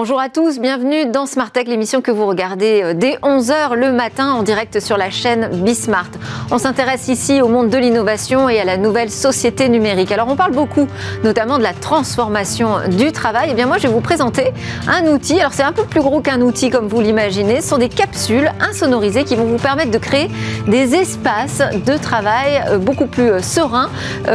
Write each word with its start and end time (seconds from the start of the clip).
Bonjour 0.00 0.20
à 0.20 0.28
tous, 0.28 0.60
bienvenue 0.60 1.06
dans 1.06 1.26
Smart 1.26 1.50
Tech, 1.50 1.66
l'émission 1.66 2.02
que 2.02 2.12
vous 2.12 2.24
regardez 2.24 2.82
euh, 2.84 2.94
dès 2.94 3.16
11h 3.16 3.74
le 3.74 3.90
matin 3.90 4.30
en 4.30 4.44
direct 4.44 4.78
sur 4.78 4.96
la 4.96 5.10
chaîne 5.10 5.48
Bismart. 5.64 6.10
On 6.52 6.58
s'intéresse 6.58 7.08
ici 7.08 7.42
au 7.42 7.48
monde 7.48 7.68
de 7.68 7.78
l'innovation 7.78 8.48
et 8.48 8.60
à 8.60 8.64
la 8.64 8.76
nouvelle 8.76 9.10
société 9.10 9.68
numérique. 9.68 10.12
Alors 10.12 10.28
on 10.28 10.36
parle 10.36 10.52
beaucoup 10.52 10.86
notamment 11.24 11.58
de 11.58 11.64
la 11.64 11.72
transformation 11.72 12.76
du 12.88 13.10
travail. 13.10 13.48
Et 13.48 13.52
eh 13.52 13.54
bien 13.56 13.66
moi 13.66 13.78
je 13.78 13.88
vais 13.88 13.92
vous 13.92 14.00
présenter 14.00 14.52
un 14.86 15.04
outil. 15.08 15.40
Alors 15.40 15.52
c'est 15.52 15.64
un 15.64 15.72
peu 15.72 15.82
plus 15.82 16.00
gros 16.00 16.20
qu'un 16.20 16.42
outil 16.42 16.70
comme 16.70 16.86
vous 16.86 17.00
l'imaginez. 17.00 17.60
Ce 17.60 17.70
sont 17.70 17.78
des 17.78 17.88
capsules 17.88 18.52
insonorisées 18.60 19.24
qui 19.24 19.34
vont 19.34 19.46
vous 19.46 19.58
permettre 19.58 19.90
de 19.90 19.98
créer 19.98 20.30
des 20.68 20.94
espaces 20.94 21.60
de 21.74 21.96
travail 21.96 22.62
euh, 22.68 22.78
beaucoup 22.78 23.06
plus 23.06 23.32
euh, 23.32 23.42
sereins 23.42 23.90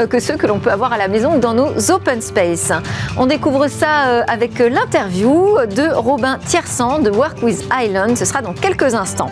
que 0.10 0.20
ceux 0.20 0.36
que 0.36 0.46
l'on 0.46 0.60
peut 0.60 0.72
avoir 0.72 0.92
à 0.92 0.98
la 0.98 1.08
maison 1.08 1.36
ou 1.36 1.40
dans 1.40 1.54
nos 1.54 1.90
open 1.90 2.20
space. 2.20 2.74
On 3.18 3.28
découvre 3.28 3.70
ça 3.70 4.24
avec 4.28 4.60
l'interview 4.60 5.53
de 5.62 5.94
Robin 5.94 6.40
Tiersan 6.46 7.00
de 7.00 7.12
Work 7.12 7.44
with 7.44 7.64
Island. 7.72 8.18
Ce 8.18 8.26
sera 8.26 8.42
dans 8.42 8.54
quelques 8.54 8.94
instants. 8.94 9.32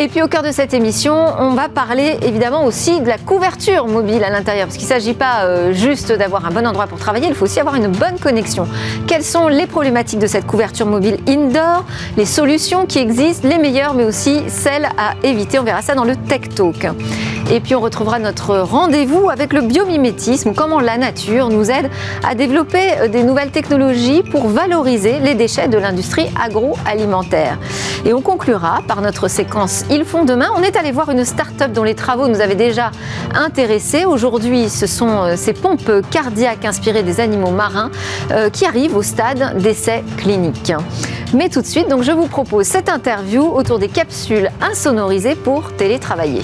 Et 0.00 0.06
puis 0.06 0.22
au 0.22 0.28
cœur 0.28 0.44
de 0.44 0.52
cette 0.52 0.74
émission, 0.74 1.16
on 1.40 1.54
va 1.54 1.68
parler 1.68 2.18
évidemment 2.22 2.64
aussi 2.64 3.00
de 3.00 3.08
la 3.08 3.18
couverture 3.18 3.88
mobile 3.88 4.22
à 4.22 4.30
l'intérieur, 4.30 4.68
parce 4.68 4.76
qu'il 4.76 4.86
ne 4.86 4.92
s'agit 4.92 5.12
pas 5.12 5.42
euh, 5.42 5.72
juste 5.72 6.12
d'avoir 6.12 6.46
un 6.46 6.50
bon 6.50 6.64
endroit 6.64 6.86
pour 6.86 7.00
travailler, 7.00 7.26
il 7.26 7.34
faut 7.34 7.46
aussi 7.46 7.58
avoir 7.58 7.74
une 7.74 7.88
bonne 7.88 8.16
connexion. 8.20 8.68
Quelles 9.08 9.24
sont 9.24 9.48
les 9.48 9.66
problématiques 9.66 10.20
de 10.20 10.28
cette 10.28 10.46
couverture 10.46 10.86
mobile 10.86 11.18
indoor, 11.26 11.84
les 12.16 12.26
solutions 12.26 12.86
qui 12.86 13.00
existent, 13.00 13.48
les 13.48 13.58
meilleures, 13.58 13.94
mais 13.94 14.04
aussi 14.04 14.44
celles 14.46 14.84
à 14.96 15.14
éviter? 15.24 15.58
On 15.58 15.64
verra 15.64 15.82
ça 15.82 15.96
dans 15.96 16.04
le 16.04 16.14
Tech 16.14 16.42
Talk. 16.54 16.86
Et 17.50 17.58
puis 17.58 17.74
on 17.74 17.80
retrouvera 17.80 18.20
notre 18.20 18.58
rendez-vous 18.58 19.30
avec 19.30 19.52
le 19.52 19.62
biomimétisme, 19.62 20.52
comment 20.54 20.80
la 20.80 20.98
nature 20.98 21.48
nous 21.48 21.72
aide 21.72 21.90
à 22.22 22.36
développer 22.36 22.92
euh, 23.00 23.08
des 23.08 23.24
nouvelles 23.24 23.50
technologies 23.50 24.22
pour 24.22 24.46
valoriser 24.46 25.18
les 25.18 25.34
déchets 25.34 25.66
de 25.66 25.78
l'industrie 25.78 26.28
agroalimentaire. 26.40 27.58
Et 28.04 28.12
on 28.12 28.20
conclura 28.20 28.80
par 28.86 29.00
notre 29.00 29.26
séquence 29.26 29.84
Ils 29.90 30.04
font 30.04 30.24
demain. 30.24 30.48
On 30.56 30.62
est 30.62 30.76
allé 30.76 30.92
voir 30.92 31.10
une 31.10 31.24
start-up 31.24 31.72
dont 31.72 31.82
les 31.82 31.94
travaux 31.94 32.28
nous 32.28 32.40
avaient 32.40 32.54
déjà 32.54 32.90
intéressés. 33.34 34.04
Aujourd'hui, 34.04 34.68
ce 34.68 34.86
sont 34.86 35.22
euh, 35.22 35.36
ces 35.36 35.54
pompes 35.54 35.90
cardiaques 36.10 36.64
inspirées 36.64 37.02
des 37.02 37.20
animaux 37.20 37.50
marins 37.50 37.90
euh, 38.30 38.50
qui 38.50 38.66
arrivent 38.66 38.96
au 38.96 39.02
stade 39.02 39.58
d'essai 39.58 40.04
clinique. 40.18 40.72
Mais 41.32 41.48
tout 41.48 41.62
de 41.62 41.66
suite, 41.66 41.88
donc 41.88 42.02
je 42.02 42.12
vous 42.12 42.26
propose 42.26 42.66
cette 42.66 42.88
interview 42.88 43.42
autour 43.42 43.78
des 43.78 43.88
capsules 43.88 44.50
insonorisées 44.60 45.34
pour 45.34 45.72
télétravailler. 45.76 46.42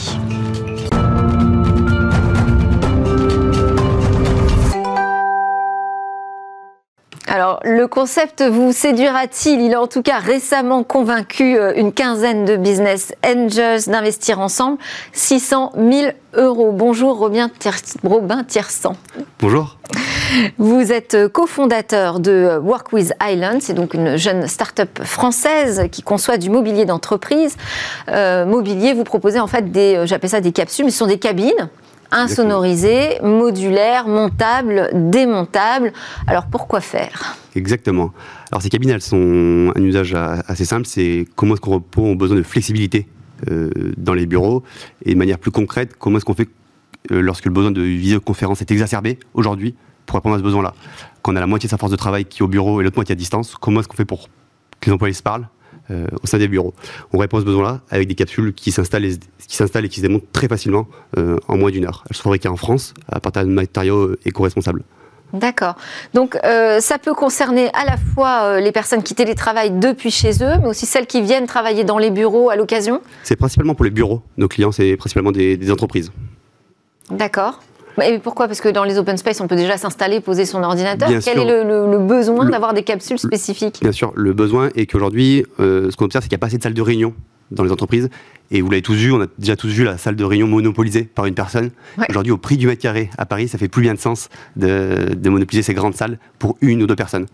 Alors, 7.34 7.58
le 7.64 7.88
concept 7.88 8.44
vous 8.44 8.70
séduira-t-il? 8.70 9.60
Il 9.60 9.74
a 9.74 9.80
en 9.80 9.88
tout 9.88 10.02
cas 10.02 10.18
récemment 10.18 10.84
convaincu 10.84 11.58
euh, 11.58 11.72
une 11.74 11.92
quinzaine 11.92 12.44
de 12.44 12.56
business 12.56 13.12
angels 13.26 13.88
d'investir 13.88 14.38
ensemble 14.38 14.78
600 15.14 15.72
000 15.74 16.12
euros. 16.34 16.70
Bonjour 16.70 17.18
Robin, 17.18 17.50
Tiersan. 17.58 18.94
Bonjour. 19.40 19.78
Vous 20.58 20.92
êtes 20.92 21.26
cofondateur 21.26 22.20
de 22.20 22.56
Work 22.62 22.92
with 22.92 23.12
Island, 23.20 23.62
c'est 23.62 23.74
donc 23.74 23.94
une 23.94 24.16
jeune 24.16 24.46
start-up 24.46 25.02
française 25.02 25.88
qui 25.90 26.02
conçoit 26.02 26.36
du 26.36 26.50
mobilier 26.50 26.84
d'entreprise. 26.84 27.56
Euh, 28.10 28.46
mobilier, 28.46 28.92
vous 28.92 29.02
proposez 29.02 29.40
en 29.40 29.48
fait 29.48 29.72
des, 29.72 29.96
euh, 29.96 30.06
j'appelle 30.06 30.30
ça 30.30 30.40
des 30.40 30.52
capsules, 30.52 30.84
mais 30.84 30.92
ce 30.92 30.98
sont 30.98 31.08
des 31.08 31.18
cabines 31.18 31.68
insonorisé, 32.14 33.20
modulaire, 33.22 34.06
montable, 34.08 34.90
démontable. 34.94 35.92
Alors 36.26 36.46
pourquoi 36.46 36.80
faire? 36.80 37.36
Exactement. 37.56 38.12
Alors 38.50 38.62
ces 38.62 38.68
cabines, 38.68 38.90
elles 38.90 39.02
sont 39.02 39.72
un 39.74 39.82
usage 39.82 40.14
assez 40.14 40.64
simple, 40.64 40.86
c'est 40.86 41.26
comment 41.36 41.54
est-ce 41.54 41.60
qu'on 41.60 41.74
répond 41.74 42.12
aux 42.12 42.16
besoins 42.16 42.36
de 42.36 42.42
flexibilité 42.42 43.08
euh, 43.50 43.70
dans 43.96 44.14
les 44.14 44.26
bureaux 44.26 44.62
et 45.04 45.12
de 45.14 45.18
manière 45.18 45.38
plus 45.38 45.50
concrète, 45.50 45.96
comment 45.98 46.16
est-ce 46.16 46.24
qu'on 46.24 46.34
fait 46.34 46.48
euh, 47.10 47.20
lorsque 47.20 47.44
le 47.44 47.50
besoin 47.50 47.72
de 47.72 47.82
visioconférence 47.82 48.60
est 48.62 48.70
exacerbé 48.70 49.18
aujourd'hui 49.34 49.74
pour 50.06 50.16
répondre 50.16 50.36
à 50.36 50.38
ce 50.38 50.44
besoin-là? 50.44 50.74
Quand 51.22 51.32
on 51.32 51.36
a 51.36 51.40
la 51.40 51.46
moitié 51.46 51.66
de 51.66 51.70
sa 51.70 51.78
force 51.78 51.92
de 51.92 51.96
travail 51.96 52.24
qui 52.24 52.40
est 52.40 52.42
au 52.42 52.48
bureau 52.48 52.80
et 52.80 52.84
l'autre 52.84 52.96
moitié 52.96 53.12
à 53.12 53.16
distance, 53.16 53.56
comment 53.60 53.80
est-ce 53.80 53.88
qu'on 53.88 53.96
fait 53.96 54.04
pour 54.04 54.28
que 54.80 54.86
les 54.86 54.92
employés 54.92 55.14
se 55.14 55.22
parlent? 55.22 55.48
Euh, 55.90 56.06
au 56.22 56.26
sein 56.26 56.38
des 56.38 56.48
bureaux. 56.48 56.74
On 57.12 57.18
répond 57.18 57.36
à 57.36 57.40
ce 57.40 57.44
besoin-là 57.44 57.80
avec 57.90 58.08
des 58.08 58.14
capsules 58.14 58.54
qui 58.54 58.72
s'installent 58.72 59.04
et, 59.04 59.18
qui 59.46 59.56
s'installent 59.56 59.84
et 59.84 59.88
qui 59.88 59.96
se 59.96 60.02
démontent 60.02 60.26
très 60.32 60.48
facilement 60.48 60.86
euh, 61.18 61.36
en 61.48 61.56
moins 61.56 61.70
d'une 61.70 61.84
heure. 61.84 62.04
Elles 62.08 62.16
sont 62.16 62.22
fabriquées 62.22 62.48
en 62.48 62.56
France 62.56 62.94
à 63.10 63.20
partir 63.20 63.42
de 63.42 63.50
matériaux 63.50 64.02
euh, 64.02 64.18
éco-responsables. 64.24 64.82
D'accord. 65.32 65.74
Donc 66.12 66.38
ça 66.78 66.98
peut 66.98 67.12
concerner 67.12 67.68
à 67.74 67.84
la 67.84 67.96
fois 67.96 68.60
les 68.60 68.70
personnes 68.70 69.02
qui 69.02 69.16
télétravaillent 69.16 69.72
depuis 69.72 70.12
chez 70.12 70.44
eux, 70.44 70.58
mais 70.62 70.68
aussi 70.68 70.86
celles 70.86 71.08
qui 71.08 71.22
viennent 71.22 71.46
travailler 71.46 71.82
dans 71.82 71.98
les 71.98 72.12
bureaux 72.12 72.50
à 72.50 72.56
l'occasion 72.56 73.00
C'est 73.24 73.34
principalement 73.34 73.74
pour 73.74 73.84
les 73.84 73.90
bureaux. 73.90 74.22
Nos 74.36 74.46
clients, 74.46 74.70
c'est 74.70 74.96
principalement 74.96 75.32
des 75.32 75.72
entreprises. 75.72 76.12
D'accord. 77.10 77.58
Et 78.02 78.18
pourquoi? 78.18 78.46
Parce 78.46 78.60
que 78.60 78.68
dans 78.68 78.84
les 78.84 78.98
open 78.98 79.16
space, 79.16 79.40
on 79.40 79.46
peut 79.46 79.56
déjà 79.56 79.76
s'installer, 79.76 80.20
poser 80.20 80.46
son 80.46 80.62
ordinateur. 80.62 81.08
Quel 81.24 81.38
est 81.38 81.64
le, 81.64 81.98
besoin 81.98 82.48
d'avoir 82.48 82.74
des 82.74 82.82
capsules 82.82 83.18
spécifiques? 83.18 83.78
Bien 83.80 83.92
sûr, 83.92 84.12
le 84.14 84.32
besoin 84.32 84.70
est 84.74 84.86
qu'aujourd'hui, 84.86 85.46
euh, 85.60 85.90
ce 85.90 85.96
qu'on 85.96 86.06
observe, 86.06 86.24
c'est 86.24 86.28
qu'il 86.28 86.36
n'y 86.36 86.40
a 86.40 86.42
pas 86.42 86.48
assez 86.48 86.58
de 86.58 86.62
salles 86.62 86.74
de 86.74 86.82
réunion 86.82 87.14
dans 87.50 87.64
les 87.64 87.72
entreprises. 87.72 88.08
Et 88.50 88.60
vous 88.60 88.70
l'avez 88.70 88.82
tous 88.82 88.94
vu, 88.94 89.10
on 89.10 89.20
a 89.22 89.26
déjà 89.38 89.56
tous 89.56 89.68
vu 89.68 89.84
la 89.84 89.96
salle 89.96 90.16
de 90.16 90.24
réunion 90.24 90.46
monopolisée 90.46 91.04
par 91.04 91.24
une 91.24 91.34
personne. 91.34 91.70
Aujourd'hui, 92.08 92.30
au 92.30 92.36
prix 92.36 92.56
du 92.56 92.66
mètre 92.66 92.82
carré 92.82 93.10
à 93.16 93.24
Paris, 93.24 93.48
ça 93.48 93.58
fait 93.58 93.68
plus 93.68 93.82
bien 93.82 93.94
de 93.94 93.98
sens 93.98 94.28
de, 94.56 95.16
monopoliser 95.28 95.62
ces 95.62 95.74
grandes 95.74 95.94
salles 95.94 96.18
pour 96.38 96.56
une 96.60 96.82
ou 96.82 96.86
deux 96.86 96.94
personnes. 96.94 97.26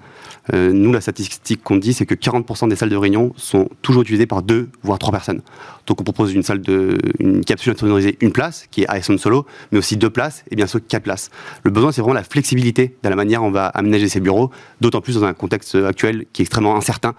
Euh, 0.55 0.73
nous, 0.73 0.93
la 0.93 1.01
statistique 1.01 1.63
qu'on 1.63 1.77
dit, 1.77 1.93
c'est 1.93 2.07
que 2.07 2.15
40% 2.15 2.69
des 2.69 2.77
salles 2.77 2.89
de 2.89 2.97
réunion 2.97 3.33
sont 3.37 3.69
toujours 3.83 4.03
utilisées 4.03 4.27
par 4.27 4.43
deux, 4.43 4.69
voire 4.83 4.99
trois 4.99 5.13
personnes. 5.13 5.43
Donc 5.87 6.01
on 6.01 6.05
propose 6.05 6.33
une 6.33 6.45
salle 6.45 6.63
de, 6.63 6.97
une 7.19 7.45
capsule 7.45 7.73
insonorisée, 7.73 8.17
une 8.21 8.33
place, 8.33 8.67
qui 8.71 8.83
est 8.83 8.87
Aeson 8.89 9.19
Solo, 9.19 9.47
mais 9.73 9.79
aussi 9.79 9.97
deux 9.97 10.11
places 10.11 10.45
et 10.51 10.57
bien 10.57 10.67
sûr 10.67 10.81
quatre 10.87 11.03
places. 11.03 11.31
Le 11.65 11.71
besoin, 11.71 11.93
c'est 11.93 12.01
vraiment 12.01 12.15
la 12.15 12.25
flexibilité 12.25 12.97
dans 13.03 13.11
la 13.11 13.17
manière 13.17 13.41
dont 13.41 13.49
on 13.49 13.53
va 13.53 13.67
aménager 13.67 14.09
ces 14.09 14.21
bureaux, 14.21 14.51
d'autant 14.81 15.01
plus 15.01 15.17
dans 15.17 15.25
un 15.25 15.35
contexte 15.35 15.75
actuel 15.75 16.25
qui 16.33 16.43
est 16.43 16.45
extrêmement 16.45 16.77
incertain. 16.77 17.15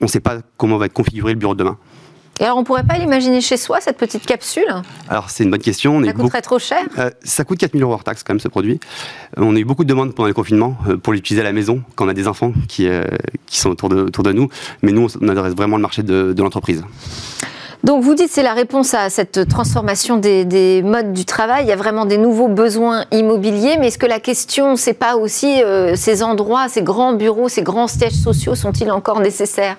On 0.00 0.04
ne 0.04 0.10
sait 0.10 0.20
pas 0.20 0.40
comment 0.56 0.76
va 0.76 0.86
être 0.86 0.92
configuré 0.92 1.32
le 1.32 1.38
bureau 1.38 1.54
de 1.54 1.58
demain. 1.58 1.78
Et 2.40 2.44
alors, 2.44 2.56
on 2.56 2.64
pourrait 2.64 2.84
pas 2.84 2.96
l'imaginer 2.96 3.42
chez 3.42 3.58
soi, 3.58 3.80
cette 3.82 3.98
petite 3.98 4.24
capsule? 4.24 4.64
Alors, 5.10 5.28
c'est 5.28 5.44
une 5.44 5.50
bonne 5.50 5.60
question. 5.60 6.02
ça 6.02 6.12
coûterait 6.14 6.40
trop 6.40 6.58
cher 6.58 6.78
euh, 6.98 7.10
Ça 7.22 7.44
coûte 7.44 7.58
4000 7.58 7.82
euros 7.82 7.92
hors 7.92 8.02
taxe, 8.02 8.22
quand 8.22 8.32
même, 8.32 8.40
ce 8.40 8.48
produit. 8.48 8.80
Euh, 9.36 9.42
on 9.42 9.54
a 9.54 9.58
eu 9.58 9.64
beaucoup 9.66 9.84
de 9.84 9.90
demandes 9.90 10.14
pendant 10.14 10.26
le 10.26 10.32
confinement 10.32 10.78
euh, 10.88 10.96
pour 10.96 11.12
l'utiliser 11.12 11.42
à 11.42 11.44
la 11.44 11.52
maison, 11.52 11.82
quand 11.96 12.06
on 12.06 12.08
a 12.08 12.14
des 12.14 12.26
enfants 12.26 12.54
qui, 12.66 12.88
qui 13.46 13.58
sont 13.58 13.68
autour 13.68 13.90
de, 13.90 13.96
autour 13.96 14.24
de 14.24 14.32
nous. 14.32 14.48
Mais 14.80 14.90
nous, 14.90 15.06
on 15.20 15.28
adresse 15.28 15.54
vraiment 15.54 15.76
le 15.76 15.82
marché 15.82 16.02
de, 16.02 16.32
de 16.32 16.42
l'entreprise. 16.42 16.82
Donc 17.82 18.02
vous 18.02 18.14
dites 18.14 18.28
c'est 18.30 18.42
la 18.42 18.52
réponse 18.52 18.92
à 18.92 19.08
cette 19.08 19.48
transformation 19.48 20.18
des, 20.18 20.82
modes 20.84 21.12
du 21.12 21.24
travail. 21.24 21.64
Il 21.64 21.68
y 21.68 21.72
a 21.72 21.76
vraiment 21.76 22.04
des 22.04 22.18
nouveaux 22.18 22.48
besoins 22.48 23.04
immobiliers, 23.10 23.76
mais 23.78 23.88
est-ce 23.88 23.98
que 23.98 24.06
la 24.06 24.20
question 24.20 24.76
c'est 24.76 24.94
pas 24.94 25.16
aussi 25.16 25.62
euh, 25.62 25.96
ces 25.96 26.22
endroits, 26.22 26.68
ces 26.68 26.82
grands 26.82 27.14
bureaux, 27.14 27.48
ces 27.48 27.62
grands 27.62 27.88
sièges 27.88 28.12
sociaux 28.12 28.54
sont-ils 28.54 28.90
encore 28.90 29.20
nécessaires? 29.20 29.76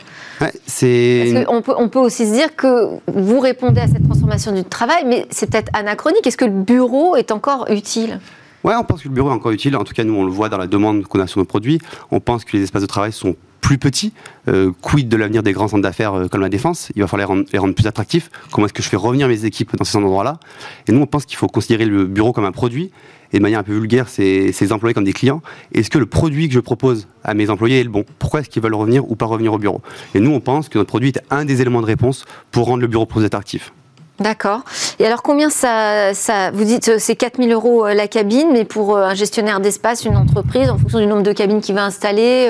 C'est... 0.66 1.46
on, 1.48 1.62
peut, 1.62 1.76
on 1.78 1.90
peut 1.90 2.00
aussi 2.00 2.26
se 2.26 2.34
dire 2.34 2.56
que 2.56 2.88
vous 3.14 3.40
répondez 3.40 3.82
à 3.82 3.88
cette 3.88 4.04
transformation 4.04 4.52
du 4.52 4.64
travail, 4.64 5.04
mais 5.06 5.28
c'est 5.30 5.50
peut-être 5.50 5.70
anachronique. 5.74 6.26
Est-ce 6.26 6.38
que 6.38 6.46
le 6.46 6.52
bureau 6.52 7.16
est 7.16 7.32
encore 7.32 7.68
utile? 7.70 8.20
Ouais, 8.64 8.76
on 8.76 8.84
pense 8.84 9.02
que 9.04 9.08
le 9.08 9.14
bureau 9.14 9.30
est 9.30 9.34
encore 9.34 9.52
utile. 9.52 9.76
En 9.76 9.84
tout 9.84 9.94
cas, 9.94 10.04
nous, 10.04 10.16
on 10.16 10.24
le 10.24 10.32
voit 10.32 10.50
dans 10.50 10.58
la 10.58 10.68
demande 10.68 11.04
qu'on 11.04 11.20
a 11.20 11.28
sur 11.28 11.40
nos 11.40 11.46
produits. 11.46 11.80
On 12.12 12.20
pense 12.20 12.46
que 12.46 12.58
les 12.58 12.64
espaces 12.64 12.82
de 12.82 12.88
travail 12.88 13.12
sont 13.12 13.36
plus 13.72 13.78
petits. 13.78 14.12
Euh, 14.50 14.72
quid 14.82 15.08
de 15.08 15.16
l'avenir 15.16 15.44
des 15.44 15.54
grands 15.54 15.70
centres 15.70 15.84
d'affaires 15.84 16.14
euh, 16.14 16.28
comme 16.28 16.42
la 16.42 16.50
défense? 16.50 16.90
Il 16.96 17.02
va 17.02 17.08
falloir 17.08 17.34
les 17.54 17.58
rendre, 17.58 17.74
plus 17.74 17.88
attractifs. 17.88 18.30
Comment 18.52 18.66
est-ce 18.66 18.74
que 18.74 18.84
je 18.84 18.90
fais 18.90 18.98
revenir 18.98 19.30
mes 19.30 19.46
équipes 19.46 19.78
dans 19.78 19.86
ces 19.86 19.98
endroits-là? 19.98 20.40
Et 20.88 20.92
nous, 20.92 21.00
on 21.00 21.06
pense 21.06 21.26
qu'il 21.26 21.38
faut 21.38 21.48
considérer 21.48 21.86
le 21.86 22.06
bureau 22.06 22.34
comme 22.34 22.44
un 22.44 22.52
produit 22.52 22.92
et 23.32 23.38
de 23.38 23.42
manière 23.42 23.60
un 23.60 23.64
peu 23.64 23.72
vulgaire, 23.72 24.10
ces, 24.10 24.74
employés 24.74 24.94
comme 24.94 25.06
des 25.06 25.14
clients. 25.14 25.42
Est-ce 25.74 25.90
que 25.90 25.98
le 25.98 26.06
produit 26.06 26.50
que 26.50 26.54
je 26.54 26.60
propose 26.60 27.08
à 27.24 27.34
mes 27.34 27.50
employés 27.50 27.80
est 27.80 27.84
le 27.86 27.90
bon? 27.90 28.04
Pourquoi 28.20 28.42
est-ce 28.42 28.50
qu'ils 28.50 28.62
veulent 28.62 28.76
revenir 28.76 29.10
ou 29.10 29.16
pas 29.16 29.26
revenir 29.26 29.54
au 29.54 29.58
bureau? 29.58 29.82
Et 30.16 30.20
nous, 30.20 30.32
on 30.32 30.42
pense 30.42 30.68
que 30.68 30.78
notre 30.78 30.90
produit 30.90 31.10
est 31.10 31.22
un 31.30 31.46
des 31.46 31.62
éléments 31.62 31.82
de 31.82 31.86
réponse 31.86 32.26
pour 32.52 32.66
rendre 32.66 32.82
le 32.82 32.88
bureau 32.88 33.06
plus 33.06 33.24
attractif. 33.24 33.72
D'accord. 34.20 34.64
Et 35.00 35.06
alors 35.06 35.24
combien 35.24 35.50
ça, 35.50 36.14
ça 36.14 36.52
vous 36.52 36.66
dites 36.66 36.90
euh, 36.90 36.98
c'est 37.00 37.16
4000 37.16 37.54
euros 37.54 37.88
la 37.88 38.08
cabine, 38.10 38.50
mais 38.52 38.66
pour 38.66 38.98
un 38.98 39.16
gestionnaire 39.16 39.62
d'espace, 39.62 40.04
une 40.04 40.18
entreprise, 40.18 40.70
en 40.70 40.78
fonction 40.78 41.00
du 41.00 41.08
nombre 41.08 41.24
de 41.24 41.32
cabines 41.32 41.62
qu'il 41.62 41.74
va 41.74 41.86
installer 41.86 42.50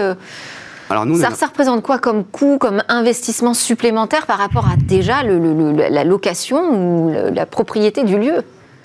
ça, 1.35 1.45
représente 1.45 1.81
quoi 1.83 1.99
comme 1.99 2.23
coût, 2.23 2.57
comme 2.59 2.83
investissement 2.87 3.53
supplémentaire 3.53 4.25
par 4.25 4.37
rapport 4.37 4.67
à 4.67 4.75
déjà 4.75 5.23
la 5.23 6.03
location 6.03 6.73
ou 6.73 7.11
la 7.33 7.45
propriété 7.45 8.03
du 8.03 8.17
lieu? 8.17 8.43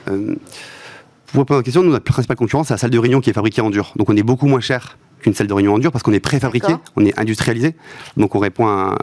Euh, 0.09 0.35
Pour 1.27 1.41
répondre 1.41 1.59
à 1.59 1.61
la 1.61 1.63
question, 1.63 1.83
notre 1.83 2.05
principale 2.05 2.37
concurrence, 2.37 2.69
c'est 2.69 2.75
la 2.75 2.79
salle 2.79 2.91
de 2.91 2.99
réunion 2.99 3.21
qui 3.21 3.31
est 3.31 3.33
fabriquée 3.33 3.61
en 3.61 3.71
dur. 3.71 3.93
Donc 3.97 4.11
on 4.11 4.17
est 4.17 4.23
beaucoup 4.23 4.47
moins 4.47 4.61
cher 4.61 4.97
qu'une 5.21 5.35
salle 5.35 5.47
de 5.47 5.53
réunion 5.53 5.75
en 5.75 5.79
dur 5.79 5.93
parce 5.93 6.03
qu'on 6.03 6.13
est 6.13 6.21
préfabriqué, 6.21 6.75
on 6.95 7.05
est 7.05 7.19
industrialisé, 7.19 7.75
donc 8.17 8.35
on 8.35 8.39
répond 8.39 8.67
à 8.67 8.97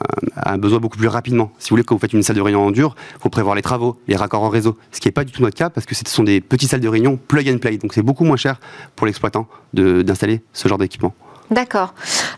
un, 0.45 0.57
besoin 0.57 0.79
beaucoup 0.79 0.97
plus 0.97 1.07
rapidement. 1.07 1.51
Si 1.57 1.69
vous 1.69 1.73
voulez, 1.73 1.83
quand 1.83 1.95
vous 1.95 1.99
faites 1.99 2.13
une 2.13 2.23
salle 2.23 2.35
de 2.35 2.41
réunion 2.41 2.65
en 2.67 2.71
dur, 2.71 2.95
il 3.15 3.21
faut 3.21 3.29
prévoir 3.29 3.55
les 3.55 3.61
travaux, 3.61 3.99
les 4.07 4.15
raccords 4.15 4.43
en 4.43 4.49
réseau, 4.49 4.77
ce 4.91 4.99
qui 4.99 5.07
n'est 5.07 5.11
pas 5.11 5.23
du 5.23 5.31
tout 5.31 5.41
notre 5.41 5.57
cas 5.57 5.69
parce 5.69 5.85
que 5.85 5.95
ce 5.95 6.03
sont 6.05 6.23
des 6.23 6.39
petites 6.39 6.69
salles 6.69 6.81
de 6.81 6.87
réunion 6.87 7.17
plug 7.17 7.49
and 7.49 7.57
play, 7.57 7.77
donc 7.77 7.93
c'est 7.93 8.03
beaucoup 8.03 8.23
moins 8.25 8.37
cher 8.37 8.59
pour 8.95 9.07
l'exploitant 9.07 9.47
d'installer 9.73 10.41
ce 10.53 10.67
genre 10.67 10.77
d'équipement. 10.77 11.13
D'accord. 11.51 11.93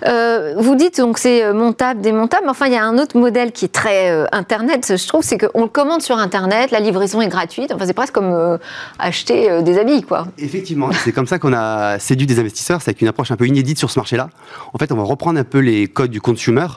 Euh, 0.05 0.55
vous 0.57 0.75
dites 0.75 0.97
donc 0.97 1.17
c'est 1.17 1.43
euh, 1.43 1.53
montable, 1.53 2.01
démontable, 2.01 2.43
mais 2.45 2.51
enfin 2.51 2.67
il 2.67 2.73
y 2.73 2.77
a 2.77 2.83
un 2.83 2.97
autre 2.97 3.17
modèle 3.17 3.51
qui 3.51 3.65
est 3.65 3.69
très 3.69 4.11
euh, 4.11 4.25
Internet, 4.31 4.93
je 4.97 5.07
trouve, 5.07 5.23
c'est 5.23 5.37
qu'on 5.37 5.63
le 5.63 5.69
commande 5.69 6.01
sur 6.01 6.17
Internet, 6.17 6.71
la 6.71 6.79
livraison 6.79 7.21
est 7.21 7.27
gratuite, 7.27 7.71
enfin 7.73 7.85
c'est 7.85 7.93
presque 7.93 8.13
comme 8.13 8.57
acheter 8.99 9.61
des 9.61 9.77
habits, 9.77 10.03
quoi. 10.03 10.27
Effectivement, 10.37 10.89
c'est 10.91 11.11
comme 11.11 11.27
ça 11.27 11.39
qu'on 11.39 11.53
a 11.53 11.99
séduit 11.99 12.27
des 12.27 12.39
investisseurs, 12.39 12.81
c'est 12.81 12.89
avec 12.89 13.01
une 13.01 13.07
approche 13.07 13.31
un 13.31 13.35
peu 13.35 13.47
inédite 13.47 13.77
sur 13.77 13.89
ce 13.89 13.99
marché-là. 13.99 14.29
En 14.73 14.77
fait, 14.77 14.91
on 14.91 14.95
va 14.95 15.03
reprendre 15.03 15.39
un 15.39 15.43
peu 15.43 15.59
les 15.59 15.87
codes 15.87 16.11
du 16.11 16.21
consumer 16.21 16.67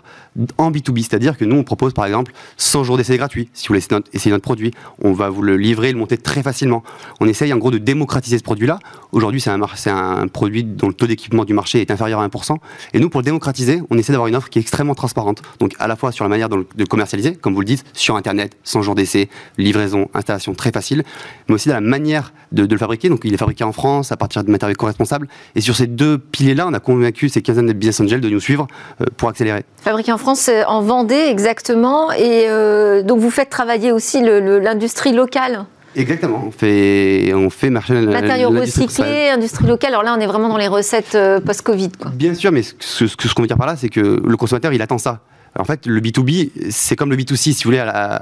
en 0.57 0.71
B2B, 0.71 0.99
c'est-à-dire 1.01 1.37
que 1.37 1.45
nous 1.45 1.57
on 1.57 1.65
propose 1.65 1.93
par 1.93 2.07
exemple 2.07 2.33
100 2.57 2.85
jours 2.85 2.97
d'essai 2.97 3.17
gratuit. 3.17 3.49
Si 3.55 3.69
vous 3.69 3.75
voulez 3.75 3.85
essayer 4.13 4.31
notre, 4.31 4.43
produit, 4.43 4.73
on 5.03 5.13
va 5.13 5.29
vous 5.29 5.43
le 5.43 5.57
livrer, 5.57 5.93
le 5.93 5.99
monter 5.99 6.17
très 6.17 6.43
facilement. 6.43 6.83
On 7.21 7.27
essaye 7.27 7.53
en 7.53 7.59
gros 7.59 7.71
de 7.71 7.79
démocratiser 7.79 8.39
ce 8.39 8.43
produit-là. 8.43 8.79
Aujourd'hui, 9.13 9.41
c'est 9.41 9.51
un, 9.51 9.61
un 9.91 10.29
produit 10.29 10.65
dont 10.65 10.89
le 10.89 10.95
taux 10.95 11.07
d'équipement 11.07 11.45
du 11.45 11.55
marché 11.55 11.81
est 11.81 11.91
inférieur 11.91 12.18
à 12.21 12.29
1%. 12.29 12.57
Et 12.95 13.01
nous, 13.01 13.11
pour 13.11 13.21
le 13.21 13.25
démocratiser, 13.25 13.83
on 13.91 13.99
essaie 13.99 14.13
d'avoir 14.13 14.29
une 14.29 14.37
offre 14.37 14.49
qui 14.49 14.59
est 14.59 14.63
extrêmement 14.63 14.95
transparente. 14.95 15.43
Donc, 15.59 15.75
à 15.79 15.87
la 15.87 15.97
fois 15.97 16.13
sur 16.13 16.25
la 16.25 16.29
manière 16.29 16.49
de 16.49 16.85
commercialiser, 16.85 17.35
comme 17.35 17.55
vous 17.55 17.61
le 17.61 17.67
dites, 17.67 17.85
sur 17.93 18.17
Internet, 18.17 18.57
sans 18.65 18.83
jour 18.83 18.95
d'essai, 18.95 19.29
livraison, 19.57 20.09
installation 20.15 20.55
très 20.55 20.71
facile, 20.71 21.05
mais 21.49 21.55
aussi 21.55 21.69
dans 21.69 21.75
la 21.75 21.81
manière 21.81 22.33
de, 22.53 22.65
le 22.65 22.79
fabriquer. 22.79 23.09
Donc, 23.09 23.21
il 23.25 23.35
est 23.35 23.39
fabriqué 23.39 23.65
en 23.65 23.73
France 23.73 24.13
à 24.13 24.17
partir 24.17 24.45
de 24.45 24.51
matériaux 24.51 24.77
co-responsables. 24.77 25.29
Et 25.55 25.61
sur 25.61 25.77
ces 25.77 25.87
deux 25.87 26.19
piliers-là, 26.19 26.67
on 26.67 26.75
a 26.75 26.81
convaincu 26.81 27.29
ces 27.29 27.43
quinzaines 27.43 27.67
de 27.67 27.73
business 27.73 28.01
angels 28.01 28.21
de 28.21 28.29
nous 28.29 28.41
suivre 28.41 28.67
euh, 29.01 29.07
pour 29.17 29.29
accélérer. 29.29 29.65
Fabriqué 29.83 30.13
en 30.13 30.19
France, 30.19 30.49
euh, 30.49 30.63
en 30.67 30.83
Vendée, 30.83 31.15
exactement. 31.15 32.13
Et 32.13 32.47
euh, 32.49 33.03
donc, 33.03 33.21
vous 33.21 33.31
faites 33.31 33.51
travailler 33.51 33.93
aussi 33.93 34.21
l'industrie 34.23 35.13
locale 35.13 35.67
Exactement, 35.99 36.45
on 36.47 36.51
fait, 36.53 37.33
on 37.35 37.51
fait 37.51 37.71
marcher 37.71 37.95
Matériaux 37.95 38.51
recyclés, 38.51 39.31
industrie 39.31 39.67
locale. 39.67 39.91
Alors 39.91 40.05
là, 40.05 40.15
on 40.17 40.21
est 40.21 40.27
vraiment 40.27 40.49
dans 40.49 40.57
les 40.57 40.69
recettes 40.69 41.17
euh, 41.17 41.41
post-Covid. 41.41 41.91
Bien 42.15 42.35
sûr, 42.35 42.53
mais 42.53 42.63
ce, 42.63 43.07
ce, 43.07 43.35
qu'on 43.35 43.43
veut 43.43 43.49
dire 43.49 43.57
par 43.57 43.67
là, 43.67 43.75
c'est 43.77 43.89
que 43.89 44.01
le 44.01 44.37
consommateur, 44.37 44.73
il 44.73 44.81
attend 44.81 44.99
ça. 44.99 45.21
En 45.59 45.65
fait, 45.65 45.87
le 45.87 46.01
B2B, 46.01 46.71
c'est 46.71 46.95
comme 46.95 47.11
le 47.11 47.17
B2C, 47.17 47.37
si 47.37 47.65
vous 47.65 47.69
voulez, 47.69 47.81
à 47.81 47.85
la, 47.85 48.19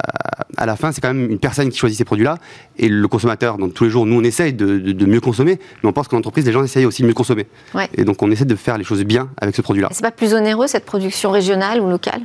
à 0.57 0.65
la 0.65 0.75
fin, 0.75 0.91
c'est 0.91 1.01
quand 1.01 1.13
même 1.13 1.29
une 1.29 1.37
personne 1.37 1.69
qui 1.69 1.77
choisit 1.77 1.97
ces 1.97 2.05
produits-là. 2.05 2.37
Et 2.77 2.89
le 2.89 3.07
consommateur, 3.07 3.59
donc 3.59 3.75
tous 3.75 3.83
les 3.83 3.89
jours, 3.91 4.07
nous, 4.07 4.19
on 4.19 4.23
essaye 4.23 4.53
de, 4.53 4.79
de, 4.79 5.05
mieux 5.05 5.21
consommer, 5.21 5.59
mais 5.83 5.89
on 5.89 5.93
pense 5.93 6.07
qu'en 6.07 6.17
entreprise, 6.17 6.45
les 6.45 6.51
gens 6.51 6.63
essayent 6.63 6.85
aussi 6.85 7.03
de 7.03 7.07
mieux 7.07 7.13
consommer. 7.13 7.45
Et 7.93 8.05
donc, 8.05 8.23
on 8.23 8.31
essaie 8.31 8.45
de 8.45 8.55
faire 8.55 8.77
les 8.77 8.83
choses 8.83 9.03
bien 9.03 9.29
avec 9.39 9.55
ce 9.55 9.61
produit-là. 9.61 9.89
C'est 9.91 10.01
pas 10.01 10.11
plus 10.11 10.33
onéreux, 10.33 10.67
cette 10.67 10.85
production 10.85 11.29
régionale 11.29 11.79
ou 11.79 11.89
locale? 11.89 12.21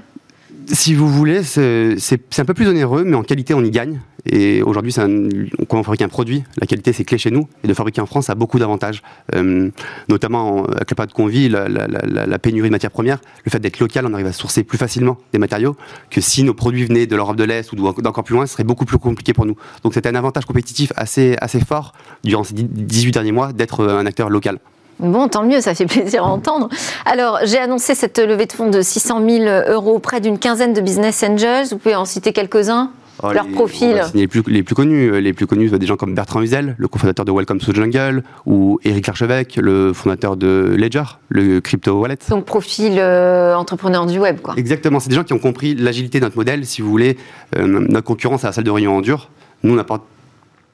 Si 0.69 0.95
vous 0.95 1.09
voulez, 1.09 1.43
c'est 1.43 1.97
un 2.39 2.45
peu 2.45 2.55
plus 2.55 2.69
onéreux, 2.69 3.05
mais 3.05 3.17
en 3.17 3.23
qualité, 3.23 3.55
on 3.55 3.63
y 3.63 3.71
gagne. 3.71 4.01
Et 4.25 4.63
aujourd'hui, 4.63 4.95
quand 4.95 5.79
on 5.79 5.83
fabrique 5.83 6.03
un 6.03 6.09
produit, 6.09 6.45
la 6.61 6.67
qualité, 6.67 6.93
c'est 6.93 7.05
clé 7.05 7.19
chez 7.19 7.31
nous. 7.31 7.49
Et 7.65 7.69
de 7.69 7.75
fabriquer 7.75 8.01
en 8.01 8.07
France, 8.07 8.27
ça 8.27 8.33
a 8.33 8.35
beaucoup 8.35 8.59
d'avantages. 8.59 9.03
Euh, 9.35 9.71
notamment 10.09 10.65
avec 10.67 10.91
la 10.91 10.95
pâte 10.95 11.13
qu'on 11.13 11.27
vit, 11.27 11.49
la, 11.49 12.39
pénurie 12.39 12.69
de 12.69 12.73
matières 12.73 12.93
premières, 12.93 13.21
le 13.45 13.51
fait 13.51 13.59
d'être 13.59 13.81
local, 13.81 14.07
on 14.07 14.15
arrive 14.15 14.27
à 14.27 14.33
sourcer 14.33 14.63
plus 14.63 14.79
facilement 14.79 15.19
des 15.33 15.39
matériaux 15.39 15.77
que 16.11 16.21
si 16.21 16.45
nos 16.45 16.55
produits 16.55 16.85
venaient 16.85 17.07
de 17.07 17.17
l'Europe 17.17 17.37
de 17.37 17.45
l'Est 17.45 17.73
ou 17.73 17.77
d'encore 17.77 18.25
plus 18.25 18.35
loin, 18.35 18.47
ce 18.47 18.53
serait 18.53 18.65
beaucoup 18.65 18.85
plus 18.85 18.99
compliqué 18.99 19.33
pour 19.33 19.45
nous. 19.45 19.57
Donc 19.83 19.95
c'était 19.95 20.09
un 20.09 20.15
avantage 20.15 20.45
compétitif 20.45 20.93
assez, 20.97 21.37
assez 21.41 21.61
fort 21.61 21.93
durant 22.23 22.45
ces 22.45 22.55
18 22.55 23.13
derniers 23.13 23.33
mois 23.33 23.53
d'être 23.53 23.85
un 23.87 24.07
acteur 24.07 24.31
local. 24.31 24.59
Bon, 25.03 25.27
tant 25.27 25.45
mieux, 25.45 25.61
ça 25.61 25.75
fait 25.75 25.87
plaisir 25.87 26.25
à 26.25 26.29
entendre. 26.29 26.69
Alors, 27.05 27.41
j'ai 27.45 27.59
annoncé 27.59 27.95
cette 27.95 28.19
levée 28.19 28.47
de 28.47 28.53
fonds 28.53 28.71
de 28.71 28.81
600 28.81 29.21
000 29.29 29.45
euros 29.69 29.97
auprès 29.97 30.21
d'une 30.21 30.39
quinzaine 30.39 30.73
de 30.73 30.81
business 30.81 31.23
angels. 31.25 31.67
Vous 31.71 31.79
pouvez 31.79 31.97
en 31.97 32.05
citer 32.05 32.33
quelques-uns 32.33 32.91
oh, 33.23 33.33
leur 33.33 33.49
profil 33.49 34.01
les 34.15 34.29
plus, 34.29 34.43
les 34.47 34.63
plus 34.63 34.77
connus, 34.77 35.13
euh, 35.13 35.21
les 35.21 35.33
plus 35.33 35.47
connus, 35.49 35.71
des 35.71 35.87
gens 35.87 35.97
comme 35.97 36.15
Bertrand 36.15 36.41
Huzel, 36.41 36.77
le 36.79 36.89
cofondateur 36.89 37.25
de 37.25 37.33
Welcome 37.33 37.59
to 37.59 37.73
the 37.73 37.75
Jungle, 37.75 38.23
ou 38.47 38.79
Eric 38.85 39.09
Larchevêque, 39.09 39.57
le 39.57 39.93
fondateur 39.93 40.37
de 40.37 40.75
Ledger, 40.79 41.19
le 41.29 41.61
crypto 41.61 42.01
wallet. 42.01 42.19
Donc 42.29 42.45
profil 42.45 42.95
euh, 42.99 43.57
entrepreneur 43.57 44.07
du 44.07 44.21
web, 44.21 44.41
quoi. 44.41 44.55
Exactement, 44.57 45.01
c'est 45.01 45.09
des 45.09 45.17
gens 45.17 45.25
qui 45.25 45.33
ont 45.33 45.41
compris 45.41 45.75
l'agilité 45.75 46.21
de 46.21 46.25
notre 46.25 46.37
modèle. 46.37 46.65
Si 46.65 46.81
vous 46.81 46.91
voulez, 46.91 47.17
euh, 47.57 47.67
notre 47.67 48.07
concurrence 48.07 48.45
à 48.45 48.49
la 48.49 48.53
salle 48.53 48.65
de 48.65 48.71
réunion 48.71 48.97
en 48.97 49.01
dur, 49.01 49.31
nous 49.65 49.75
on 49.75 49.79
apporte 49.79 50.03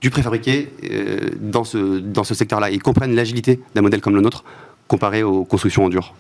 du 0.01 0.11
préfabriqué 0.11 0.69
euh, 0.91 1.31
dans 1.41 1.65
ce, 1.65 1.99
dans 1.99 2.25
ce 2.25 2.35
secteur-là. 2.35 2.71
Ils 2.71 2.83
comprennent 2.83 3.15
l'agilité 3.15 3.61
d'un 3.75 3.83
modèle 3.83 4.01
comme 4.01 4.15
le 4.15 4.21
nôtre 4.21 4.45
comparé 4.87 5.23
aux 5.23 5.45
constructions 5.45 5.85
en 5.85 5.89
dur. 5.89 6.15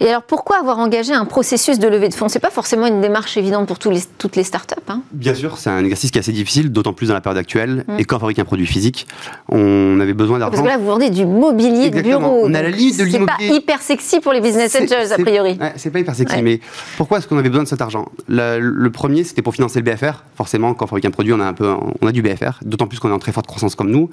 Et 0.00 0.08
alors 0.08 0.22
pourquoi 0.22 0.58
avoir 0.58 0.78
engagé 0.78 1.12
un 1.12 1.24
processus 1.24 1.78
de 1.78 1.88
levée 1.88 2.08
de 2.08 2.14
fonds? 2.14 2.28
C'est 2.28 2.40
pas 2.40 2.50
forcément 2.50 2.86
une 2.86 3.00
démarche 3.00 3.36
évidente 3.36 3.66
pour 3.66 3.78
tous 3.78 3.90
les, 3.90 4.00
toutes 4.18 4.36
les 4.36 4.44
startups. 4.44 4.74
Hein 4.88 5.02
Bien 5.12 5.34
sûr, 5.34 5.58
c'est 5.58 5.70
un 5.70 5.82
exercice 5.82 6.10
qui 6.10 6.18
est 6.18 6.20
assez 6.20 6.32
difficile, 6.32 6.72
d'autant 6.72 6.92
plus 6.92 7.08
dans 7.08 7.14
la 7.14 7.20
période 7.20 7.38
actuelle. 7.38 7.84
Mm. 7.88 7.98
Et 7.98 8.04
quand 8.04 8.16
on 8.16 8.20
fabrique 8.20 8.38
un 8.38 8.44
produit 8.44 8.66
physique, 8.66 9.06
on 9.48 10.00
avait 10.00 10.14
besoin 10.14 10.38
d'argent. 10.38 10.52
Parce 10.52 10.62
que 10.62 10.68
là, 10.68 10.78
vous 10.78 10.86
vendez 10.86 11.10
du 11.10 11.26
mobilier 11.26 11.90
de 11.90 12.00
bureau. 12.00 12.42
On 12.44 12.54
a 12.54 12.62
la 12.62 12.70
limite 12.70 12.98
de 12.98 13.04
l'immobilier. 13.04 13.34
C'est 13.38 13.48
pas 13.48 13.54
hyper 13.54 13.82
sexy 13.82 14.20
pour 14.20 14.32
les 14.32 14.40
business 14.40 14.76
angels, 14.76 15.12
a 15.12 15.18
priori. 15.18 15.58
c'est 15.76 15.90
pas 15.90 16.00
hyper 16.00 16.14
sexy, 16.14 16.42
mais 16.42 16.60
pourquoi 16.96 17.18
est-ce 17.18 17.28
qu'on 17.28 17.38
avait 17.38 17.48
besoin 17.48 17.64
de 17.64 17.68
cet 17.68 17.80
argent? 17.80 18.06
Le 18.28 18.88
premier, 18.90 19.24
c'était 19.24 19.42
pour 19.42 19.54
financer 19.54 19.80
le 19.80 19.84
BFR. 19.84 20.24
Forcément, 20.36 20.74
quand 20.74 20.84
on 20.84 20.88
fabrique 20.88 21.04
un 21.04 21.10
produit, 21.10 21.32
on 21.32 21.40
a 21.40 21.46
un 21.46 21.54
peu, 21.54 21.68
on 22.00 22.06
a 22.06 22.12
du 22.12 22.22
BFR. 22.22 22.60
D'autant 22.62 22.86
plus 22.86 22.98
qu'on 22.98 23.10
est 23.10 23.14
en 23.14 23.18
très 23.18 23.32
forte 23.32 23.46
croissance 23.46 23.74
comme 23.74 23.90
nous. 23.90 24.10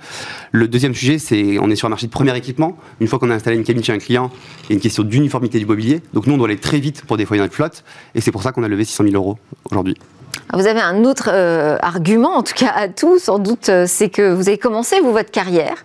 Le 0.51 0.67
deuxième 0.67 0.93
sujet, 0.93 1.19
c'est 1.19 1.57
on 1.59 1.69
est 1.69 1.75
sur 1.75 1.87
un 1.87 1.89
marché 1.89 2.07
de 2.07 2.11
premier 2.11 2.35
équipement. 2.37 2.77
Une 2.99 3.07
fois 3.07 3.19
qu'on 3.19 3.29
a 3.29 3.35
installé 3.35 3.57
une 3.57 3.63
cabine 3.63 3.83
chez 3.83 3.93
un 3.93 3.97
client, 3.97 4.31
il 4.63 4.69
y 4.69 4.73
a 4.73 4.75
une 4.75 4.81
question 4.81 5.03
d'uniformité 5.03 5.59
du 5.59 5.65
Donc 6.13 6.27
nous, 6.27 6.33
on 6.33 6.37
doit 6.37 6.47
aller 6.47 6.57
très 6.57 6.79
vite 6.79 7.03
pour 7.05 7.17
déployer 7.17 7.41
notre 7.41 7.53
flotte. 7.53 7.83
Et 8.15 8.21
c'est 8.21 8.31
pour 8.31 8.43
ça 8.43 8.51
qu'on 8.51 8.63
a 8.63 8.67
levé 8.67 8.85
600 8.85 9.05
000 9.05 9.15
euros 9.15 9.37
aujourd'hui. 9.69 9.95
Vous 10.53 10.65
avez 10.65 10.79
un 10.79 11.03
autre 11.05 11.29
euh, 11.31 11.77
argument, 11.81 12.35
en 12.35 12.43
tout 12.43 12.53
cas 12.55 12.71
à 12.75 12.87
tout, 12.87 13.19
sans 13.19 13.37
doute, 13.37 13.69
euh, 13.69 13.85
c'est 13.87 14.09
que 14.09 14.33
vous 14.33 14.47
avez 14.47 14.57
commencé, 14.57 14.99
vous, 14.99 15.11
votre 15.11 15.29
carrière 15.29 15.75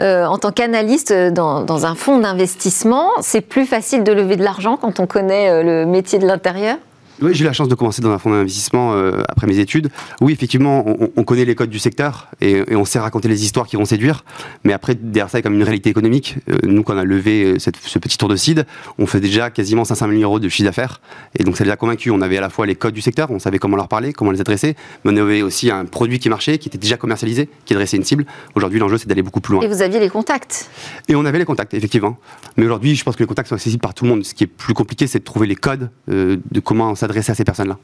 euh, 0.00 0.24
en 0.24 0.38
tant 0.38 0.50
qu'analyste 0.50 1.12
dans, 1.12 1.62
dans, 1.62 1.84
un 1.84 1.94
fonds 1.94 2.18
d'investissement. 2.18 3.10
C'est 3.20 3.42
plus 3.42 3.66
facile 3.66 4.04
de 4.04 4.12
lever 4.12 4.36
de 4.36 4.44
l'argent 4.44 4.78
quand 4.78 4.98
on 5.00 5.06
connaît 5.06 5.62
le 5.62 5.84
métier 5.84 6.18
de 6.18 6.26
l'intérieur? 6.26 6.76
Oui, 7.20 7.30
j'ai 7.34 7.42
eu 7.42 7.46
la 7.46 7.52
chance 7.52 7.68
de 7.68 7.74
commencer 7.74 8.00
dans 8.00 8.10
un 8.10 8.18
fonds 8.18 8.30
d'investissement 8.30 8.94
euh, 8.94 9.22
après 9.28 9.46
mes 9.46 9.58
études. 9.58 9.90
Oui, 10.20 10.32
effectivement, 10.32 10.84
on, 11.16 11.24
connaît 11.24 11.44
les 11.44 11.54
codes 11.54 11.70
du 11.70 11.78
secteur 11.78 12.28
et, 12.40 12.62
on 12.70 12.84
sait 12.84 13.00
raconter 13.00 13.28
les 13.28 13.44
histoires 13.44 13.66
qui 13.66 13.76
vont 13.76 13.84
séduire. 13.84 14.24
Mais 14.64 14.72
après, 14.72 14.94
derrière 14.94 15.28
ça, 15.28 15.38
il 15.38 15.40
y 15.40 15.42
a 15.42 15.44
comme 15.44 15.54
une 15.54 15.64
réalité 15.64 15.90
économique. 15.90 16.36
Euh, 16.48 16.56
nous, 16.62 16.82
quand 16.82 16.94
on 16.94 16.98
a 16.98 17.04
levé 17.04 17.44
euh, 17.44 17.58
ce 17.58 17.98
petit 17.98 18.18
tour 18.18 18.28
de 18.28 18.36
seed, 18.36 18.66
on 18.98 19.06
fait 19.06 19.20
déjà 19.20 19.50
quasiment 19.50 19.84
500 19.84 20.06
millions 20.08 20.20
d'euros 20.20 20.38
de 20.38 20.48
chiffre 20.48 20.68
d'affaires. 20.68 21.00
Et 21.36 21.42
donc, 21.42 21.56
ça 21.56 21.64
les 21.64 21.70
a 21.70 21.76
convaincus. 21.76 22.12
On 22.14 22.20
avait 22.20 22.38
à 22.38 22.40
la 22.40 22.50
fois 22.50 22.66
les 22.66 22.76
codes 22.76 22.94
du 22.94 23.00
secteur, 23.00 23.30
on 23.30 23.40
savait 23.40 23.58
comment 23.58 23.76
leur 23.76 23.88
parler, 23.88 24.12
comment 24.12 24.30
les 24.30 24.40
adresser, 24.40 24.76
mais 25.04 25.12
on 25.12 25.16
avait 25.16 25.42
aussi 25.42 25.70
un 25.70 25.84
produit 25.86 26.20
qui 26.20 26.28
marchait, 26.28 26.58
qui 26.58 26.68
était 26.68 26.78
déjà 26.78 26.96
commercialisé, 26.96 27.48
qui 27.64 27.74
adressait 27.74 27.96
une 27.96 28.04
cible. 28.04 28.26
Aujourd'hui, 28.54 28.78
l'enjeu, 28.78 28.96
c'est 28.96 29.08
d'aller 29.08 29.22
beaucoup 29.22 29.40
plus 29.40 29.54
loin. 29.54 29.62
Et 29.62 29.68
vous 29.68 29.82
aviez 29.82 29.98
les 29.98 30.08
contacts 30.08 30.70
Et 31.08 31.16
on 31.16 31.24
avait 31.24 31.38
les 31.38 31.44
contacts, 31.44 31.74
effectivement. 31.74 32.16
Mais 32.56 32.64
aujourd'hui, 32.64 32.94
je 32.94 33.02
pense 33.02 33.16
que 33.16 33.22
les 33.22 33.26
contacts 33.26 33.48
sont 33.48 33.56
accessibles 33.56 33.80
par 33.80 33.94
tout 33.94 34.04
le 34.04 34.10
monde. 34.10 34.24
Ce 34.24 34.34
qui 34.34 34.44
est 34.44 34.48
plus 34.48 34.74
compliqué, 34.74 35.08
c'est 35.08 35.18
de 35.18 35.24
trouver 35.24 35.48
les 35.48 35.56
codes 35.56 35.90
de 36.06 36.60
comment 36.60 36.94
s'adresser 37.08 37.32
à 37.32 37.34
ces 37.34 37.44
personnes-là. 37.44 37.78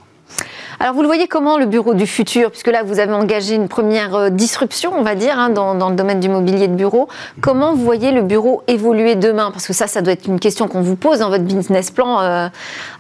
Alors 0.81 0.95
vous 0.95 1.03
le 1.03 1.07
voyez 1.07 1.29
comment 1.29 1.59
le 1.59 1.67
bureau 1.67 1.95
du 1.95 2.07
futur, 2.07 2.51
puisque 2.51 2.69
là 2.69 2.83
vous 2.83 2.99
avez 2.99 3.13
engagé 3.13 3.55
une 3.55 3.69
première 3.69 4.15
euh, 4.15 4.31
disruption, 4.31 4.93
on 4.97 5.03
va 5.03 5.15
dire, 5.15 5.39
hein, 5.39 5.51
dans, 5.51 5.89
le 5.89 5.97
domaine 5.97 6.21
du 6.21 6.29
mobilier 6.29 6.69
de 6.69 6.75
bureau. 6.75 7.09
Comment 7.41 7.75
vous 7.75 7.85
voyez 7.85 8.13
le 8.13 8.23
bureau 8.23 8.63
évoluer 8.67 9.15
demain? 9.15 9.51
Parce 9.51 9.67
que 9.67 9.73
ça, 9.73 9.87
ça 9.87 10.03
doit 10.03 10.13
être 10.13 10.27
une 10.27 10.41
question 10.41 10.69
qu'on 10.69 10.83
vous 10.83 10.97
pose 10.97 11.21
dans 11.21 11.31
votre 11.31 11.45
business 11.45 11.91
plan 11.91 12.21
euh, 12.21 12.49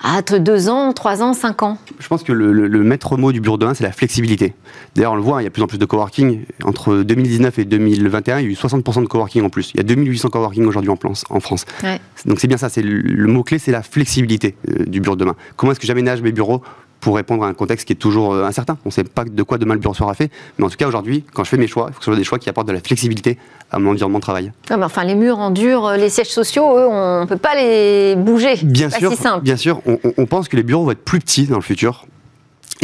à 0.03 0.23
deux 0.23 0.69
ans, 0.69 0.93
trois 0.93 1.23
ans, 1.23 1.33
cinq 1.33 1.63
ans. 1.63 1.79
Je 1.99 2.09
pense 2.09 2.23
que 2.23 2.33
le, 2.33 2.69
maître 2.85 3.17
mot 3.17 3.33
du 3.33 3.41
bureau 3.41 3.57
de 3.57 3.63
demain, 3.63 3.75
c'est 3.75 3.85
la 3.85 3.93
flexibilité. 3.93 4.55
D'ailleurs, 4.95 5.13
on 5.13 5.17
le 5.17 5.23
voit, 5.23 5.41
il 5.43 5.45
y 5.45 5.47
a 5.47 5.51
de 5.51 5.55
plus 5.55 5.63
en 5.63 5.67
plus 5.67 5.79
de 5.79 5.85
coworking. 5.85 6.45
Entre 6.65 7.03
2019 7.03 7.59
et 7.59 7.65
2021, 7.65 8.41
il 8.41 8.45
y 8.45 8.49
a 8.49 8.51
eu 8.51 8.55
60% 8.55 9.03
de 9.03 9.07
coworking 9.07 9.45
en 9.45 9.51
plus. 9.51 9.71
Il 9.75 9.79
y 9.79 9.81
a 9.81 9.85
2800 9.85 10.29
coworking 10.29 10.67
aujourd'hui 10.67 10.91
en, 10.91 10.99
en, 11.31 11.41
France. 11.41 11.65
Donc 12.27 12.41
c'est 12.41 12.49
bien 12.49 12.57
ça, 12.57 12.69
c'est 12.69 12.83
le, 12.83 13.27
mot-clé, 13.27 13.59
c'est 13.59 13.73
la 13.73 13.83
flexibilité 13.83 14.57
euh, 14.71 14.85
du 14.85 15.01
bureau 15.01 15.17
de 15.17 15.21
demain. 15.21 15.37
Comment 15.57 15.73
est-ce 15.73 15.81
que 15.81 15.87
j'aménage 15.87 16.23
mes 16.23 16.33
bureaux 16.33 16.63
pour 17.05 17.17
répondre 17.17 17.45
à 17.45 17.49
un 17.49 17.53
contexte 17.53 17.87
qui 17.87 17.93
est 17.93 17.97
toujours 17.97 18.33
euh, 18.33 18.45
incertain. 18.45 18.79
On 18.87 18.89
ne 18.89 18.91
sait 18.91 19.05
pas 19.05 19.25
de 19.27 19.43
quoi 19.43 19.59
demain 19.59 19.75
le 19.75 19.81
bureau 19.81 19.93
sera 19.93 20.15
fait, 20.15 20.31
mais 20.57 20.65
en 20.65 20.71
tout 20.71 20.79
cas 20.79 20.89
aujourd'hui, 20.89 21.23
quand 21.35 21.45
je 21.45 21.51
fais 21.51 21.59
mes 21.59 21.67
choix, 21.67 21.89
il 21.91 21.93
faut 21.93 21.99
que 21.99 22.05
ce 22.07 22.11
soit 22.11 22.17
des 22.17 22.25
choix 22.25 22.39
qui 22.39 22.49
apportent 22.49 22.67
de 22.67 22.73
la 22.73 22.81
flexibilité 22.81 23.37
à 23.71 23.79
mon 23.79 23.91
environnement 23.91 24.21
de 24.21 24.23
travail. 24.23 24.53
mais 24.71 24.83
enfin, 24.83 25.05
les 25.05 25.15
murs 25.15 25.39
en 25.39 25.51
dur, 25.51 25.85
euh, 25.85 25.97
les 25.99 26.09
sièges 26.09 26.31
sociaux, 26.31 26.65
eux, 26.79 26.87
on 26.89 27.21
ne 27.21 27.27
peut 27.27 27.37
pas 27.37 27.57
les 27.57 28.17
bouger. 28.17 28.55
Bien 28.63 28.89
sûr, 28.89 29.13
bien 29.43 29.59
sûr. 29.59 29.83
On, 30.17 30.25
pense 30.25 30.49
que 30.49 30.57
les 30.57 30.63
bureaux 30.63 30.85
vont 30.85 30.93
être 30.93 31.05
plus 31.05 31.19
petits 31.19 31.47
dans 31.47 31.57
le 31.57 31.63
futur. 31.63 32.07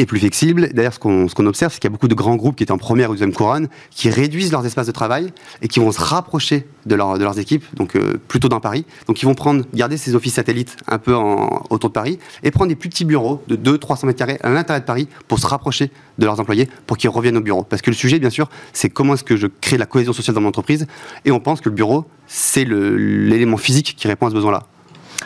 Et 0.00 0.06
plus 0.06 0.18
flexible. 0.18 0.70
D'ailleurs, 0.72 0.94
ce 0.94 0.98
qu'on 0.98 1.46
observe, 1.46 1.72
c'est 1.72 1.78
qu'il 1.78 1.88
y 1.88 1.92
a 1.92 1.92
beaucoup 1.92 2.08
de 2.08 2.14
grands 2.14 2.36
groupes 2.36 2.56
qui 2.56 2.62
étaient 2.62 2.72
en 2.72 2.78
première 2.78 3.10
ou 3.10 3.12
deuxième 3.12 3.34
couronne, 3.34 3.68
qui 3.90 4.08
réduisent 4.08 4.50
leurs 4.50 4.64
espaces 4.64 4.86
de 4.86 4.92
travail 4.92 5.30
et 5.60 5.68
qui 5.68 5.78
vont 5.78 5.92
se 5.92 6.00
rapprocher 6.00 6.66
de, 6.86 6.94
leur, 6.94 7.18
de 7.18 7.22
leurs 7.22 7.38
équipes, 7.38 7.64
donc 7.74 7.96
euh, 7.96 8.14
plutôt 8.26 8.48
dans 8.48 8.60
Paris. 8.60 8.86
Donc 9.06 9.20
ils 9.20 9.26
vont 9.26 9.34
prendre, 9.34 9.64
garder 9.74 9.98
ces 9.98 10.14
offices 10.14 10.34
satellites 10.34 10.76
un 10.88 10.98
peu 10.98 11.14
en, 11.14 11.66
autour 11.68 11.90
de 11.90 11.94
Paris 11.94 12.18
et 12.42 12.50
prendre 12.50 12.70
des 12.70 12.76
plus 12.76 12.88
petits 12.88 13.04
bureaux 13.04 13.42
de 13.46 13.56
200-300 13.56 14.06
mètres 14.06 14.18
carrés 14.18 14.38
à 14.42 14.48
l'intérieur 14.48 14.80
de 14.80 14.86
Paris 14.86 15.06
pour 15.28 15.38
se 15.38 15.46
rapprocher 15.46 15.90
de 16.18 16.24
leurs 16.24 16.40
employés, 16.40 16.68
pour 16.86 16.96
qu'ils 16.96 17.10
reviennent 17.10 17.36
au 17.36 17.42
bureau. 17.42 17.62
Parce 17.62 17.82
que 17.82 17.90
le 17.90 17.96
sujet, 17.96 18.18
bien 18.18 18.30
sûr, 18.30 18.48
c'est 18.72 18.88
comment 18.88 19.14
est-ce 19.14 19.24
que 19.24 19.36
je 19.36 19.48
crée 19.48 19.76
la 19.76 19.86
cohésion 19.86 20.14
sociale 20.14 20.34
dans 20.34 20.40
mon 20.40 20.48
entreprise 20.48 20.86
et 21.26 21.30
on 21.30 21.40
pense 21.40 21.60
que 21.60 21.68
le 21.68 21.74
bureau, 21.74 22.06
c'est 22.26 22.64
l'élément 22.64 23.58
physique 23.58 23.94
qui 23.98 24.08
répond 24.08 24.26
à 24.26 24.30
ce 24.30 24.34
besoin-là. 24.34 24.62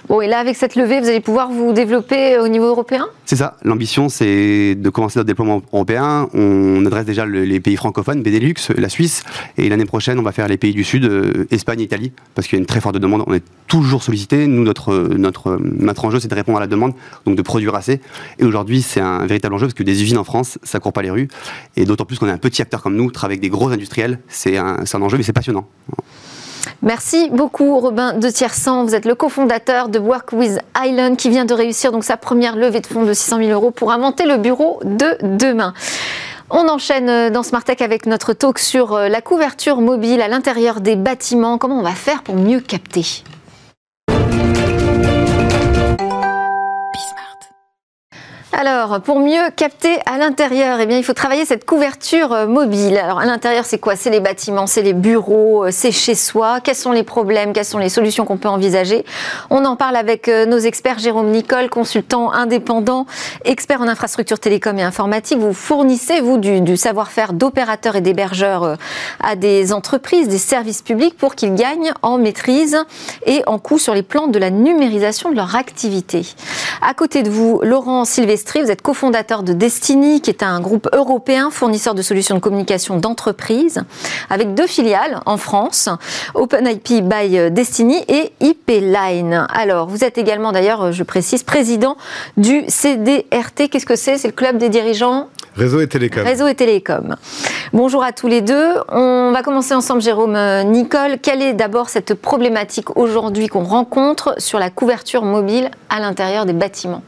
Bon, 0.09 0.21
et 0.21 0.27
là, 0.27 0.39
avec 0.39 0.57
cette 0.57 0.77
levée, 0.77 1.01
vous 1.01 1.09
allez 1.09 1.21
pouvoir 1.21 1.51
vous 1.51 1.73
développer 1.73 2.39
au 2.39 2.49
niveau 2.49 2.67
européen? 2.67 3.07
C'est 3.25 3.37
ça. 3.37 3.57
L'ambition, 3.63 4.09
c'est 4.09 4.75
de 4.75 4.91
commencer 4.91 5.19
notre 5.19 5.27
déploiement 5.27 5.63
européen. 5.73 6.29
On 6.35 6.85
adresse 6.85 7.07
déjà 7.07 7.25
les 7.27 7.61
pays 7.61 7.77
francophones, 7.77 8.23
Benelux, 8.23 8.55
la 8.77 8.89
Suisse. 8.89 9.23
Et 9.57 9.69
l'année 9.69 9.87
prochaine, 9.87 10.19
on 10.19 10.23
va 10.23 10.33
faire 10.33 10.49
les 10.49 10.57
pays 10.57 10.73
du 10.73 10.85
Sud, 10.85 11.05
euh, 11.05 11.47
Espagne, 11.51 11.81
Italie, 11.81 12.13
parce 12.35 12.47
qu'il 12.47 12.57
y 12.57 12.59
a 12.59 12.61
une 12.61 12.67
très 12.67 12.81
forte 12.81 12.97
demande. 12.99 13.25
On 13.27 13.35
est 13.35 13.45
toujours 13.67 14.03
sollicité. 14.03 14.47
Nous, 14.47 14.63
notre, 14.63 14.95
notre, 15.17 15.59
notre 15.63 16.05
enjeu, 16.05 16.21
c'est 16.21 16.29
de 16.29 16.35
répondre 16.35 16.59
à 16.59 16.61
la 16.61 16.67
demande, 16.67 16.93
donc 17.25 17.37
de 17.37 17.43
produire 17.43 17.75
assez. 17.75 18.01
Et 18.39 18.45
aujourd'hui, 18.45 18.83
c'est 18.83 19.01
un 19.01 19.27
véritable 19.27 19.55
enjeu, 19.55 19.67
parce 19.67 19.75
que 19.75 19.83
des 19.83 20.03
usines 20.03 20.19
en 20.19 20.25
France, 20.25 20.59
ça 20.63 20.81
court 20.81 20.93
pas 20.93 21.03
les 21.03 21.11
rues. 21.11 21.29
Et 21.77 21.85
d'autant 21.85 22.05
plus 22.05 22.19
qu'on 22.19 22.27
est 22.27 22.33
un 22.33 22.39
petit 22.39 22.63
acteur 22.63 22.83
comme 22.83 22.97
nous, 22.97 23.11
travaille 23.11 23.35
avec 23.35 23.43
des 23.43 23.49
gros 23.49 23.71
industriels. 23.71 24.19
C'est 24.29 24.59
un, 24.59 24.81
un 24.93 25.03
enjeu, 25.03 25.17
mais 25.17 25.23
c'est 25.23 25.33
passionnant. 25.33 25.67
Merci 26.83 27.31
beaucoup 27.31 27.79
Robin 27.79 28.15
de 28.15 28.29
Tiersan. 28.29 28.85
Vous 28.85 28.95
êtes 28.95 29.05
le 29.05 29.15
cofondateur 29.15 29.89
de 29.89 29.99
Work 29.99 30.33
with 30.33 30.59
Island 30.79 31.17
qui 31.17 31.31
vient 31.31 31.45
de 31.45 31.55
réussir 31.55 31.93
donc 31.93 32.05
sa 32.05 32.17
première 32.17 32.57
levée 32.57 32.81
de 32.81 32.87
fonds 32.87 33.05
de 33.05 33.13
600 33.13 33.39
000 33.39 33.51
euros 33.51 33.71
pour 33.71 33.93
inventer 33.93 34.27
le 34.27 34.37
bureau 34.37 34.81
de 34.85 35.17
demain. 35.23 35.75
On 36.51 36.69
enchaîne 36.69 37.31
dans 37.31 37.43
Smart 37.43 37.65
Tech 37.65 37.81
avec 37.81 38.07
notre 38.07 38.33
talk 38.35 38.59
sur 38.59 38.93
euh, 38.93 39.09
la 39.09 39.23
couverture 39.23 39.81
mobile 39.81 40.21
à 40.21 40.29
l'intérieur 40.29 40.81
des 40.81 40.95
bâtiments. 40.95 41.57
Comment 41.59 41.79
on 41.79 41.83
va 41.83 41.93
faire 41.93 42.23
pour 42.23 42.37
mieux 42.37 42.61
capter? 42.61 43.25
Alors, 48.57 49.01
pour 49.01 49.19
mieux 49.19 49.51
capter 49.57 49.99
à 50.07 50.17
l'intérieur, 50.17 50.79
eh 50.79 50.87
bien, 50.87 50.97
il 50.97 51.03
faut 51.03 51.13
travailler 51.13 51.45
cette 51.45 51.65
couverture 51.65 52.33
euh, 52.33 52.47
mobile. 52.47 52.97
Alors, 52.97 53.19
à 53.19 53.25
l'intérieur, 53.27 53.65
c'est 53.65 53.81
quoi? 53.81 53.97
C'est 53.97 54.11
les 54.11 54.21
bâtiments, 54.21 54.69
c'est 54.69 54.83
les 54.83 54.93
bureaux, 54.93 55.65
euh, 55.65 55.71
c'est 55.73 55.91
chez 55.91 56.15
soi. 56.15 56.61
Quels 56.61 56.77
sont 56.77 56.93
les 56.93 57.03
problèmes? 57.03 57.53
Quelles 57.53 57.65
sont 57.65 57.79
les 57.79 57.89
solutions 57.89 58.25
qu'on 58.25 58.37
peut 58.37 58.49
envisager? 58.49 59.05
On 59.51 59.65
en 59.65 59.75
parle 59.75 59.97
avec 59.97 60.29
euh, 60.29 60.47
nos 60.47 60.59
experts. 60.59 61.01
Jérôme 61.01 61.33
Nicole, 61.33 61.69
consultant 61.69 62.33
indépendant, 62.33 63.07
expert 63.45 63.81
en 63.81 63.89
infrastructure 63.89 64.39
télécom 64.39 64.79
et 64.79 64.85
informatique. 64.85 65.39
Vous 65.39 65.53
fournissez, 65.53 66.21
vous, 66.21 66.39
du, 66.39 66.77
savoir-faire 66.77 67.33
d'opérateurs 67.33 67.97
et 67.97 68.03
d'hébergeurs 68.03 68.77
à 69.21 69.35
des 69.35 69.73
entreprises, 69.73 70.29
des 70.29 70.39
services 70.39 70.83
publics 70.83 71.17
pour 71.17 71.35
qu'ils 71.35 71.57
gagnent 71.57 71.93
en 72.03 72.19
maîtrise 72.19 72.79
et 73.27 73.43
en 73.47 73.59
coût 73.59 73.79
sur 73.79 73.95
les 73.95 74.05
plans 74.05 74.29
de 74.29 74.39
la 74.39 74.51
numérisation 74.51 75.31
de 75.33 75.35
leur 75.35 75.57
activité. 75.57 76.25
À 76.83 76.95
côté 76.95 77.25
de 77.25 77.31
vous, 77.31 77.61
Laurent 77.65 78.05
Vous 78.55 78.71
êtes 78.71 78.83
cofondateur 78.83 79.43
de 79.43 79.53
Destiny, 79.53 80.21
qui 80.21 80.31
est 80.31 80.43
un 80.43 80.61
groupe 80.61 80.89
européen 80.93 81.51
fournisseur 81.51 81.95
de 81.95 82.03
solutions 82.03 82.37
de 82.37 82.41
communication 82.41 82.97
d'entreprise, 82.97 83.83
avec 84.31 84.55
deux 84.55 84.67
filiales 84.67 85.21
en 85.27 85.37
France, 85.37 85.89
OpenIP 86.35 87.03
by 87.03 87.51
Destiny 87.51 88.05
et 88.09 88.33
IP 88.41 88.69
Line. 88.69 89.47
Alors, 89.53 89.89
vous 89.89 90.05
êtes 90.05 90.19
également, 90.19 90.53
d'ailleurs, 90.53 90.93
je 90.93 91.03
précise, 91.03 91.43
président 91.43 91.97
du 92.37 92.63
CDRT. 92.69 93.69
Qu'est-ce 93.71 93.87
que 93.87 93.97
c'est? 93.97 94.19
C'est 94.19 94.29
le 94.29 94.35
club 94.35 94.57
des 94.57 94.69
dirigeants? 94.69 95.29
Réseau 95.57 95.81
et 95.81 95.89
télécom. 95.89 96.25
Réseau 96.25 96.47
et 96.47 96.55
télécom. 96.55 97.17
Bonjour 97.73 98.03
à 98.03 98.13
tous 98.13 98.29
les 98.29 98.41
deux. 98.41 98.75
On 98.89 99.31
va 99.33 99.43
commencer 99.43 99.75
ensemble, 99.75 100.01
Jérôme 100.01 100.37
euh, 100.37 100.63
Nicole. 100.63 101.19
Quelle 101.21 101.43
est 101.43 101.55
d'abord 101.55 101.89
cette 101.89 102.15
problématique 102.15 102.97
aujourd'hui 102.97 103.49
qu'on 103.49 103.65
rencontre 103.65 104.35
sur 104.39 104.59
la 104.59 104.71
couverture 104.71 105.23
mobile 105.25 105.71
à 105.91 106.01
l'intérieur 106.01 106.47
des 106.47 106.53
bâtiments? 106.53 107.03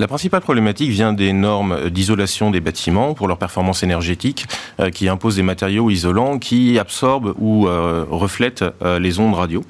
La 0.00 0.08
principale 0.08 0.40
problématique 0.40 0.90
vient 0.90 1.12
des 1.12 1.34
normes 1.34 1.90
d'isolation 1.90 2.50
des 2.50 2.60
bâtiments 2.60 3.12
pour 3.12 3.28
leur 3.28 3.36
performance 3.36 3.82
énergétique, 3.82 4.46
euh, 4.80 4.88
qui 4.88 5.10
imposent 5.10 5.36
des 5.36 5.42
matériaux 5.42 5.90
isolants 5.90 6.38
qui 6.38 6.78
absorbent 6.78 7.34
ou 7.38 7.68
euh, 7.68 8.06
reflètent 8.10 8.64
euh, 8.82 8.98
les 8.98 9.18
ondes 9.20 9.34
radio. 9.34 9.62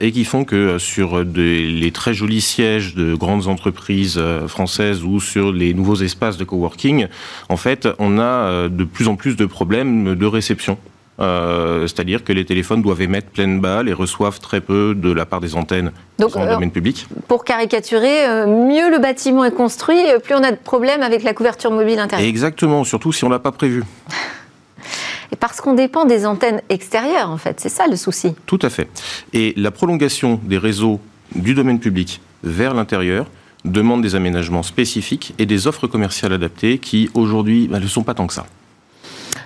et 0.00 0.12
qui 0.12 0.24
font 0.24 0.44
que 0.46 0.78
sur 0.78 1.22
les 1.22 1.90
très 1.92 2.14
jolis 2.14 2.40
sièges 2.40 2.94
de 2.94 3.14
grandes 3.14 3.48
entreprises 3.48 4.18
françaises 4.46 5.04
ou 5.04 5.20
sur 5.20 5.52
les 5.52 5.74
nouveaux 5.74 6.00
espaces 6.08 6.38
de 6.38 6.44
coworking, 6.44 7.08
en 7.50 7.58
fait, 7.58 7.86
on 7.98 8.18
a 8.18 8.68
de 8.70 8.84
plus 8.84 9.08
en 9.08 9.16
plus 9.16 9.36
de 9.36 9.44
problèmes 9.44 10.14
de 10.14 10.26
réception 10.26 10.78
euh, 11.20 11.86
c'est-à-dire 11.86 12.24
que 12.24 12.32
les 12.32 12.44
téléphones 12.44 12.82
doivent 12.82 13.02
émettre 13.02 13.28
pleine 13.28 13.60
balle 13.60 13.88
et 13.88 13.92
reçoivent 13.92 14.40
très 14.40 14.60
peu 14.60 14.94
de 14.94 15.12
la 15.12 15.26
part 15.26 15.40
des 15.40 15.54
antennes 15.54 15.92
Donc, 16.18 16.32
dans 16.32 16.44
le 16.44 16.50
domaine 16.50 16.70
public. 16.70 17.06
Pour 17.28 17.44
caricaturer, 17.44 18.26
euh, 18.26 18.46
mieux 18.46 18.90
le 18.90 18.98
bâtiment 18.98 19.44
est 19.44 19.54
construit, 19.54 19.98
euh, 20.08 20.18
plus 20.18 20.34
on 20.34 20.42
a 20.42 20.50
de 20.50 20.56
problèmes 20.56 21.02
avec 21.02 21.22
la 21.22 21.34
couverture 21.34 21.70
mobile 21.70 21.98
intérieure. 21.98 22.26
Exactement, 22.26 22.84
surtout 22.84 23.12
si 23.12 23.24
on 23.24 23.28
ne 23.28 23.34
l'a 23.34 23.38
pas 23.38 23.52
prévu. 23.52 23.84
Et 25.32 25.36
parce 25.36 25.60
qu'on 25.60 25.74
dépend 25.74 26.04
des 26.04 26.26
antennes 26.26 26.60
extérieures, 26.68 27.30
en 27.30 27.38
fait, 27.38 27.58
c'est 27.60 27.70
ça 27.70 27.86
le 27.86 27.96
souci. 27.96 28.34
Tout 28.44 28.58
à 28.62 28.68
fait. 28.68 28.88
Et 29.32 29.54
la 29.56 29.70
prolongation 29.70 30.38
des 30.42 30.58
réseaux 30.58 31.00
du 31.34 31.54
domaine 31.54 31.80
public 31.80 32.20
vers 32.42 32.74
l'intérieur 32.74 33.26
demande 33.64 34.02
des 34.02 34.14
aménagements 34.14 34.62
spécifiques 34.62 35.34
et 35.38 35.46
des 35.46 35.66
offres 35.66 35.86
commerciales 35.86 36.32
adaptées 36.32 36.78
qui, 36.78 37.08
aujourd'hui, 37.14 37.68
bah, 37.68 37.80
ne 37.80 37.86
sont 37.86 38.02
pas 38.02 38.12
tant 38.12 38.26
que 38.26 38.34
ça. 38.34 38.46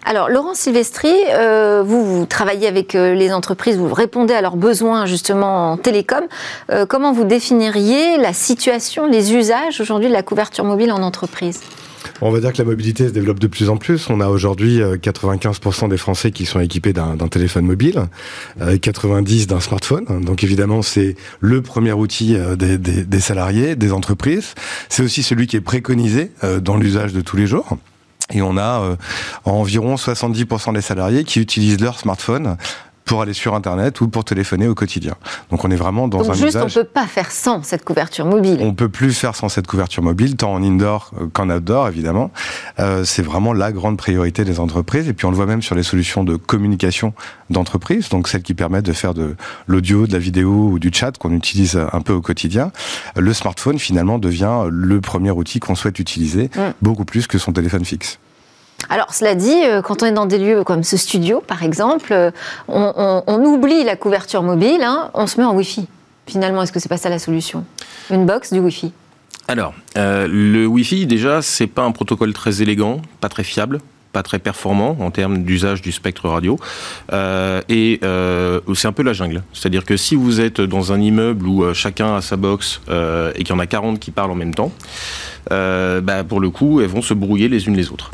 Alors, 0.08 0.28
Laurent 0.28 0.54
Silvestri, 0.54 1.12
euh, 1.30 1.82
vous, 1.84 2.26
travaillez 2.26 2.68
avec 2.68 2.94
euh, 2.94 3.12
les 3.12 3.32
entreprises, 3.32 3.76
vous 3.76 3.92
répondez 3.92 4.34
à 4.34 4.40
leurs 4.40 4.56
besoins 4.56 5.04
justement 5.04 5.72
en 5.72 5.76
télécom. 5.76 6.22
Euh, 6.70 6.86
comment 6.86 7.12
vous 7.12 7.24
définiriez 7.24 8.16
la 8.16 8.32
situation, 8.32 9.08
les 9.08 9.34
usages 9.34 9.80
aujourd'hui 9.80 10.06
de 10.06 10.12
la 10.12 10.22
couverture 10.22 10.64
mobile 10.64 10.92
en 10.92 11.02
entreprise? 11.02 11.60
On 12.20 12.30
va 12.30 12.38
dire 12.38 12.52
que 12.52 12.58
la 12.58 12.64
mobilité 12.64 13.08
se 13.08 13.12
développe 13.12 13.40
de 13.40 13.48
plus 13.48 13.68
en 13.68 13.78
plus. 13.78 14.08
On 14.08 14.20
a 14.20 14.28
aujourd'hui 14.28 14.78
95% 14.78 15.88
des 15.88 15.96
Français 15.96 16.30
qui 16.30 16.46
sont 16.46 16.60
équipés 16.60 16.92
d'un 16.92 17.16
téléphone 17.28 17.66
mobile, 17.66 18.04
90 18.80 19.48
d'un 19.48 19.60
smartphone. 19.60 20.04
Donc 20.24 20.44
évidemment, 20.44 20.82
c'est 20.82 21.16
le 21.40 21.62
premier 21.62 21.92
outil 21.92 22.36
des, 22.56 23.20
salariés, 23.20 23.74
des 23.74 23.92
entreprises. 23.92 24.54
C'est 24.88 25.02
aussi 25.02 25.24
celui 25.24 25.48
qui 25.48 25.56
est 25.56 25.60
préconisé 25.60 26.30
dans 26.62 26.76
l'usage 26.76 27.12
de 27.12 27.20
tous 27.20 27.36
les 27.36 27.48
jours. 27.48 27.76
Et 28.32 28.42
on 28.42 28.56
a 28.56 28.80
euh, 28.80 28.96
environ 29.44 29.94
70% 29.94 30.74
des 30.74 30.80
salariés 30.80 31.24
qui 31.24 31.40
utilisent 31.40 31.80
leur 31.80 31.98
smartphone 31.98 32.56
pour 33.06 33.22
aller 33.22 33.32
sur 33.32 33.54
Internet 33.54 34.00
ou 34.00 34.08
pour 34.08 34.24
téléphoner 34.24 34.66
au 34.68 34.74
quotidien. 34.74 35.14
Donc 35.50 35.64
on 35.64 35.70
est 35.70 35.76
vraiment 35.76 36.08
dans 36.08 36.18
Donc 36.18 36.30
un 36.30 36.34
juste, 36.34 36.56
on 36.56 36.66
ne 36.66 36.70
peut 36.70 36.84
pas 36.84 37.06
faire 37.06 37.30
sans 37.30 37.62
cette 37.62 37.84
couverture 37.84 38.26
mobile. 38.26 38.58
On 38.60 38.74
peut 38.74 38.88
plus 38.88 39.14
faire 39.14 39.36
sans 39.36 39.48
cette 39.48 39.68
couverture 39.68 40.02
mobile, 40.02 40.36
tant 40.36 40.52
en 40.52 40.62
indoor 40.62 41.12
qu'en 41.32 41.48
outdoor, 41.48 41.88
évidemment. 41.88 42.32
Euh, 42.80 43.04
c'est 43.04 43.22
vraiment 43.22 43.52
la 43.52 43.70
grande 43.70 43.96
priorité 43.96 44.44
des 44.44 44.58
entreprises. 44.58 45.08
Et 45.08 45.12
puis 45.14 45.24
on 45.24 45.30
le 45.30 45.36
voit 45.36 45.46
même 45.46 45.62
sur 45.62 45.76
les 45.76 45.84
solutions 45.84 46.24
de 46.24 46.34
communication 46.34 47.14
d'entreprise, 47.48 48.08
donc 48.08 48.26
celles 48.26 48.42
qui 48.42 48.54
permettent 48.54 48.86
de 48.86 48.92
faire 48.92 49.14
de 49.14 49.36
l'audio, 49.68 50.08
de 50.08 50.12
la 50.12 50.18
vidéo 50.18 50.70
ou 50.72 50.78
du 50.80 50.90
chat 50.92 51.16
qu'on 51.16 51.32
utilise 51.32 51.80
un 51.92 52.00
peu 52.00 52.12
au 52.12 52.20
quotidien. 52.20 52.72
Le 53.16 53.32
smartphone, 53.32 53.78
finalement, 53.78 54.18
devient 54.18 54.64
le 54.68 55.00
premier 55.00 55.30
outil 55.30 55.60
qu'on 55.60 55.76
souhaite 55.76 56.00
utiliser, 56.00 56.50
mm. 56.56 56.72
beaucoup 56.82 57.04
plus 57.04 57.28
que 57.28 57.38
son 57.38 57.52
téléphone 57.52 57.84
fixe. 57.84 58.18
Alors, 58.88 59.12
cela 59.12 59.34
dit, 59.34 59.64
euh, 59.64 59.82
quand 59.82 60.02
on 60.02 60.06
est 60.06 60.12
dans 60.12 60.26
des 60.26 60.38
lieux 60.38 60.64
comme 60.64 60.84
ce 60.84 60.96
studio, 60.96 61.42
par 61.46 61.62
exemple, 61.62 62.12
euh, 62.12 62.30
on, 62.68 63.44
oublie 63.44 63.84
la 63.84 63.96
couverture 63.96 64.42
mobile, 64.42 64.82
hein, 64.82 65.10
on 65.14 65.26
se 65.26 65.40
met 65.40 65.46
en 65.46 65.54
Wi-Fi. 65.54 65.86
Finalement, 66.26 66.62
est-ce 66.62 66.72
que 66.72 66.80
c'est 66.80 66.88
pas 66.88 66.96
ça 66.96 67.08
la 67.08 67.18
solution? 67.18 67.64
Une 68.10 68.26
box 68.26 68.52
du 68.52 68.60
Wi-Fi? 68.60 68.92
Alors, 69.48 69.74
euh, 69.96 70.26
le 70.28 70.66
Wi-Fi, 70.66 71.06
déjà, 71.06 71.42
c'est 71.42 71.66
pas 71.66 71.82
un 71.82 71.92
protocole 71.92 72.32
très 72.32 72.62
élégant, 72.62 73.02
pas 73.20 73.28
très 73.28 73.44
fiable 73.44 73.80
pas 74.12 74.22
très 74.22 74.38
performant 74.38 74.96
en 74.98 75.10
termes 75.10 75.42
d'usage 75.42 75.82
du 75.82 75.92
spectre 75.92 76.30
radio. 76.30 76.58
et 77.12 78.00
c'est 78.00 78.88
un 78.88 78.92
peu 78.92 79.02
la 79.02 79.12
jungle. 79.12 79.42
C'est-à-dire 79.52 79.84
que 79.84 79.98
si 79.98 80.14
vous 80.14 80.40
êtes 80.40 80.62
dans 80.62 80.90
un 80.90 81.02
immeuble 81.02 81.46
où 81.46 81.74
chacun 81.74 82.16
a 82.16 82.22
sa 82.22 82.36
box 82.36 82.80
et 82.88 83.44
qu'il 83.44 83.50
y 83.50 83.52
en 83.52 83.58
a 83.58 83.66
40 83.66 84.00
qui 84.00 84.12
parlent 84.12 84.30
en 84.30 84.34
même 84.34 84.54
temps, 84.54 84.72
bah, 85.50 86.24
pour 86.26 86.40
le 86.40 86.48
coup, 86.48 86.80
elles 86.80 86.88
vont 86.88 87.02
se 87.02 87.12
brouiller 87.12 87.50
les 87.50 87.66
unes 87.66 87.76
les 87.76 87.90
autres. 87.90 88.10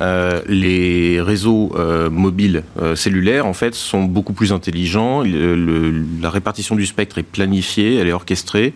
Euh, 0.00 0.42
les 0.46 1.20
réseaux 1.20 1.72
euh, 1.76 2.08
mobiles 2.10 2.62
euh, 2.80 2.94
cellulaires, 2.94 3.46
en 3.46 3.52
fait, 3.52 3.74
sont 3.74 4.04
beaucoup 4.04 4.32
plus 4.32 4.52
intelligents. 4.52 5.22
la 5.22 6.30
répartition 6.30 6.76
du 6.76 6.86
spectre 6.86 7.18
est 7.18 7.22
planifiée, 7.22 7.96
elle 7.96 8.08
est 8.08 8.12
orchestrée. 8.12 8.74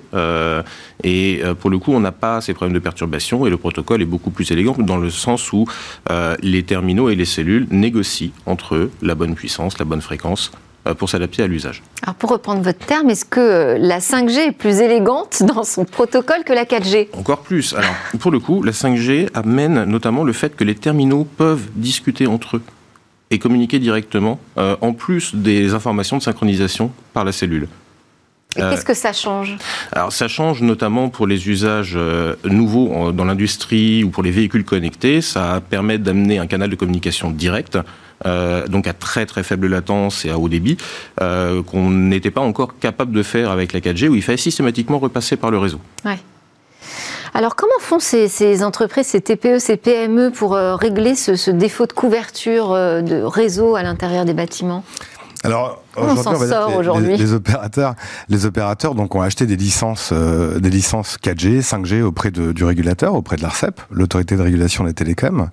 et 1.05 1.43
pour 1.61 1.71
le 1.71 1.79
coup, 1.79 1.93
on 1.93 2.01
n'a 2.01 2.13
pas 2.13 2.41
ces 2.41 2.55
problèmes 2.55 2.75
de 2.75 2.79
perturbation. 2.79 3.47
Et 3.47 3.51
le 3.51 3.57
protocole 3.57 4.03
est 4.03 4.07
beaucoup 4.07 4.31
plus 4.31 4.51
élégant 4.51 4.77
dans 4.79 4.97
le 4.97 5.11
sens 5.11 5.53
où 5.53 5.67
les 6.43 6.63
terminaux 6.63 7.09
et 7.09 7.15
les 7.15 7.25
cellules 7.25 7.67
négocient 7.71 8.31
entre 8.47 8.75
eux 8.75 8.91
la 9.03 9.15
bonne 9.15 9.35
puissance, 9.35 9.79
la 9.79 9.85
bonne 9.85 10.01
fréquence 10.01 10.51
pour 10.99 11.09
s'adapter 11.09 11.43
à 11.43 11.47
l'usage. 11.47 11.83
Alors 12.03 12.15
pour 12.15 12.31
reprendre 12.31 12.63
votre 12.63 12.85
terme, 12.85 13.11
est-ce 13.11 13.25
que 13.25 13.77
la 13.79 14.01
5G 14.01 14.49
est 14.49 14.53
plus 14.53 14.81
élégante 14.81 15.43
dans 15.55 15.65
son 15.65 15.85
protocole 15.85 16.45
que 16.45 16.53
la 16.53 16.65
4G 16.65 17.09
Encore 17.13 17.43
plus. 17.43 17.75
Alors 17.75 17.95
pour 18.19 18.31
le 18.31 18.41
coup, 18.41 18.63
la 18.63 18.73
5G 18.73 19.29
amène 19.35 19.85
notamment 19.85 20.25
le 20.25 20.33
fait 20.33 20.57
que 20.57 20.65
les 20.65 20.75
terminaux 20.75 21.25
peuvent 21.25 21.69
discuter 21.75 22.27
entre 22.27 22.57
eux 22.57 22.63
et 23.31 23.39
communiquer 23.39 23.79
directement, 23.79 24.39
en 24.57 24.93
plus 24.93 25.35
des 25.35 25.73
informations 25.73 26.19
de 26.19 26.23
synchronisation 26.23 26.93
par 27.15 27.25
la 27.25 27.33
cellule. 27.33 27.67
Et 28.57 28.63
euh, 28.63 28.71
qu'est-ce 28.71 28.85
que 28.85 28.95
ça 28.95 29.13
change 29.13 29.57
Alors 29.93 30.13
ça 30.13 30.29
change 30.29 30.61
notamment 30.61 31.09
pour 31.09 31.27
les 31.27 31.49
usages 31.49 31.95
euh, 31.97 32.35
nouveaux 32.45 33.13
dans 33.13 33.25
l'industrie 33.25 34.05
ou 34.05 34.11
pour 34.11 34.23
les 34.23 34.31
véhicules 34.31 34.65
connectés. 34.65 35.21
Ça 35.23 35.63
permet 35.69 35.99
d'amener 35.99 36.39
un 36.39 36.47
canal 36.47 36.69
de 36.69 36.77
communication 36.77 37.31
direct. 37.31 37.79
Euh, 38.25 38.69
donc 38.69 38.87
à 38.87 38.93
très 38.93 39.27
très 39.27 39.43
faible 39.43 39.67
latence 39.67 40.25
et 40.25 40.31
à 40.31 40.39
haut 40.39 40.49
débit, 40.49 40.77
qu'on 41.19 41.91
n'était 41.91 42.31
pas 42.31 42.41
encore 42.41 42.79
capable 42.79 43.13
de 43.13 43.23
faire 43.23 43.51
avec 43.51 43.73
la 43.73 43.81
4G, 43.81 44.09
où 44.09 44.15
il 44.15 44.23
fallait 44.23 44.39
systématiquement 44.39 44.99
repasser 44.99 45.37
par 45.37 45.51
le 45.51 45.59
réseau. 45.59 45.81
Ouais. 46.05 46.19
Alors 47.35 47.57
comment 47.57 47.73
font 47.81 47.99
ces, 47.99 48.63
entreprises, 48.63 49.07
ces 49.07 49.23
TPE, 49.23 49.59
ces 49.59 49.79
PME 49.79 50.31
pour 50.31 50.53
régler 50.53 51.15
ce, 51.15 51.35
ce, 51.35 51.51
défaut 51.51 51.87
de 51.87 51.93
couverture 51.93 52.71
de 52.75 53.23
réseau 53.23 53.75
à 53.75 53.83
l'intérieur 53.83 54.25
des 54.25 54.35
bâtiments? 54.35 54.85
Alors, 55.45 55.82
on 55.97 56.17
s'en 56.17 56.37
sort 56.37 56.77
aujourd'hui 56.77 57.17
les, 57.17 57.33
opérateurs, 57.33 57.95
les 58.29 58.47
opérateurs 58.47 58.95
donc 58.95 59.15
ont 59.15 59.21
acheté 59.21 59.47
des 59.47 59.57
licences, 59.57 60.11
euh, 60.13 60.59
des 60.59 60.71
licences 60.71 61.17
4G, 61.23 61.63
5G 61.63 62.03
auprès 62.03 62.31
de, 62.31 62.53
du 62.53 62.65
régulateur, 62.65 63.15
auprès 63.15 63.37
de 63.37 63.43
l'Arcep, 63.43 63.81
l'autorité 63.91 64.37
de 64.37 64.43
régulation 64.43 64.85
des 64.85 64.95
télécoms, 64.95 65.49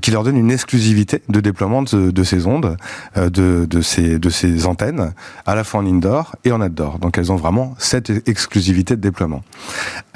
qui 0.00 0.10
leur 0.10 0.24
donne 0.24 0.36
une 0.36 0.50
exclusivité 0.50 1.22
de 1.28 1.40
déploiement 1.40 1.82
de, 1.82 2.10
de 2.10 2.24
ces 2.24 2.46
ondes, 2.46 2.76
euh, 3.16 3.30
de, 3.30 3.66
de, 3.68 3.80
ces, 3.80 4.18
de 4.18 4.30
ces 4.30 4.66
antennes, 4.66 5.12
à 5.46 5.54
la 5.54 5.64
fois 5.64 5.80
en 5.80 5.86
indoor 5.86 6.36
et 6.44 6.52
en 6.52 6.60
outdoor. 6.60 6.98
Donc 6.98 7.18
elles 7.18 7.32
ont 7.32 7.36
vraiment 7.36 7.74
cette 7.78 8.10
exclusivité 8.28 8.96
de 8.96 9.00
déploiement. 9.00 9.42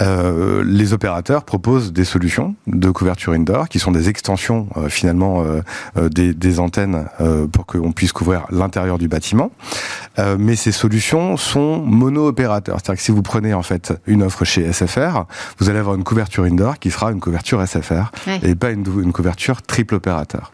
Euh, 0.01 0.65
les 0.65 0.93
opérateurs 0.93 1.45
proposent 1.45 1.93
des 1.93 2.05
solutions 2.05 2.55
de 2.67 2.91
couverture 2.91 3.33
indoor, 3.33 3.69
qui 3.69 3.79
sont 3.79 3.93
des 3.93 4.09
extensions 4.09 4.69
euh, 4.77 4.89
finalement 4.89 5.45
des, 5.97 6.35
des, 6.35 6.61
antennes 6.61 7.07
pour 7.53 7.67
qu'on 7.67 7.93
puisse 7.93 8.13
couvrir 8.13 8.47
l'intérieur 8.51 8.99
du 8.99 9.09
bâtiment. 9.09 9.51
Euh, 10.19 10.37
mais 10.39 10.57
ces 10.57 10.73
solutions 10.73 11.37
sont 11.37 11.79
mono-opérateurs. 11.79 12.79
C'est-à-dire 12.79 12.99
que 12.99 13.05
si 13.05 13.13
vous 13.13 13.23
prenez 13.23 13.55
en 13.55 13.63
fait 13.63 13.93
une 14.07 14.23
offre 14.23 14.45
chez 14.45 14.71
SFR, 14.73 15.25
vous 15.59 15.71
allez 15.71 15.79
avoir 15.79 15.95
une 15.95 16.05
couverture 16.05 16.45
indoor 16.45 16.79
qui 16.79 16.91
sera 16.91 17.13
une 17.13 17.21
couverture 17.21 17.67
SFR 17.67 18.11
et 18.43 18.55
pas 18.55 18.71
une, 18.71 18.85
une 19.03 19.13
couverture 19.13 19.63
triple 19.63 19.95
opérateur. 19.95 20.53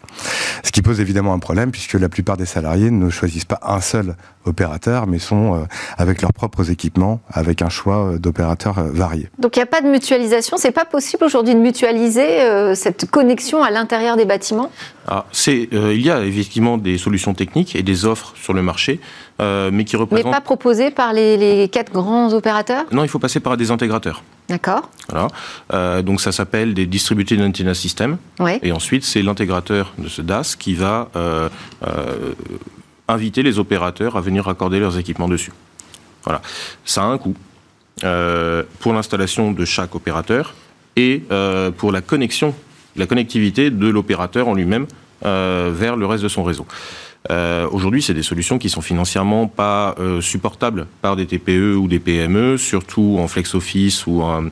Ce 0.63 0.71
qui 0.71 0.83
pose 0.83 1.01
évidemment 1.01 1.33
un 1.33 1.39
problème 1.39 1.71
puisque 1.71 1.95
la 1.95 2.09
plupart 2.09 2.37
des 2.37 2.47
salariés 2.47 2.91
ne 2.91 3.11
choisissent 3.11 3.45
pas 3.45 3.61
un 3.63 3.81
seul 3.81 4.17
opérateur, 4.45 5.07
mais 5.07 5.19
sont 5.19 5.55
euh, 5.55 5.65
avec 5.99 6.23
leurs 6.23 6.33
propres 6.33 6.71
équipements, 6.71 7.21
avec 7.31 7.63
un 7.63 7.69
choix 7.69 8.13
euh, 8.13 8.19
d'opérateurs 8.19 8.83
variés. 8.85 9.29
Donc 9.39 9.57
il 9.57 9.59
n'y 9.59 9.65
a 9.65 9.67
pas 9.67 9.81
de 9.81 9.89
mutualisation, 9.89 10.57
c'est 10.57 10.71
pas 10.71 10.85
possible 10.85 11.25
aujourd'hui 11.25 11.55
de 11.55 11.61
mutualiser 11.61 12.75
cette 12.75 13.11
connexion 13.11 13.63
à 13.63 13.71
l'intérieur 13.71 14.17
des 14.17 14.25
bâtiments? 14.25 14.71
Ah, 15.09 15.25
Il 15.47 16.01
y 16.01 16.11
a 16.11 16.25
effectivement 16.25 16.79
des 16.79 16.99
solutions 16.99 17.35
techniques 17.35 17.77
et 17.77 17.83
des 17.83 18.05
offres 18.05 18.35
sur 18.37 18.53
le 18.53 18.63
marché, 18.63 18.96
euh, 19.41 19.71
mais 19.73 19.85
qui 19.85 19.97
représentent... 19.97 20.27
Mais 20.27 20.33
pas 20.33 20.41
proposées 20.41 20.91
par 20.91 21.13
les, 21.13 21.69
quatre 21.71 21.93
grands 21.93 22.33
opérateurs 22.33 22.85
Non, 22.93 23.03
il 23.03 23.09
faut 23.09 23.19
passer 23.19 23.41
par 23.41 23.57
des 23.57 23.71
intégrateurs. 23.71 24.23
D'accord. 24.49 24.89
Voilà. 25.09 25.29
Euh, 25.73 26.03
donc 26.03 26.21
ça 26.21 26.33
s'appelle 26.33 26.75
des 26.75 26.87
Distributed 26.87 27.41
Antenna 27.41 27.75
System. 27.75 28.19
Oui. 28.39 28.53
Et 28.63 28.73
ensuite, 28.73 29.05
c'est 29.05 29.23
l'intégrateur 29.23 29.93
de 29.99 30.09
ce 30.09 30.23
DAS 30.23 30.57
qui 30.57 30.75
va 30.75 31.09
euh, 31.17 31.49
inviter 33.09 33.43
les 33.43 33.59
opérateurs 33.59 34.17
à 34.17 34.21
venir 34.21 34.45
raccorder 34.45 34.79
leurs 34.79 34.99
équipements 34.99 35.29
dessus. 35.29 35.53
Voilà. 36.25 36.41
Ça 36.85 37.03
a 37.03 37.07
un 37.07 37.19
coût 37.19 37.35
pour 38.81 38.93
l'installation 38.93 39.53
de 39.53 39.65
chaque 39.65 39.95
opérateur 39.95 40.55
et 40.97 41.23
pour 41.79 41.93
la 41.93 42.03
connexion, 42.03 42.55
la 42.95 43.07
connectivité 43.07 43.71
de 43.71 43.89
l'opérateur 43.89 44.49
en 44.49 44.55
lui-même 44.55 44.87
vers 45.23 45.97
le 45.97 46.05
reste 46.05 46.23
de 46.23 46.29
son 46.29 46.43
réseau. 46.43 46.67
Euh, 47.31 47.69
aujourd'hui, 47.71 48.03
c'est 48.03 48.15
des 48.15 48.23
solutions 48.23 48.59
qui 48.59 48.69
sont 48.69 48.81
financièrement 48.81 49.47
pas 49.47 49.95
euh, 49.99 50.21
supportables 50.21 50.87
par 51.03 51.17
des 51.17 51.27
TPE 51.27 51.77
ou 51.77 51.89
des 51.89 51.99
PME, 51.99 52.57
surtout 52.57 53.17
en 53.19 53.29
flex 53.29 53.55
office 53.55 54.07
ou 54.07 54.23
en, 54.23 54.47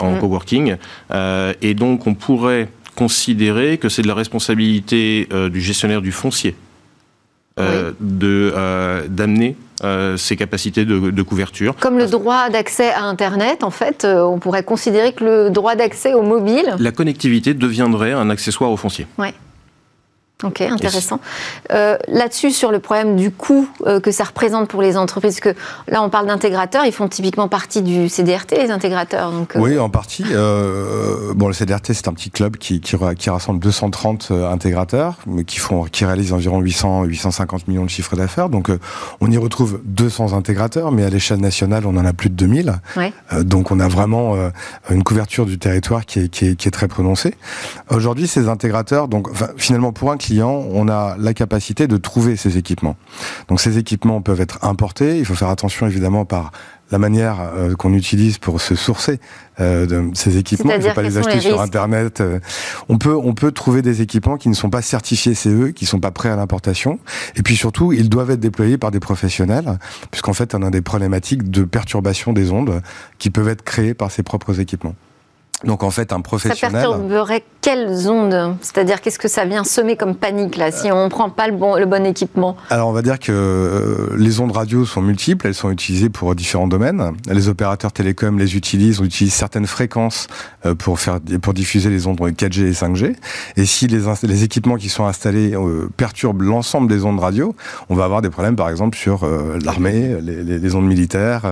en 0.00 0.12
mm. 0.12 0.18
coworking. 0.20 0.76
Euh, 1.10 1.52
et 1.62 1.74
donc, 1.74 2.06
on 2.06 2.14
pourrait 2.14 2.68
considérer 2.94 3.78
que 3.78 3.88
c'est 3.88 4.02
de 4.02 4.08
la 4.08 4.14
responsabilité 4.14 5.26
du 5.50 5.60
gestionnaire 5.60 6.02
du 6.02 6.12
foncier 6.12 6.54
de 7.56 8.52
d'amener 9.08 9.56
ces 10.16 10.36
capacités 10.36 10.84
de, 10.84 11.10
de, 11.10 11.22
couverture. 11.22 11.76
Comme 11.76 11.98
le 11.98 12.06
droit 12.06 12.50
d'accès 12.50 12.90
à 12.90 13.04
Internet, 13.04 13.62
en 13.62 13.70
fait, 13.70 14.04
on 14.04 14.38
pourrait 14.38 14.64
considérer 14.64 15.12
que 15.12 15.24
le 15.24 15.50
droit 15.50 15.76
d'accès 15.76 16.12
au 16.12 16.22
mobile... 16.22 16.74
La 16.78 16.90
connectivité 16.90 17.54
deviendrait 17.54 18.12
un 18.12 18.28
accessoire 18.28 18.70
au 18.70 18.76
foncier. 18.76 19.06
Ouais. 19.18 19.32
Ok, 20.42 20.62
intéressant. 20.62 21.20
Euh, 21.72 21.96
Là-dessus, 22.08 22.50
sur 22.50 22.72
le 22.72 22.78
problème 22.78 23.16
du 23.16 23.30
coût 23.30 23.68
euh, 23.86 24.00
que 24.00 24.10
ça 24.10 24.24
représente 24.24 24.68
pour 24.68 24.80
les 24.80 24.96
entreprises, 24.96 25.40
que 25.40 25.54
là 25.86 26.02
on 26.02 26.08
parle 26.08 26.26
d'intégrateurs, 26.26 26.86
ils 26.86 26.92
font 26.92 27.08
typiquement 27.08 27.48
partie 27.48 27.82
du 27.82 28.08
CDRT, 28.08 28.56
les 28.56 28.70
intégrateurs. 28.70 29.32
Donc, 29.32 29.56
euh... 29.56 29.60
Oui, 29.60 29.78
en 29.78 29.90
partie. 29.90 30.24
Bon, 30.24 31.46
le 31.46 31.52
CDRT, 31.52 31.92
c'est 31.92 32.08
un 32.08 32.12
petit 32.12 32.30
club 32.30 32.56
qui, 32.56 32.80
qui, 32.80 32.96
qui, 33.18 33.30
rassemble 33.30 33.60
230 33.60 34.28
euh, 34.30 34.50
intégrateurs, 34.50 35.16
mais 35.26 35.44
qui, 35.44 35.58
font, 35.58 35.84
qui 35.84 36.04
réalisent 36.04 36.32
environ 36.32 36.60
800, 36.60 37.04
850 37.04 37.68
millions 37.68 37.84
de 37.84 37.90
chiffres 37.90 38.16
d'affaires. 38.16 38.48
Donc, 38.48 38.70
on 39.20 39.30
y 39.30 39.36
retrouve 39.36 39.80
200 39.84 40.32
intégrateurs, 40.32 40.92
mais 40.92 41.04
à 41.04 41.10
l'échelle 41.10 41.40
nationale, 41.40 41.84
on 41.86 41.96
en 41.96 42.04
a 42.04 42.12
plus 42.12 42.30
de 42.30 42.34
2000. 42.34 42.74
Ouais. 42.96 43.12
donc, 43.42 43.70
on 43.70 43.80
a 43.80 43.88
vraiment 43.88 44.36
une 44.90 45.02
couverture 45.02 45.46
du 45.46 45.58
territoire 45.58 46.06
qui 46.06 46.20
est, 46.20 46.28
qui 46.28 46.46
est, 46.46 46.56
qui 46.56 46.68
est 46.68 46.70
très 46.70 46.88
prononcée. 46.88 47.34
Aujourd'hui, 47.90 48.26
ces 48.26 48.48
intégrateurs, 48.48 49.08
donc, 49.08 49.28
finalement, 49.56 49.92
pour 49.92 50.10
un 50.10 50.16
client, 50.16 50.29
on 50.38 50.88
a 50.88 51.16
la 51.18 51.34
capacité 51.34 51.86
de 51.86 51.96
trouver 51.96 52.36
ces 52.36 52.58
équipements. 52.58 52.96
Donc 53.48 53.60
ces 53.60 53.78
équipements 53.78 54.20
peuvent 54.22 54.40
être 54.40 54.64
importés. 54.64 55.18
Il 55.18 55.24
faut 55.24 55.34
faire 55.34 55.48
attention 55.48 55.86
évidemment 55.86 56.24
par 56.24 56.52
la 56.90 56.98
manière 56.98 57.40
euh, 57.40 57.74
qu'on 57.74 57.94
utilise 57.94 58.38
pour 58.38 58.60
se 58.60 58.74
sourcer 58.74 59.20
euh, 59.60 59.86
de 59.86 60.10
ces 60.14 60.38
équipements. 60.38 60.72
Il 60.72 60.82
ne 60.82 60.88
faut 60.88 60.94
pas 60.94 61.02
les 61.02 61.18
acheter 61.18 61.40
sur 61.40 61.60
Internet. 61.60 62.20
Euh. 62.20 62.40
on 62.88 62.98
peut 62.98 63.14
on 63.14 63.34
peut 63.34 63.52
trouver 63.52 63.82
des 63.82 64.02
équipements 64.02 64.36
qui 64.36 64.48
ne 64.48 64.54
sont 64.54 64.70
pas 64.70 64.82
certifiés 64.82 65.34
CE, 65.34 65.70
qui 65.70 65.84
ne 65.84 65.88
sont 65.88 66.00
pas 66.00 66.10
prêts 66.10 66.30
à 66.30 66.36
l'importation. 66.36 66.98
Et 67.36 67.42
puis 67.42 67.56
surtout, 67.56 67.92
ils 67.92 68.08
doivent 68.08 68.30
être 68.30 68.40
déployés 68.40 68.78
par 68.78 68.90
des 68.90 69.00
professionnels, 69.00 69.78
puisqu'en 70.10 70.32
fait, 70.32 70.54
on 70.54 70.62
a 70.62 70.70
des 70.70 70.82
problématiques 70.82 71.50
de 71.50 71.64
perturbation 71.64 72.32
des 72.32 72.50
ondes 72.50 72.82
qui 73.18 73.30
peuvent 73.30 73.48
être 73.48 73.62
créées 73.62 73.94
par 73.94 74.10
ces 74.10 74.22
propres 74.22 74.58
équipements. 74.60 74.94
Donc 75.64 75.82
en 75.82 75.90
fait, 75.90 76.12
un 76.12 76.20
professionnel. 76.20 76.80
Ça 76.80 76.88
perturberait 76.88 77.44
quelles 77.60 78.08
ondes? 78.08 78.56
C'est-à-dire 78.62 79.00
qu'est-ce 79.00 79.18
que 79.18 79.28
ça 79.28 79.44
vient 79.44 79.64
semer 79.64 79.96
comme 79.96 80.14
panique 80.14 80.56
là 80.56 80.70
si 80.72 80.90
on 80.90 81.04
ne 81.04 81.10
prend 81.10 81.28
pas 81.28 81.46
le 81.46 81.54
bon, 81.54 81.76
le 81.76 81.84
bon 81.84 82.06
équipement? 82.06 82.56
Alors 82.70 82.88
on 82.88 82.92
va 82.92 83.02
dire 83.02 83.18
que 83.18 83.32
euh, 83.32 84.16
les 84.16 84.40
ondes 84.40 84.52
radio 84.52 84.86
sont 84.86 85.02
multiples, 85.02 85.46
elles 85.46 85.54
sont 85.54 85.70
utilisées 85.70 86.08
pour 86.08 86.34
différents 86.34 86.68
domaines. 86.68 87.12
Les 87.30 87.48
opérateurs 87.48 87.92
télécoms 87.92 88.38
les 88.38 88.56
utilisent, 88.56 89.00
on 89.00 89.04
utilise 89.04 89.34
certaines 89.34 89.66
fréquences 89.66 90.28
euh, 90.64 90.74
pour 90.74 90.98
faire 90.98 91.18
pour 91.42 91.52
diffuser 91.52 91.90
les 91.90 92.06
ondes 92.06 92.18
4G 92.18 92.62
et 92.62 92.72
5G. 92.72 93.16
Et 93.56 93.66
si 93.66 93.86
les, 93.86 94.00
les 94.22 94.44
équipements 94.44 94.76
qui 94.76 94.88
sont 94.88 95.04
installés 95.04 95.54
euh, 95.54 95.90
perturbent 95.96 96.42
l'ensemble 96.42 96.88
des 96.88 97.04
ondes 97.04 97.20
radio, 97.20 97.54
on 97.90 97.94
va 97.94 98.04
avoir 98.04 98.22
des 98.22 98.30
problèmes 98.30 98.56
par 98.56 98.70
exemple 98.70 98.96
sur 98.96 99.26
l'armée, 99.64 100.16
les, 100.22 100.58
les, 100.58 100.74
ondes 100.74 100.86
militaires, 100.86 101.42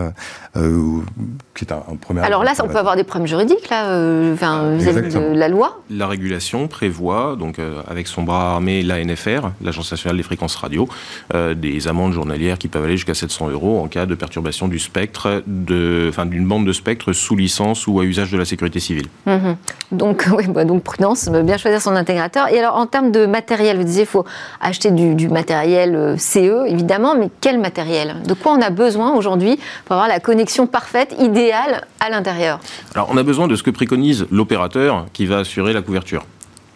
qui 0.55 1.65
est 1.65 1.73
un, 1.73 1.83
un 1.91 1.97
premier. 1.97 2.21
Alors 2.23 2.45
là, 2.45 2.53
on 2.63 2.69
peut 2.69 2.79
avoir 2.79 2.97
des 2.97 3.05
problèmes 3.05 3.29
juridiques 3.29 3.69
là 3.69 3.98
euh, 3.99 5.33
de 5.35 5.39
la 5.39 5.49
loi 5.49 5.81
La 5.91 6.07
régulation 6.07 6.69
prévoit, 6.69 7.37
donc 7.39 7.59
euh, 7.59 7.83
avec 7.89 8.07
son 8.07 8.23
bras 8.23 8.53
armé, 8.53 8.83
l'ANFR, 8.83 9.51
l'Agence 9.63 9.91
nationale 9.91 10.17
des 10.17 10.23
fréquences 10.23 10.57
radio, 10.57 10.89
euh, 11.35 11.55
des 11.55 11.89
amendes 11.89 12.13
journalières 12.13 12.59
qui 12.59 12.69
peuvent 12.69 12.85
aller 12.85 12.97
jusqu'à 12.97 13.15
700 13.15 13.51
euros 13.51 13.81
en 13.81 13.89
cas 13.89 14.07
de 14.07 14.15
perturbation 14.15 14.69
du 14.69 14.79
spectre, 14.79 15.43
d'une 15.47 16.47
bande 16.47 16.67
de 16.67 16.73
spectre 16.73 17.13
sous 17.13 17.37
licence 17.37 17.87
ou 17.87 18.01
à 18.01 18.05
usage 18.05 18.31
de 18.31 18.39
la 18.39 18.45
sécurité 18.45 18.81
civile. 18.81 19.07
Mhm. 19.27 19.57
Donc, 19.93 20.29
oui, 20.37 20.47
bah, 20.49 20.65
donc 20.65 20.83
prudence, 20.83 21.29
bien 21.29 21.57
choisir 21.57 21.81
son 21.81 21.97
intégrateur. 21.97 22.49
Et 22.49 22.59
alors, 22.59 22.77
en 22.77 22.87
termes 22.87 23.11
de 23.11 23.27
matériel, 23.27 23.77
vous 23.77 23.85
disiez, 23.85 24.03
il 24.03 24.07
faut 24.07 24.25
acheter 24.61 24.91
du, 24.91 25.15
du, 25.15 25.29
matériel 25.29 26.17
CE, 26.19 26.67
évidemment, 26.67 27.15
mais 27.17 27.31
quel 27.41 27.59
matériel? 27.59 28.17
De 28.27 28.35
quoi 28.35 28.53
on 28.53 28.63
a 28.63 28.71
besoin 28.71 29.15
aujourd'hui 29.15 29.59
pour 29.85 29.95
avoir 29.95 30.09
la 30.09 30.21
connexion 30.21 30.67
parfaite, 30.67 31.15
idéale 31.19 31.85
à 32.01 32.11
l'intérieur? 32.11 32.61
Alors, 32.95 33.09
on 33.11 33.17
a 33.17 33.23
besoin 33.23 33.49
de 33.49 33.57
ce 33.57 33.63
que 33.63 33.71
préconise 33.89 34.27
l'opérateur 34.31 35.07
qui 35.15 35.25
va 35.25 35.39
assurer 35.39 35.73
la 35.73 35.81
couverture. 35.81 36.27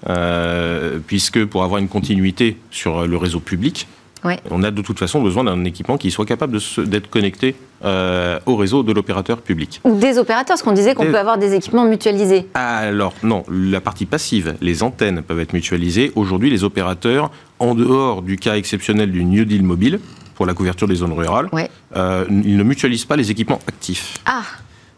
Euh, 0.09 0.99
puisque 1.07 1.45
pour 1.45 1.63
avoir 1.63 1.79
une 1.79 1.89
continuité 1.89 2.57
sur 2.71 3.07
le 3.07 3.17
réseau 3.19 3.39
public, 3.39 3.87
on 4.51 4.63
a 4.63 4.71
de 4.71 4.83
toute 4.83 4.99
façon 4.99 5.21
besoin 5.21 5.45
d'un 5.45 5.65
équipement 5.65 5.99
qui 5.99 6.11
soit 6.11 6.25
capable 6.25 6.59
d'être 6.87 7.11
connecté 7.11 7.55
euh, 7.85 8.39
au 8.47 8.57
réseau 8.57 8.83
de 8.83 8.93
l'opérateur 8.93 9.43
public. 9.43 9.81
Ou 9.85 9.97
des 9.97 10.17
opérateurs, 10.17 10.55
parce 10.55 10.63
qu'on 10.63 10.73
disait 10.73 10.95
qu'on 10.95 11.05
peut 11.05 11.19
avoir 11.19 11.37
des 11.37 11.55
équipements 11.55 11.85
mutualisés. 11.85 12.47
Alors 12.55 13.13
non, 13.23 13.45
la 13.51 13.81
partie 13.83 14.07
passive, 14.07 14.55
les 14.63 14.83
antennes 14.83 15.23
peuvent 15.23 15.41
être 15.41 15.53
mutualisées. 15.53 16.13
Aujourd'hui, 16.15 16.49
les 16.49 16.65
opérateurs, 16.65 17.31
en 17.59 17.75
dehors 17.75 18.23
du 18.23 18.37
cas 18.37 18.57
exceptionnel 18.57 19.11
du 19.11 19.25
New 19.25 19.45
Deal 19.45 19.63
mobile, 19.63 20.01
pour 20.35 20.47
la 20.47 20.55
couverture 20.55 20.89
des 20.89 20.95
zones 20.95 21.13
rurales, 21.13 21.51
ils 21.95 22.57
ne 22.57 22.63
mutualisent 22.63 23.05
pas 23.05 23.17
les 23.17 23.31
équipements 23.31 23.61
actifs. 23.69 24.19
Ah 24.25 24.45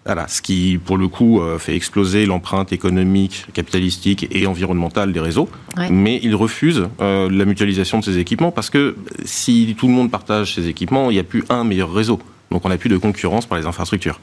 voilà, 0.07 0.29
ce 0.29 0.43
qui, 0.43 0.79
pour 0.85 0.99
le 0.99 1.09
coup, 1.09 1.41
euh, 1.41 1.59
fait 1.59 1.75
exploser 1.75 2.27
l'empreinte 2.27 2.73
économique, 2.73 3.47
capitalistique 3.55 4.27
et 4.31 4.47
environnementale 4.47 5.13
des 5.13 5.21
réseaux. 5.21 5.49
Mais 5.91 6.21
ils 6.23 6.35
refusent 6.35 6.89
euh, 7.01 7.31
la 7.31 7.45
mutualisation 7.45 8.01
de 8.01 8.05
ces 8.05 8.19
équipements 8.19 8.51
parce 8.51 8.71
que 8.71 8.97
si 9.25 9.75
tout 9.79 9.87
le 9.87 9.95
monde 9.95 10.11
partage 10.11 10.55
ces 10.55 10.69
équipements, 10.69 11.11
il 11.11 11.15
n'y 11.15 11.21
a 11.21 11.25
plus 11.25 11.45
un 11.49 11.65
meilleur 11.65 11.93
réseau. 11.93 12.21
Donc 12.51 12.65
on 12.65 12.69
n'a 12.69 12.77
plus 12.77 12.91
de 12.91 12.99
concurrence 12.99 13.47
par 13.47 13.59
les 13.59 13.67
infrastructures. 13.67 14.21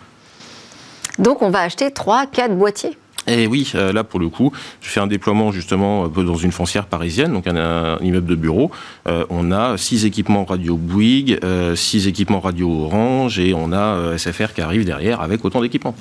Donc 1.18 1.42
on 1.42 1.50
va 1.50 1.62
acheter 1.62 1.92
3, 1.92 2.28
4 2.28 2.56
boîtiers 2.56 2.98
et 3.28 3.46
oui, 3.46 3.72
euh, 3.76 3.94
là 3.94 4.04
pour 4.04 4.20
le 4.20 4.30
coup, 4.30 4.52
je 4.82 4.90
fais 4.90 5.00
un 5.00 5.08
déploiement 5.08 5.52
justement 5.52 6.08
dans 6.08 6.36
une 6.36 6.52
foncière 6.52 6.86
parisienne, 6.88 7.34
donc 7.34 7.48
un, 7.48 7.98
immeuble 8.02 8.28
de 8.28 8.36
bureau. 8.36 8.72
Euh, 9.08 9.26
on 9.30 9.52
a 9.52 9.78
six 9.78 10.06
équipements 10.06 10.44
radio 10.44 10.76
Bouygues, 10.76 11.40
euh, 11.44 11.76
six 11.76 12.08
équipements 12.08 12.40
radio 12.40 12.86
Orange 12.86 13.40
et 13.40 13.54
on 13.54 13.72
a 13.74 14.18
SFR 14.18 14.54
qui 14.54 14.62
arrive 14.62 14.86
derrière 14.86 15.22
avec 15.22 15.46
autant 15.46 15.62
d'équipements. 15.62 15.96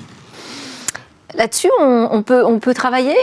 Là-dessus, 1.35 1.69
on, 1.79 2.23
peut, 2.23 2.43
on 2.45 2.59
peut 2.59 2.73
travailler 2.73 3.15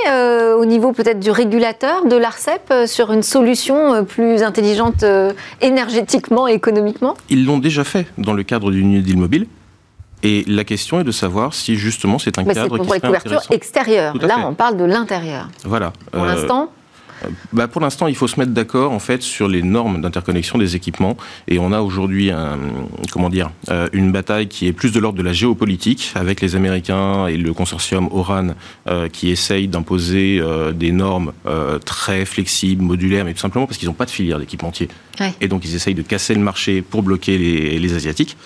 au 0.56 0.64
niveau 0.64 0.92
peut-être 0.92 1.20
du 1.20 1.30
régulateur, 1.30 2.06
de 2.06 2.16
l'ARCEP, 2.16 2.72
sur 2.86 3.12
une 3.12 3.22
solution 3.22 4.02
plus 4.06 4.42
intelligente 4.42 5.04
énergétiquement 5.60 6.48
et 6.48 6.54
économiquement? 6.54 7.18
Ils 7.28 7.44
l'ont 7.44 7.58
déjà 7.58 7.84
fait 7.84 8.06
dans 8.16 8.32
le 8.32 8.44
cadre 8.44 8.70
du 8.70 8.82
New 8.82 9.02
Deal 9.02 9.18
mobile. 9.18 9.46
Et 10.22 10.44
la 10.46 10.64
question 10.64 11.00
est 11.00 11.04
de 11.04 11.12
savoir 11.12 11.54
si 11.54 11.76
justement 11.76 12.18
c'est 12.18 12.38
un 12.38 12.44
cadre 12.44 12.78
qui 12.78 12.84
pour 12.84 12.94
les 12.94 13.00
couvertures 13.00 13.42
extérieures. 13.50 14.16
Là, 14.16 14.46
on 14.46 14.54
parle 14.54 14.76
de 14.76 14.84
l'intérieur. 14.84 15.48
Voilà. 15.64 15.92
Pour 16.10 16.24
euh, 16.24 16.34
l'instant. 16.34 16.72
Euh, 17.24 17.28
bah 17.52 17.66
pour 17.66 17.80
l'instant, 17.80 18.06
il 18.06 18.14
faut 18.14 18.28
se 18.28 18.38
mettre 18.38 18.52
d'accord 18.52 18.92
en 18.92 18.98
fait 18.98 19.22
sur 19.22 19.48
les 19.48 19.62
normes 19.62 20.00
d'interconnexion 20.00 20.58
des 20.58 20.74
équipements. 20.76 21.16
Et 21.46 21.58
on 21.58 21.72
a 21.72 21.80
aujourd'hui 21.80 22.30
un, 22.30 22.58
comment 23.12 23.28
dire, 23.28 23.50
euh, 23.70 23.88
une 23.92 24.10
bataille 24.10 24.48
qui 24.48 24.66
est 24.66 24.72
plus 24.72 24.92
de 24.92 24.98
l'ordre 24.98 25.18
de 25.18 25.22
la 25.22 25.32
géopolitique 25.32 26.12
avec 26.16 26.40
les 26.40 26.56
Américains 26.56 27.26
et 27.28 27.36
le 27.36 27.52
consortium 27.52 28.08
ORAN 28.12 28.54
qui 29.12 29.30
essayent 29.30 29.68
d'imposer 29.68 30.40
des 30.74 30.92
normes 30.92 31.32
très 31.84 32.24
flexibles, 32.24 32.82
modulaires, 32.82 33.24
mais 33.24 33.34
tout 33.34 33.40
simplement 33.40 33.66
parce 33.66 33.78
qu'ils 33.78 33.88
n'ont 33.88 33.94
pas 33.94 34.06
de 34.06 34.10
filière 34.10 34.38
d'équipementier. 34.38 34.88
Et 35.40 35.48
donc 35.48 35.64
ils 35.64 35.74
essayent 35.74 35.94
de 35.94 36.02
casser 36.02 36.34
le 36.34 36.40
marché 36.40 36.82
pour 36.82 37.02
bloquer 37.02 37.36
les, 37.36 37.78
les 37.78 37.94
Asiatiques. 37.94 38.36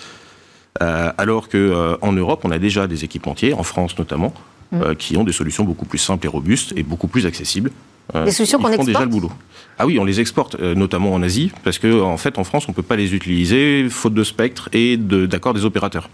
Euh, 0.83 1.11
alors 1.17 1.49
qu'en 1.49 1.57
euh, 1.57 1.95
en 2.01 2.11
Europe, 2.11 2.41
on 2.43 2.51
a 2.51 2.59
déjà 2.59 2.87
des 2.87 3.03
équipementiers, 3.03 3.53
en 3.53 3.63
France 3.63 3.97
notamment, 3.97 4.33
mm. 4.71 4.81
euh, 4.81 4.95
qui 4.95 5.15
ont 5.17 5.23
des 5.23 5.31
solutions 5.31 5.63
beaucoup 5.63 5.85
plus 5.85 5.97
simples 5.97 6.25
et 6.25 6.29
robustes 6.29 6.73
et 6.75 6.83
beaucoup 6.83 7.07
plus 7.07 7.25
accessibles. 7.25 7.71
des 8.13 8.31
solutions 8.31 8.59
qu'on 8.59 8.67
exporte 8.67 8.87
déjà 8.87 9.01
le 9.01 9.07
boulot. 9.07 9.31
Ah 9.79 9.85
oui, 9.85 9.97
on 9.97 10.05
les 10.05 10.19
exporte, 10.19 10.59
notamment 10.59 11.13
en 11.13 11.23
Asie, 11.23 11.51
parce 11.63 11.79
qu'en 11.79 12.11
en 12.11 12.17
fait, 12.17 12.37
en 12.37 12.43
France, 12.43 12.65
on 12.67 12.71
ne 12.71 12.75
peut 12.75 12.83
pas 12.83 12.95
les 12.95 13.15
utiliser, 13.15 13.87
faute 13.89 14.13
de 14.13 14.23
spectre 14.23 14.69
et 14.71 14.97
d'accord 14.97 15.53
des 15.53 15.65
opérateurs. 15.65 16.09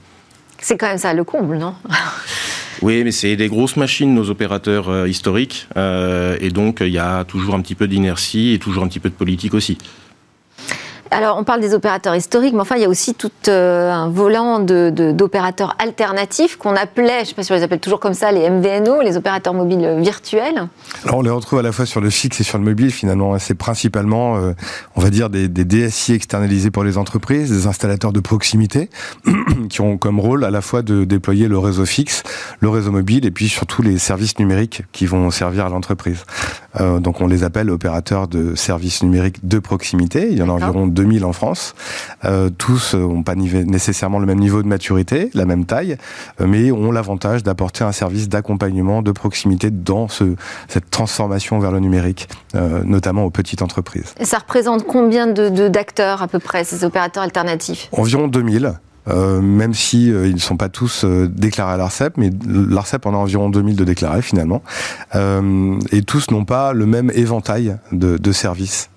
C'est 0.59 0.77
quand 0.77 0.87
même 0.87 0.97
ça 0.97 1.13
le 1.13 1.23
comble, 1.23 1.57
non? 1.57 1.73
Oui, 2.81 3.03
mais 3.03 3.11
c'est 3.11 3.35
des 3.35 3.49
grosses 3.49 3.75
machines, 3.75 4.15
nos 4.15 4.29
opérateurs 4.29 5.05
historiques, 5.05 5.67
et 5.75 6.49
donc 6.49 6.77
il 6.79 6.93
y 6.93 6.97
a 6.97 7.25
toujours 7.25 7.55
un 7.55 7.61
petit 7.61 7.75
peu 7.75 7.89
d'inertie 7.89 8.53
et 8.53 8.59
toujours 8.59 8.85
un 8.85 8.87
petit 8.87 9.01
peu 9.01 9.09
de 9.09 9.15
politique 9.15 9.53
aussi. 9.53 9.77
Alors, 11.11 11.37
on 11.37 11.43
parle 11.43 11.59
des 11.59 11.73
opérateurs 11.73 12.15
historiques, 12.15 12.53
mais 12.53 12.61
enfin, 12.61 12.75
il 12.75 12.81
y 12.81 12.85
a 12.85 12.89
aussi 12.89 13.15
tout 13.15 13.31
euh, 13.47 13.91
un 13.91 14.09
volant 14.09 14.59
d'opérateurs 14.59 15.75
alternatifs 15.79 16.57
qu'on 16.57 16.75
appelait, 16.75 17.19
je 17.19 17.21
ne 17.21 17.25
sais 17.25 17.33
pas 17.33 17.43
si 17.43 17.51
on 17.51 17.55
les 17.55 17.63
appelle 17.63 17.79
toujours 17.79 17.99
comme 17.99 18.13
ça, 18.13 18.31
les 18.31 18.49
MVNO, 18.49 19.01
les 19.01 19.17
opérateurs 19.17 19.53
mobiles 19.53 19.97
virtuels. 19.99 20.67
Alors, 21.03 21.17
on 21.17 21.21
les 21.21 21.29
retrouve 21.29 21.59
à 21.59 21.61
la 21.63 21.71
fois 21.71 21.85
sur 21.85 21.99
le 22.01 22.09
fixe 22.09 22.39
et 22.41 22.43
sur 22.43 22.57
le 22.57 22.63
mobile, 22.63 22.91
finalement. 22.91 23.37
C'est 23.39 23.55
principalement, 23.55 24.37
euh, 24.37 24.53
on 24.95 25.01
va 25.01 25.09
dire, 25.09 25.29
des, 25.29 25.47
des, 25.47 25.65
DSI 25.65 26.13
externalisés 26.13 26.71
pour 26.71 26.83
les 26.83 26.97
entreprises, 26.97 27.51
des 27.51 27.67
installateurs 27.67 28.13
de 28.13 28.19
proximité, 28.19 28.89
qui 29.69 29.81
ont 29.81 29.97
comme 29.97 30.19
rôle 30.19 30.43
à 30.43 30.51
la 30.51 30.61
fois 30.61 30.81
de 30.81 31.05
déployer 31.05 31.47
le 31.47 31.57
réseau 31.57 31.85
fixe, 31.85 32.23
le 32.59 32.69
réseau 32.69 32.91
mobile, 32.91 33.25
et 33.25 33.31
puis 33.31 33.49
surtout 33.49 33.81
les 33.81 33.97
services 33.97 34.37
numériques 34.37 34.83
qui 34.91 35.05
vont 35.05 35.31
servir 35.31 35.65
à 35.65 35.69
l'entreprise. 35.69 36.23
Euh, 36.79 36.99
donc, 36.99 37.21
on 37.21 37.27
les 37.27 37.43
appelle 37.43 37.69
opérateurs 37.69 38.27
de 38.27 38.55
services 38.55 39.03
numériques 39.03 39.47
de 39.47 39.59
proximité. 39.59 40.29
Il 40.31 40.37
y 40.37 40.41
en 40.41 40.49
a 40.49 40.51
environ 40.51 40.87
2000 40.87 41.25
en 41.25 41.33
France. 41.33 41.75
Euh, 42.25 42.49
tous 42.49 42.95
n'ont 42.95 43.23
pas 43.23 43.35
nécessairement 43.35 44.19
le 44.19 44.25
même 44.25 44.39
niveau 44.39 44.61
de 44.61 44.67
maturité, 44.67 45.29
la 45.33 45.45
même 45.45 45.65
taille, 45.65 45.97
euh, 46.41 46.47
mais 46.47 46.71
ont 46.71 46.91
l'avantage 46.91 47.43
d'apporter 47.43 47.83
un 47.83 47.91
service 47.91 48.29
d'accompagnement 48.29 49.01
de 49.01 49.11
proximité 49.11 49.71
dans 49.71 50.07
ce, 50.07 50.35
cette 50.67 50.89
transformation 50.89 51.59
vers 51.59 51.71
le 51.71 51.79
numérique, 51.79 52.27
euh, 52.55 52.81
notamment 52.83 53.23
aux 53.23 53.31
petites 53.31 53.61
entreprises. 53.61 54.13
Et 54.19 54.25
ça 54.25 54.39
représente 54.39 54.85
combien 54.85 55.27
d'acteurs 55.27 56.19
de, 56.19 56.23
à 56.23 56.27
peu 56.27 56.39
près, 56.39 56.63
ces 56.63 56.83
opérateurs 56.83 57.23
alternatifs? 57.23 57.89
Environ 57.91 58.27
2000. 58.27 58.73
Euh, 59.09 59.41
même 59.41 59.73
si 59.73 60.11
euh, 60.11 60.27
ils 60.27 60.35
ne 60.35 60.39
sont 60.39 60.57
pas 60.57 60.69
tous 60.69 61.03
euh, 61.03 61.27
déclarés 61.27 61.73
à 61.73 61.77
l'ARCEP, 61.77 62.17
mais 62.17 62.29
l'ARCEP 62.47 63.05
en 63.05 63.13
a 63.13 63.17
environ 63.17 63.49
2000 63.49 63.75
de 63.75 63.83
déclarés 63.83 64.21
finalement, 64.21 64.61
et 65.13 66.01
tous 66.03 66.31
n'ont 66.31 66.45
pas 66.45 66.73
le 66.73 66.85
même 66.85 67.11
éventail 67.13 67.77
de, 67.91 68.17
de 68.17 68.31
services. 68.31 68.89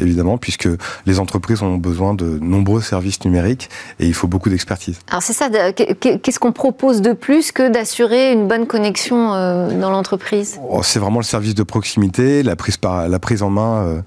Évidemment, 0.00 0.38
puisque 0.38 0.68
les 1.06 1.20
entreprises 1.20 1.62
ont 1.62 1.76
besoin 1.76 2.14
de 2.14 2.38
nombreux 2.40 2.80
services 2.80 3.24
numériques 3.24 3.70
et 3.98 4.06
il 4.06 4.14
faut 4.14 4.26
beaucoup 4.26 4.50
d'expertise. 4.50 4.98
Alors 5.10 5.22
c'est 5.22 5.32
ça, 5.32 5.48
qu'est-ce 5.72 6.38
qu'on 6.38 6.52
propose 6.52 7.00
de 7.02 7.12
plus 7.12 7.52
que 7.52 7.70
d'assurer 7.70 8.32
une 8.32 8.46
bonne 8.46 8.66
connexion 8.66 9.28
dans 9.70 9.90
l'entreprise? 9.90 10.58
Oh, 10.68 10.82
C'est 10.82 10.98
vraiment 10.98 11.18
le 11.18 11.24
service 11.24 11.54
de 11.54 11.62
proximité, 11.62 12.42
la 12.42 12.56
prise, 12.56 12.76
par, 12.76 13.08
la 13.08 13.18
prise 13.18 13.42
en 13.42 13.50
main, 13.50 14.02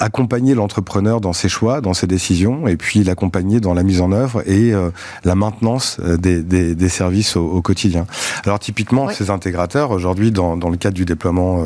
accompagner 0.00 0.54
l'entrepreneur 0.54 1.20
dans 1.20 1.32
ses 1.32 1.48
choix, 1.48 1.80
dans 1.80 1.94
ses 1.94 2.06
décisions, 2.06 2.66
et 2.68 2.76
puis 2.76 3.04
l'accompagner 3.04 3.60
dans 3.60 3.74
la 3.74 3.82
mise 3.82 4.00
en 4.00 4.12
œuvre 4.12 4.42
et 4.46 4.72
euh, 4.72 4.90
la 5.24 5.34
maintenance 5.34 5.98
euh, 6.02 6.16
des, 6.16 6.42
des, 6.42 6.74
des 6.74 6.88
services 6.88 7.36
au, 7.36 7.46
au, 7.46 7.62
quotidien. 7.62 8.06
Alors 8.44 8.58
typiquement, 8.58 9.08
ces 9.10 9.30
intégrateurs, 9.30 9.90
aujourd'hui, 9.90 10.30
dans, 10.30 10.56
dans, 10.56 10.70
le 10.70 10.76
cadre 10.76 10.94
du 10.94 11.04
déploiement 11.04 11.64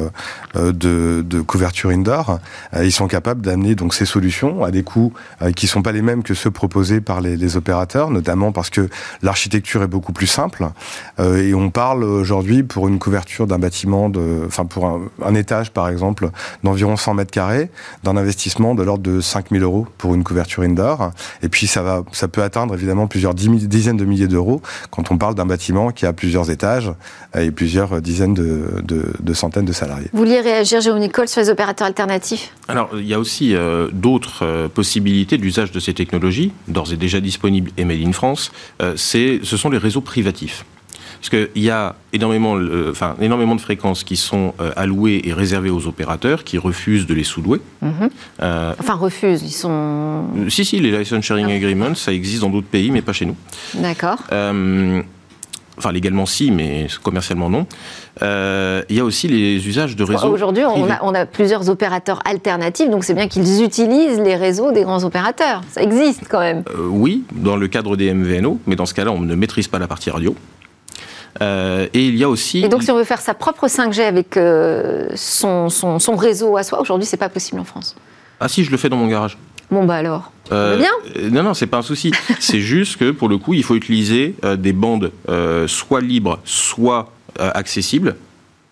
euh, 0.57 0.73
de, 0.73 1.25
de, 1.27 1.41
couverture 1.41 1.91
indoor, 1.91 2.39
ils 2.83 2.93
sont 2.93 3.07
capables 3.07 3.43
d'amener 3.43 3.75
donc 3.75 3.95
ces 3.95 4.07
solutions 4.07 4.65
à 4.65 4.71
des 4.71 4.83
coûts 4.83 5.13
qui 5.57 5.67
sont 5.67 5.83
pas 5.83 5.93
les 5.93 6.03
mêmes 6.03 6.23
que 6.23 6.35
ceux 6.35 6.51
proposés 6.51 7.01
par 7.01 7.21
les, 7.21 7.57
opérateurs, 7.57 8.11
notamment 8.11 8.53
parce 8.53 8.71
que 8.71 8.89
l'architecture 9.23 9.83
est 9.83 9.89
beaucoup 9.89 10.13
plus 10.13 10.27
simple. 10.27 10.67
et 11.19 11.55
on 11.55 11.71
parle 11.71 12.05
aujourd'hui 12.05 12.63
pour 12.63 12.89
une 12.89 12.99
couverture 12.99 13.47
d'un 13.47 13.59
bâtiment, 13.59 14.09
de, 14.09 14.45
enfin 14.47 14.65
pour 14.65 14.87
un, 14.87 15.35
étage 15.35 15.71
par 15.71 15.89
exemple, 15.89 16.31
d'environ 16.63 16.97
100 16.97 17.15
mètres 17.15 17.31
carrés, 17.31 17.71
d'un 18.03 18.17
investissement 18.17 18.75
de 18.75 18.83
l'ordre 18.83 19.03
de 19.03 19.21
5000 19.21 19.63
euros 19.63 19.87
pour 19.99 20.15
une 20.15 20.25
couverture 20.25 20.63
indoor. 20.63 21.11
Et 21.43 21.49
puis 21.49 21.67
ça 21.67 21.83
va, 21.83 22.03
ça 22.13 22.29
peut 22.29 22.43
atteindre 22.43 22.75
évidemment 22.75 23.07
plusieurs 23.07 23.35
dizaines 23.35 23.97
de 23.97 24.05
milliers 24.05 24.29
d'euros 24.29 24.63
quand 24.91 25.11
on 25.11 25.19
parle 25.19 25.35
d'un 25.35 25.47
bâtiment 25.47 25.91
qui 25.91 26.07
a 26.07 26.13
plusieurs 26.13 26.51
étages 26.51 26.93
et 27.39 27.51
plusieurs 27.51 28.01
dizaines 28.01 28.35
de, 28.35 29.35
centaines 29.35 29.65
de 29.65 29.73
salariés. 29.73 30.09
Vous 30.13 30.19
vouliez 30.21 30.41
réagir, 30.41 30.81
Jérôme 30.81 31.01
Nicole, 31.01 31.29
sur 31.29 31.41
les 31.41 31.51
opérateurs 31.51 31.87
alternatifs? 31.87 32.53
Alors, 32.69 32.91
il 32.95 33.07
y 33.07 33.15
a 33.15 33.19
aussi 33.19 33.55
euh, 33.55 33.89
d'autres 33.93 34.45
euh, 34.45 34.69
possibilités 34.69 35.37
d'usage 35.39 35.71
de 35.71 35.81
ces 35.81 35.93
technologies, 35.93 36.53
d'ores 36.69 36.93
et 36.93 36.97
déjà 36.97 37.21
disponibles 37.21 37.71
et 37.77 37.85
made 37.85 38.01
in 38.01 38.13
France. 38.13 38.53
Euh, 38.83 38.95
ce 38.97 39.57
sont 39.57 39.71
les 39.71 39.79
réseaux 39.79 40.01
privatifs. 40.01 40.65
Parce 41.21 41.31
qu'il 41.31 41.63
y 41.63 41.71
a 41.71 41.95
énormément, 42.13 42.59
enfin, 42.91 43.17
énormément 43.19 43.55
de 43.55 43.61
fréquences 43.61 44.05
qui 44.05 44.17
sont 44.17 44.53
euh, 44.61 44.73
allouées 44.77 45.23
et 45.25 45.33
réservées 45.33 45.71
aux 45.71 45.87
opérateurs 45.87 46.45
qui 46.45 46.59
refusent 46.59 47.07
de 47.07 47.15
les 47.15 47.25
sous-louer. 47.25 47.61
Mhm. 47.81 48.11
Enfin, 48.41 48.95
refusent, 48.95 49.43
ils 49.43 49.51
sont. 49.51 50.25
Si, 50.49 50.67
si, 50.67 50.81
les 50.81 50.99
license 50.99 51.25
sharing 51.25 51.47
ah. 51.51 51.55
agreements, 51.55 51.95
ça 51.95 52.13
existe 52.13 52.43
dans 52.43 52.51
d'autres 52.51 52.67
pays, 52.67 52.91
mais 52.91 53.01
pas 53.01 53.15
chez 53.15 53.25
nous. 53.25 53.37
D'accord. 53.75 54.19
Enfin, 55.77 55.93
légalement, 55.93 56.27
si, 56.27 56.51
mais 56.51 56.87
commercialement, 57.03 57.51
non. 57.51 57.67
Il 58.21 58.97
y 58.97 59.01
a 59.01 59.05
aussi 59.05 59.29
les 59.29 59.67
usages 59.67 59.97
de 59.97 60.05
réseaux. 60.05 60.29
Aujourd'hui, 60.29 60.65
on 60.65 60.89
a, 60.89 61.01
on 61.03 61.15
a, 61.15 61.27
plusieurs 61.27 61.69
opérateurs 61.69 62.21
alternatifs, 62.25 62.89
donc 62.91 63.05
c'est 63.05 63.15
bien 63.15 63.29
qu'ils 63.29 63.63
utilisent 63.63 64.21
les 64.21 64.37
réseaux 64.37 64.73
des 64.73 64.83
grands 64.83 65.05
opérateurs. 65.05 65.63
Ça 65.71 65.83
existe 65.83 66.23
quand 66.29 66.41
même. 66.41 66.63
oui, 66.89 67.25
dans 67.33 67.57
le 67.57 67.69
cadre 67.69 67.97
des 67.97 68.13
MVNO, 68.15 68.61
mais 68.67 68.77
dans 68.77 68.87
ce 68.87 68.95
cas-là, 68.95 69.11
on 69.11 69.21
ne 69.21 69.35
maîtrise 69.35 69.69
pas 69.69 69.79
la 69.79 69.89
partie 69.89 70.11
radio. 70.11 70.35
Euh, 71.43 71.89
et 71.93 72.07
il 72.07 72.17
y 72.17 72.25
a 72.25 72.29
aussi. 72.29 72.65
Et 72.65 72.69
donc, 72.69 72.83
si 72.83 72.91
on 72.91 72.97
veut 72.97 73.05
faire 73.05 73.21
sa 73.21 73.35
propre 73.35 73.67
5G 73.67 74.03
avec 74.03 74.37
euh, 74.37 75.09
son, 75.15 75.69
son, 75.69 76.17
réseau 76.17 76.57
à 76.57 76.63
soi, 76.63 76.81
aujourd'hui, 76.81 77.07
c'est 77.07 77.17
pas 77.17 77.29
possible 77.29 77.61
en 77.61 77.65
France. 77.65 77.97
Ah 78.41 78.49
si, 78.49 78.65
je 78.65 78.71
le 78.71 78.77
fais 78.77 78.89
dans 78.89 78.97
mon 78.97 79.09
garage. 79.09 79.39
Bon 79.75 79.85
bah 79.85 79.97
alors. 79.97 80.31
Euh, 80.53 80.79
bien 80.79 81.31
Non 81.31 81.43
non, 81.43 81.55
c'est 81.55 81.67
pas 81.67 81.79
un 81.79 81.83
souci. 81.83 82.13
c'est 82.39 82.61
juste 82.61 82.97
que 82.97 83.11
pour 83.11 83.29
le 83.29 83.39
coup, 83.39 83.55
il 83.55 83.65
faut 83.65 83.75
utiliser 83.75 84.35
des 84.57 84.73
bandes 84.73 85.11
soit 85.67 86.01
libres, 86.01 86.39
soit 86.45 87.13
accessibles. 87.39 88.15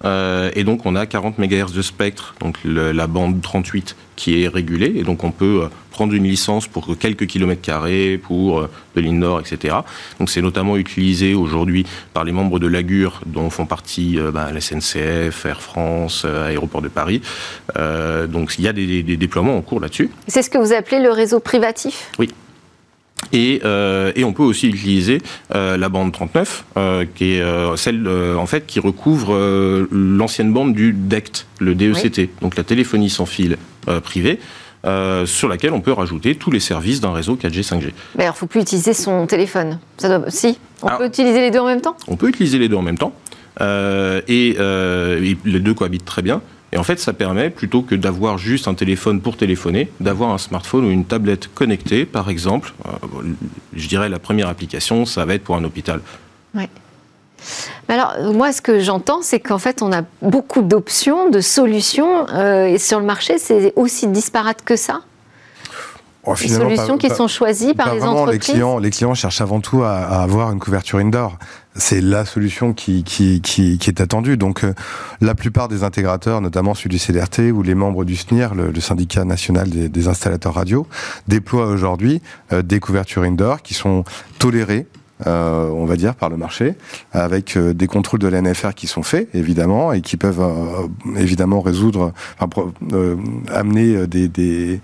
et 0.05 0.65
donc 0.65 0.87
on 0.87 0.95
a 0.95 1.07
40 1.07 1.39
MHz 1.39 1.73
de 1.75 1.83
spectre, 1.83 2.35
donc 2.41 2.59
la 2.65 3.07
bande 3.07 3.43
38 3.43 3.97
qui 4.15 4.43
est 4.43 4.49
régulée, 4.49 4.93
et 4.97 5.03
donc 5.03 5.25
on 5.25 5.33
peut 5.33 5.69
prendre 5.93 6.15
une 6.15 6.25
licence 6.25 6.67
pour 6.67 6.99
quelques 6.99 7.27
kilomètres 7.27 7.63
carrés, 7.63 8.19
pour 8.23 8.69
de 8.97 9.01
l'INOR, 9.01 9.41
etc. 9.41 9.77
Donc 10.19 10.31
c'est 10.31 10.43
notamment 10.43 10.77
utilisé 10.77 11.35
aujourd'hui 11.35 11.87
par 12.13 12.25
les 12.25 12.33
membres 12.33 12.59
de 12.59 12.67
l'AGUR, 12.67 13.21
dont 13.27 13.51
font 13.51 13.67
partie 13.67 14.19
bah, 14.33 14.51
la 14.53 14.61
SNCF, 14.61 15.47
Air 15.47 15.63
France, 15.63 16.25
Aéroport 16.25 16.83
de 16.83 16.89
Paris. 16.89 17.23
donc 17.77 18.55
il 18.59 18.65
y 18.65 18.69
a 18.69 18.73
des, 18.73 19.03
des 19.03 19.17
déploiements 19.17 19.57
en 19.57 19.63
cours 19.63 19.81
là-dessus. 19.81 20.11
C'est 20.27 20.43
ce 20.43 20.51
que 20.51 20.59
vous 20.59 20.73
appelez 20.73 21.01
le 21.01 21.11
réseau 21.11 21.41
privatif? 21.41 22.11
Oui. 22.19 22.31
Et, 23.33 23.61
euh, 23.65 24.13
et, 24.17 24.25
on 24.25 24.33
peut 24.33 24.43
aussi 24.43 24.69
utiliser 24.69 25.19
euh, 25.55 25.77
la 25.77 25.89
bande 25.89 26.13
39, 26.13 26.65
euh, 26.77 27.05
qui 27.15 27.35
est 27.35 27.77
celle 27.77 28.09
en 28.09 28.47
fait 28.47 28.67
qui 28.67 28.81
recouvre 28.81 29.37
l'ancienne 29.91 30.53
bande 30.53 30.75
du 30.75 30.93
DECT, 30.93 31.47
le 31.61 31.75
DECT, 31.75 32.31
donc 32.41 32.57
la 32.57 32.65
téléphonie 32.65 33.11
sans 33.11 33.27
fil 33.27 33.57
privée. 34.03 34.39
Sur 34.85 35.49
laquelle 35.49 35.73
on 35.73 35.81
peut 35.81 35.93
rajouter 35.93 36.35
tous 36.35 36.51
les 36.51 36.61
services 36.61 37.01
d'un 37.01 37.13
réseau 37.13 37.37
4G, 37.37 37.67
5G. 37.67 37.93
Mais 38.17 38.25
alors, 38.25 38.35
il 38.35 38.37
ne 38.37 38.41
faut 38.41 38.47
plus 38.47 38.61
utiliser 38.63 38.95
son 38.95 39.27
téléphone. 39.27 39.79
Ça 39.99 40.19
doit... 40.19 40.31
Si, 40.31 40.59
on 40.83 40.89
peut 40.97 41.07
utiliser 41.07 41.41
les 41.41 41.51
deux 41.51 41.61
en 41.61 41.67
même 41.67 41.81
temps? 41.81 41.97
On 42.09 42.17
peut 42.17 42.29
utiliser 42.29 42.59
les 42.59 42.69
deux 42.69 42.77
en 42.77 42.83
même 42.83 42.99
temps. 42.99 43.13
et, 43.61 44.49
et 44.49 45.37
les 45.45 45.61
deux 45.61 45.75
cohabitent 45.75 46.05
très 46.05 46.23
bien. 46.23 46.41
Et 46.73 46.79
en 46.79 46.83
fait, 46.85 46.99
ça 46.99 47.13
permet, 47.13 47.51
plutôt 47.51 47.83
que 47.83 47.95
d'avoir 47.95 48.39
juste 48.39 48.67
un 48.67 48.75
téléphone 48.75 49.21
pour 49.21 49.37
téléphoner, 49.37 49.91
d'avoir 50.01 50.31
un 50.31 50.39
smartphone 50.39 50.87
ou 50.87 50.91
une 50.91 51.05
tablette 51.05 51.53
connectée, 51.55 52.07
par 52.07 52.31
exemple. 52.31 52.73
Euh, 52.87 53.23
je 53.75 53.89
dirais 53.89 54.09
la 54.09 54.19
première 54.19 54.49
application, 54.49 55.05
ça 55.05 55.27
va 55.27 55.35
être 55.35 55.45
pour 55.45 55.57
un 55.57 55.65
hôpital. 55.65 56.01
Alors, 57.89 58.33
moi, 58.33 58.53
ce 58.53 58.63
que 58.63 58.81
j'entends, 58.81 59.21
c'est 59.23 59.41
qu'en 59.41 59.59
fait, 59.59 59.83
on 59.83 59.93
a 59.93 60.03
beaucoup 60.23 60.63
d'options, 60.63 61.29
de 61.29 61.41
solutions, 61.41 62.27
euh, 62.31 62.67
et 62.67 62.79
sur 62.79 63.01
le 63.01 63.07
marché, 63.07 63.39
c'est 63.39 63.73
aussi 63.77 64.07
disparate 64.07 64.63
que 64.65 64.77
ça? 64.77 65.03
Oh, 66.25 66.35
les 66.41 66.49
solutions 66.49 66.99
qui 66.99 67.11
sont 67.11 67.27
choisies 67.27 67.75
par 67.75 67.93
les 67.93 68.05
entreprises 68.05 68.33
les 68.33 68.39
clients, 68.39 68.79
les 68.79 68.91
clients 68.91 69.15
cherchent 69.15 69.41
avant 69.41 69.61
tout 69.61 69.83
à, 69.83 69.97
avoir 70.23 70.53
une 70.53 70.61
couverture 70.61 71.01
indoor. 71.01 71.37
C'est 71.75 72.01
la 72.01 72.25
solution 72.25 72.75
qui, 72.75 73.03
qui, 73.03 73.41
qui, 73.41 73.77
qui, 73.77 73.91
est 73.91 74.01
attendue. 74.01 74.37
Donc, 74.37 74.63
euh, 74.63 74.73
la 75.21 75.35
plupart 75.35 75.67
des 75.67 75.83
intégrateurs, 75.83 76.41
notamment 76.41 76.75
celui 76.75 76.91
du 76.91 76.99
CDRT 76.99 77.51
ou 77.53 77.63
les 77.63 77.75
membres 77.75 78.05
du 78.05 78.15
SNIR, 78.15 78.55
le, 78.55 78.79
syndicat 78.81 79.25
national 79.25 79.69
des, 79.69 79.89
des, 79.89 80.07
installateurs 80.07 80.55
radio, 80.55 80.87
déploient 81.27 81.67
aujourd'hui 81.67 82.23
euh, 82.53 82.63
des 82.63 82.79
couvertures 82.79 83.23
indoor 83.23 83.61
qui 83.63 83.75
sont 83.75 84.05
tolérées 84.39 84.87
euh, 85.27 85.69
on 85.71 85.85
va 85.85 85.97
dire, 85.97 86.15
par 86.15 86.31
le 86.31 86.37
marché, 86.37 86.75
avec 87.13 87.57
euh, 87.57 87.73
des 87.75 87.87
contrôles 87.87 88.21
de 88.21 88.29
l'NFR 88.29 88.75
qui 88.75 88.87
sont 88.87 89.03
faits, 89.03 89.29
évidemment, 89.35 89.93
et 89.93 90.01
qui 90.01 90.17
peuvent 90.17 90.41
euh, 90.41 90.89
évidemment 91.17 91.61
résoudre, 91.61 92.13
amener 93.49 94.07
des, 94.07 94.29
des, 94.29 94.81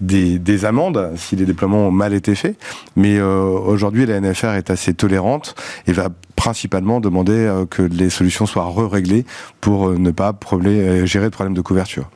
des, 0.00 0.64
amendes 0.64 1.12
si 1.16 1.36
les 1.36 1.44
déploiements 1.44 1.88
ont 1.88 1.90
mal 1.90 2.14
été 2.14 2.34
faits. 2.34 2.56
Mais 2.96 3.20
aujourd'hui, 3.20 4.06
la 4.06 4.20
NFR 4.20 4.54
est 4.54 4.70
assez 4.70 4.94
tolérante 4.94 5.54
et 5.86 5.92
va 5.92 6.08
principalement 6.36 7.00
demander 7.00 7.50
que 7.70 7.82
les 7.82 8.10
solutions 8.10 8.46
soient 8.46 8.64
re-réglées 8.64 9.24
pour 9.60 9.90
ne 9.90 10.10
pas 10.10 10.34
gérer 11.04 11.26
de 11.26 11.30
problèmes 11.30 11.54
de 11.54 11.60
couverture. 11.60 12.08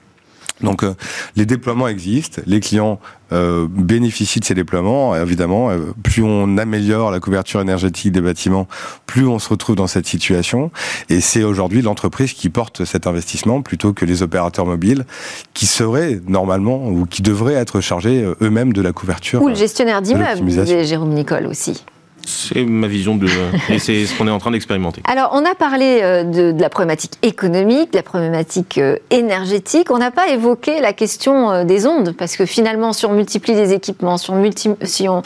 Donc 0.63 0.83
euh, 0.83 0.95
les 1.37 1.45
déploiements 1.45 1.89
existent, 1.89 2.41
les 2.47 2.61
clients 2.61 2.99
euh, 3.33 3.67
bénéficient 3.69 4.41
de 4.41 4.45
ces 4.45 4.55
déploiements. 4.55 5.15
évidemment, 5.15 5.71
euh, 5.71 5.93
plus 6.03 6.23
on 6.23 6.57
améliore 6.57 7.11
la 7.11 7.21
couverture 7.21 7.61
énergétique 7.61 8.13
des 8.13 8.21
bâtiments, 8.21 8.67
plus 9.05 9.27
on 9.27 9.39
se 9.39 9.49
retrouve 9.49 9.77
dans 9.77 9.87
cette 9.87 10.07
situation. 10.07 10.71
Et 11.11 11.21
c'est 11.21 11.43
aujourd'hui 11.43 11.83
l'entreprise 11.83 12.33
qui 12.33 12.49
porte 12.49 12.85
cet 12.85 13.07
investissement 13.07 13.61
plutôt 13.63 13.93
que 13.93 14.05
les 14.05 14.23
opérateurs 14.23 14.67
mobiles 14.67 15.05
qui 15.53 15.67
seraient 15.67 16.21
normalement 16.27 16.89
ou 16.89 17.05
qui 17.05 17.23
devraient 17.23 17.55
être 17.55 17.81
chargés 17.81 18.27
eux-mêmes 18.41 18.73
de 18.73 18.81
la 18.81 18.93
couverture. 18.93 19.43
Ou 19.43 19.49
le 19.49 19.55
gestionnaire 19.55 20.01
d'immeuble, 20.01 20.85
Jérôme 20.85 21.13
Nicole 21.13 21.47
aussi. 21.47 21.85
C'est 22.27 22.65
ma 22.65 22.89
vision 22.89 23.17
de. 23.17 23.29
et 23.71 23.79
c'est 23.79 24.05
ce 24.05 24.19
qu'on 24.19 24.27
est 24.27 24.33
en 24.33 24.39
train 24.39 24.51
d'expérimenter. 24.51 25.01
Alors, 25.05 25.31
on 25.33 25.45
a 25.45 25.55
parlé 25.55 26.01
euh, 26.03 26.25
de, 26.25 26.61
la 26.61 26.69
problématique 26.69 27.13
économique, 27.23 27.93
de 27.93 27.99
la 27.99 28.03
problématique 28.03 28.79
euh, 28.79 28.97
énergétique. 29.11 29.93
On 29.93 29.99
n'a 29.99 30.11
pas 30.11 30.29
évoqué 30.31 30.81
la 30.81 30.93
question 30.93 31.53
euh, 31.53 31.65
des 31.65 31.87
ondes, 31.87 32.15
parce 32.19 32.37
que 32.37 32.45
finalement, 32.45 32.93
si 32.93 33.07
on 33.07 33.13
multiplie 33.13 33.55
les 33.55 33.73
équipements, 33.73 34.19
si 34.19 34.31
on, 34.31 34.77
si 34.83 35.09
on 35.09 35.23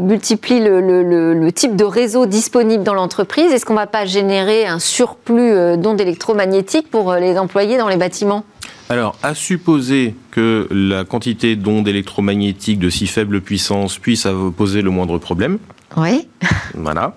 multiplie 0.00 0.60
le, 0.60 1.50
type 1.52 1.76
de 1.76 1.84
réseau 1.84 2.26
disponible 2.26 2.84
dans 2.84 2.94
l'entreprise, 2.94 3.50
est-ce 3.50 3.64
qu'on 3.64 3.72
ne 3.72 3.78
va 3.78 3.86
pas 3.86 4.04
générer 4.04 4.66
un 4.66 4.78
surplus 4.78 5.76
d'ondes 5.78 6.00
électromagnétiques 6.00 6.90
pour 6.90 7.14
les 7.14 7.38
employés 7.38 7.78
dans 7.78 7.88
les 7.88 7.96
bâtiments? 7.96 8.44
Alors, 8.88 9.16
à 9.22 9.34
supposer 9.34 10.14
que 10.30 10.68
la 10.70 11.04
quantité 11.04 11.56
d'ondes 11.56 11.88
électromagnétiques 11.88 12.78
de 12.78 12.90
si 12.90 13.06
faible 13.06 13.40
puissance 13.40 13.98
puisse 13.98 14.26
poser 14.56 14.82
le 14.82 14.90
moindre 14.90 15.18
problème, 15.18 15.58
oui. 15.96 16.28
Voilà. 16.74 17.14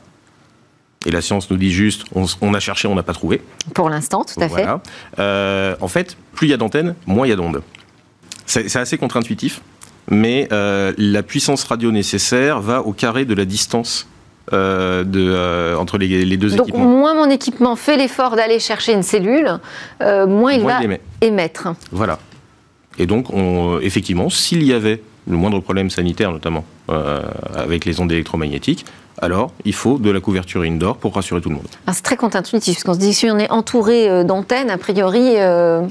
Et 1.05 1.11
la 1.11 1.21
science 1.21 1.49
nous 1.51 1.57
dit 1.57 1.71
juste, 1.71 2.03
on, 2.13 2.53
a 2.53 2.59
cherché, 2.59 2.87
on 2.87 2.95
n'a 2.95 3.03
pas 3.03 3.13
trouvé. 3.13 3.41
Pour 3.73 3.89
l'instant, 3.89 4.23
tout 4.23 4.41
à 4.41 4.49
fait. 4.49 4.65
Euh, 5.19 5.75
en 5.79 5.87
fait, 5.87 6.17
plus 6.33 6.47
il 6.47 6.49
y 6.49 6.53
a 6.53 6.57
d'antennes, 6.57 6.95
moins 7.05 7.27
il 7.27 7.29
y 7.29 7.33
a 7.33 7.35
d'ondes. 7.35 7.61
C'est 8.47 8.75
assez 8.75 8.97
contre-intuitif, 8.97 9.61
mais 10.09 10.47
euh, 10.51 10.93
la 10.97 11.23
puissance 11.23 11.63
radio 11.63 11.91
nécessaire 11.91 12.59
va 12.59 12.81
au 12.81 12.91
carré 12.91 13.25
de 13.25 13.33
la 13.33 13.45
distance 13.45 14.07
euh, 14.53 15.03
de, 15.03 15.75
entre 15.75 15.97
les, 15.97 16.37
deux 16.37 16.51
Donc, 16.51 16.69
équipements. 16.69 16.85
moins 16.85 17.13
mon 17.15 17.29
équipement 17.29 17.75
fait 17.75 17.97
l'effort 17.97 18.35
d'aller 18.35 18.59
chercher 18.59 18.93
une 18.93 19.03
cellule, 19.03 19.59
moins 20.01 20.53
il 20.53 20.63
va 20.63 20.79
émettre. 21.21 21.69
Voilà. 21.91 22.19
Et 22.97 23.05
donc, 23.05 23.31
on, 23.31 23.79
effectivement, 23.79 24.29
s'il 24.29 24.63
y 24.63 24.73
avait 24.73 25.01
le 25.27 25.37
moindre 25.37 25.59
problème 25.59 25.89
sanitaire 25.89 26.31
notamment, 26.31 26.63
euh, 26.89 27.21
avec 27.55 27.85
les 27.85 27.99
ondes 27.99 28.11
électromagnétiques, 28.11 28.85
alors 29.21 29.51
il 29.63 29.73
faut 29.73 29.97
de 29.97 30.09
la 30.11 30.19
couverture 30.19 30.61
indoor 30.61 30.97
pour 30.97 31.15
rassurer 31.15 31.41
tout 31.41 31.49
le 31.49 31.55
monde. 31.55 31.67
C'est 31.91 32.03
très 32.03 32.17
contre-intuitif, 32.17 32.75
parce 32.75 32.83
qu'on 32.83 32.93
se 32.93 32.99
dit 32.99 33.13
si 33.13 33.29
on 33.29 33.39
est 33.39 33.49
entouré 33.49 34.09
euh, 34.09 34.23
d'antennes, 34.23 34.69
a 34.69 34.77
priori... 34.77 35.35
Euh, 35.37 35.81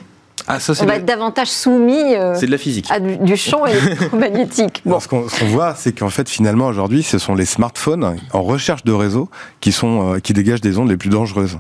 ah, 0.47 0.61
ça, 0.61 0.75
on 0.83 0.85
va 0.85 0.97
être 0.97 1.07
davantage 1.07 1.49
soumis 1.49 2.13
de 2.13 2.47
la 2.47 2.59
physique. 2.59 2.91
à 2.91 3.01
du, 3.01 3.35
champ 3.35 3.65
électromagnétique. 3.67 4.83
Bon. 4.85 5.01
Ce 5.01 5.09
qu'on 5.09 5.25
voit, 5.47 5.75
c'est 5.75 5.99
qu'en 5.99 6.11
fait, 6.11 6.29
finalement, 6.29 6.67
aujourd'hui, 6.67 7.03
ce 7.03 7.19
sont 7.19 7.35
les 7.35 7.47
smartphones 7.47 8.19
en 8.33 8.43
recherche 8.43 8.85
de 8.85 8.93
réseau 8.93 9.31
qui, 9.61 9.73
sont, 9.73 10.19
qui 10.23 10.35
dégagent 10.35 10.61
des 10.61 10.77
ondes 10.77 10.91
les 10.91 10.99
plus 10.99 11.09
dangereuses. 11.09 11.57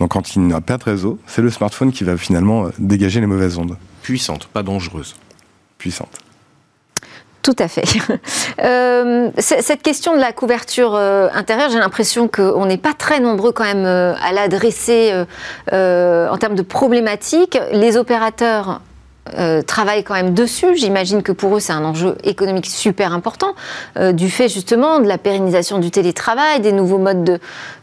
Donc, 0.00 0.12
quand 0.12 0.34
il 0.34 0.42
n'y 0.42 0.52
a 0.52 0.60
pas 0.60 0.78
de 0.78 0.84
réseau, 0.84 1.18
c'est 1.26 1.42
le 1.42 1.50
smartphone 1.50 1.92
qui 1.92 2.02
va 2.02 2.16
finalement 2.16 2.70
dégager 2.80 3.20
les 3.20 3.26
mauvaises 3.26 3.56
ondes. 3.56 3.76
Puissante, 4.02 4.46
pas 4.46 4.64
dangereuse. 4.64 5.14
Puissante. 5.78 6.23
Tout 7.44 7.54
à 7.58 7.68
fait. 7.68 7.84
Euh, 8.62 9.30
cette 9.38 9.82
question 9.82 10.14
de 10.14 10.20
la 10.20 10.32
couverture 10.32 10.94
euh, 10.94 11.28
intérieure, 11.34 11.70
j'ai 11.70 11.78
l'impression 11.78 12.28
qu'on 12.28 12.66
n'est 12.66 12.78
pas 12.78 12.94
très 12.96 13.18
nombreux 13.18 13.52
quand 13.52 13.64
même 13.64 13.84
euh, 13.84 14.14
à 14.22 14.32
l'adresser 14.32 15.12
en 15.72 16.38
termes 16.38 16.54
de 16.54 16.62
problématiques. 16.62 17.58
Les 17.72 17.96
opérateurs 17.96 18.80
euh, 19.38 19.62
travaillent 19.62 20.04
quand 20.04 20.14
même 20.14 20.34
dessus. 20.34 20.76
J'imagine 20.76 21.22
que 21.22 21.32
pour 21.32 21.56
eux, 21.56 21.60
c'est 21.60 21.72
un 21.72 21.84
enjeu 21.84 22.16
économique 22.24 22.66
super 22.66 23.14
important, 23.14 23.54
euh, 23.96 24.12
du 24.12 24.28
fait 24.28 24.48
justement 24.50 25.00
de 25.00 25.06
la 25.06 25.16
pérennisation 25.16 25.78
du 25.78 25.90
télétravail, 25.90 26.60
des 26.60 26.72
nouveaux 26.72 26.98
modes 26.98 27.24
de, 27.24 27.38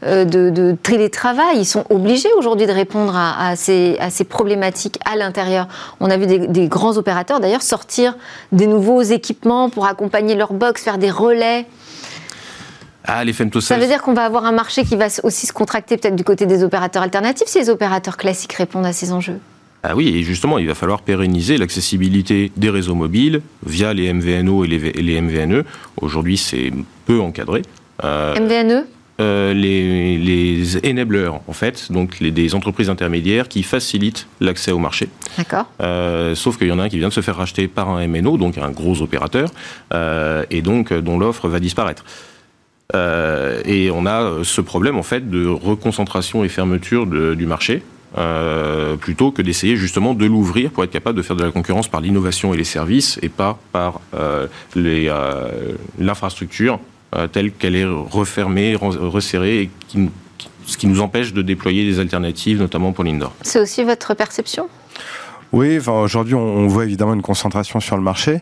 euh, 0.06 0.24
de, 0.24 0.76
télétravail. 0.84 1.58
Ils 1.58 1.66
sont 1.66 1.84
obligés 1.90 2.30
aujourd'hui 2.38 2.68
de 2.68 2.72
répondre 2.72 3.16
à, 3.16 3.56
ces, 3.56 3.98
à, 4.00 4.12
ces, 4.12 4.24
problématiques 4.24 5.00
à 5.04 5.16
l'intérieur. 5.16 5.68
On 6.00 6.12
a 6.12 6.18
vu 6.18 6.28
des, 6.28 6.68
grands 6.68 6.98
opérateurs 6.98 7.40
d'ailleurs 7.40 7.64
sortir 7.64 8.16
des 8.52 8.68
nouveaux 8.68 9.02
équipements 9.02 9.70
pour 9.70 9.88
accompagner 9.88 10.36
leur 10.36 10.54
box, 10.54 10.84
faire 10.84 11.00
des 11.00 11.10
relais. 11.10 11.66
Ah, 13.04 13.24
les 13.24 13.34
Ça 13.34 13.78
veut 13.78 13.88
dire 13.88 14.04
qu'on 14.04 14.14
va 14.14 14.26
avoir 14.26 14.46
un 14.46 14.52
marché 14.52 14.84
qui 14.84 14.96
va 14.96 15.08
aussi 15.24 15.48
se 15.48 15.54
contracter 15.54 15.98
peut-être 15.98 16.16
du 16.16 16.24
côté 16.24 16.46
des 16.46 16.64
opérateurs 16.64 17.02
alternatifs 17.02 17.48
si 17.48 17.58
les 17.58 17.72
opérateurs 17.72 18.16
classiques 18.16 18.54
répondent 18.54 18.86
à 18.86 18.94
ces 18.94 19.12
enjeux. 19.12 19.40
Ah 19.84 19.96
oui, 19.96 20.10
et 20.16 20.24
justement, 20.24 20.60
il 20.60 20.68
va 20.68 20.76
falloir 20.76 21.02
pérenniser 21.02 21.58
l'accessibilité 21.58 22.52
des 22.56 22.70
réseaux 22.70 22.94
mobiles 22.94 23.42
via 23.66 23.94
les 23.94 24.14
MVNO 24.14 24.64
et 24.64 24.68
les, 24.68 25.22
MVNE. 25.22 25.64
Aujourd'hui, 26.00 26.38
c'est 26.38 26.72
peu 27.06 27.20
encadré. 27.20 27.64
Euh, 28.04 28.36
MVNE 28.40 28.86
euh, 29.20 29.54
les, 29.54 30.18
les, 30.18 30.90
enablers, 30.90 31.34
en 31.48 31.54
fait, 31.54 31.92
donc 31.92 32.20
les, 32.20 32.32
des 32.32 32.56
entreprises 32.56 32.90
intermédiaires 32.90 33.48
qui 33.48 33.62
facilitent 33.62 34.28
l'accès 34.40 34.72
au 34.72 34.80
marché. 34.80 35.10
D'accord. 35.38 35.70
Euh, 35.80 36.34
sauf 36.34 36.58
qu'il 36.58 36.68
y 36.68 36.72
en 36.72 36.80
a 36.80 36.84
un 36.84 36.90
qui 36.90 36.98
vient 36.98 37.10
de 37.10 37.14
se 37.14 37.22
faire 37.22 37.36
racheter 37.36 37.68
par 37.68 37.90
un 37.90 38.08
MNO, 38.08 38.38
donc 38.38 38.58
un 38.58 38.72
gros 38.72 39.02
opérateur, 39.02 39.52
et 40.50 40.62
donc 40.62 40.94
dont 40.94 41.20
l'offre 41.20 41.50
va 41.50 41.60
disparaître. 41.60 42.04
et 42.94 43.92
on 43.92 44.06
a 44.06 44.44
ce 44.44 44.62
problème, 44.62 44.98
en 44.98 45.04
fait, 45.04 45.30
de 45.30 45.46
reconcentration 45.46 46.44
et 46.44 46.50
fermeture 46.50 47.06
du 47.06 47.46
marché. 47.46 47.84
Euh, 48.18 48.98
plutôt 48.98 49.32
que 49.32 49.42
d'essayer 49.42 49.78
justement 49.78 50.14
de 50.14 50.26
l'ouvrir 50.26 50.72
pour 50.72 50.84
être 50.84 50.92
capable 50.92 51.18
de 51.18 51.22
faire 51.22 51.38
de 51.38 51.46
la 51.46 51.52
concurrence 51.52 51.88
par 51.88 52.02
l'innovation 52.02 52.54
et 52.54 52.58
les 52.58 52.66
services 52.66 53.18
et 53.22 53.30
pas 53.30 53.58
par 53.72 54.02
euh, 54.14 54.48
euh 54.76 55.76
l'infrastructure 55.98 56.82
euh, 57.16 57.28
telle 57.28 57.54
qu'elle 57.54 57.76
est 57.76 57.86
refermée, 57.86 58.76
resserrée 58.76 59.62
et 59.62 59.70
ce 60.66 60.78
qui 60.78 60.88
nous 60.88 61.00
empêche 61.00 61.32
de 61.32 61.42
déployer 61.42 61.86
des 61.86 62.00
alternatives, 62.00 62.60
notamment 62.60 62.92
pour 62.92 63.06
l'indoor. 63.06 63.34
C'est 63.44 63.62
aussi 63.62 63.84
votre 63.84 64.14
perception? 64.14 64.68
Oui, 65.54 65.78
enfin, 65.78 66.02
aujourd'hui, 66.02 66.36
on, 66.36 66.68
voit 66.68 66.86
évidemment 66.86 67.14
une 67.14 67.22
concentration 67.22 67.80
sur 67.80 67.98
le 67.98 68.04
marché. 68.04 68.40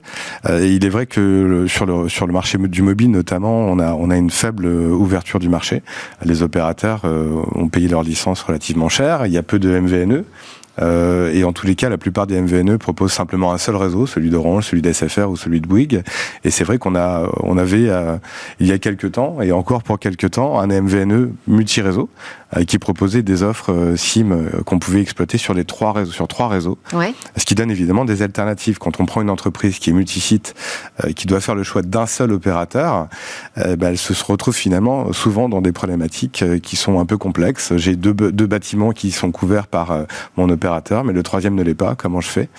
Euh, 0.47 0.65
il 0.65 0.85
est 0.85 0.89
vrai 0.89 1.07
que 1.07 1.65
sur 1.67 1.85
le 1.85 2.07
sur 2.07 2.27
le 2.27 2.33
marché 2.33 2.57
du 2.59 2.81
mobile, 2.81 3.09
notamment, 3.09 3.65
on 3.65 3.79
a 3.79 3.93
on 3.93 4.09
a 4.09 4.17
une 4.17 4.29
faible 4.29 4.65
ouverture 4.65 5.39
du 5.39 5.49
marché. 5.49 5.81
Les 6.23 6.43
opérateurs 6.43 7.01
euh, 7.05 7.41
ont 7.55 7.67
payé 7.67 7.87
leur 7.87 8.03
licence 8.03 8.41
relativement 8.43 8.89
cher. 8.89 9.25
Il 9.25 9.31
y 9.31 9.37
a 9.37 9.43
peu 9.43 9.57
de 9.57 9.79
MVNE. 9.79 10.23
Euh, 10.81 11.31
et 11.33 11.43
en 11.43 11.53
tous 11.53 11.65
les 11.65 11.75
cas, 11.75 11.89
la 11.89 11.97
plupart 11.97 12.27
des 12.27 12.39
MVNE 12.39 12.77
proposent 12.77 13.13
simplement 13.13 13.51
un 13.51 13.57
seul 13.57 13.75
réseau, 13.75 14.05
celui 14.05 14.29
d'Orange, 14.29 14.65
celui 14.65 14.81
d'SFR 14.81 15.29
ou 15.29 15.35
celui 15.35 15.61
de 15.61 15.67
Bouygues. 15.67 16.03
Et 16.43 16.51
c'est 16.51 16.63
vrai 16.63 16.77
qu'on 16.77 16.95
a, 16.95 17.29
on 17.41 17.57
avait 17.57 17.89
euh, 17.89 18.17
il 18.59 18.67
y 18.67 18.71
a 18.71 18.77
quelques 18.77 19.13
temps 19.13 19.41
et 19.41 19.51
encore 19.51 19.83
pour 19.83 19.99
quelques 19.99 20.31
temps 20.31 20.59
un 20.59 20.67
MVNE 20.67 21.33
multi-réseau 21.47 22.09
euh, 22.55 22.63
qui 22.63 22.79
proposait 22.79 23.21
des 23.21 23.43
offres 23.43 23.93
SIM 23.95 24.49
qu'on 24.65 24.79
pouvait 24.79 25.01
exploiter 25.01 25.37
sur 25.37 25.53
les 25.53 25.65
trois 25.65 25.93
réseaux, 25.93 26.11
sur 26.11 26.27
trois 26.27 26.47
réseaux. 26.47 26.77
Ouais. 26.93 27.13
Ce 27.35 27.45
qui 27.45 27.55
donne 27.55 27.71
évidemment 27.71 28.05
des 28.05 28.21
alternatives. 28.21 28.77
Quand 28.77 28.99
on 28.99 29.05
prend 29.05 29.21
une 29.21 29.29
entreprise 29.29 29.79
qui 29.79 29.89
est 29.89 29.93
multisite, 29.93 30.55
qui 31.15 31.27
doit 31.27 31.39
faire 31.39 31.55
le 31.55 31.63
choix 31.63 31.81
d'un 31.81 32.05
seul 32.05 32.31
opérateur, 32.31 33.07
bah, 33.55 33.89
elle 33.89 33.97
se 33.97 34.23
retrouve 34.23 34.55
finalement 34.55 35.11
souvent 35.13 35.49
dans 35.49 35.61
des 35.61 35.71
problématiques 35.71 36.43
qui 36.61 36.75
sont 36.75 36.99
un 36.99 37.05
peu 37.05 37.17
complexes. 37.17 37.75
J'ai 37.77 37.95
deux, 37.95 38.13
deux 38.13 38.47
bâtiments 38.47 38.91
qui 38.91 39.11
sont 39.11 39.31
couverts 39.31 39.67
par 39.67 40.05
mon 40.37 40.49
opérateur 40.49 40.68
mais 41.05 41.13
le 41.13 41.23
troisième 41.23 41.55
ne 41.55 41.63
l'est 41.63 41.75
pas. 41.75 41.95
Comment 41.95 42.21
je 42.21 42.29
fais? 42.29 42.49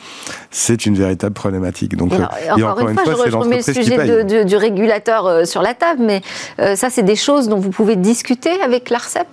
C'est 0.50 0.86
une 0.86 0.94
véritable 0.94 1.34
problématique. 1.34 1.96
Donc, 1.96 2.12
euh, 2.12 2.24
encore, 2.62 2.88
une, 2.88 2.98
fois, 2.98 3.14
je 3.28 3.36
remets 3.36 3.56
le 3.58 3.62
sujet 3.62 4.44
du 4.44 4.56
régulateur 4.56 5.26
euh, 5.26 5.44
sur 5.44 5.62
la 5.62 5.74
table, 5.74 6.02
mais 6.04 6.22
euh, 6.58 6.76
ça, 6.76 6.90
c'est 6.90 7.02
des 7.02 7.16
choses 7.16 7.48
dont 7.48 7.58
vous 7.58 7.70
pouvez 7.70 7.96
discuter 7.96 8.60
avec 8.62 8.90
l'ARCEP 8.90 9.28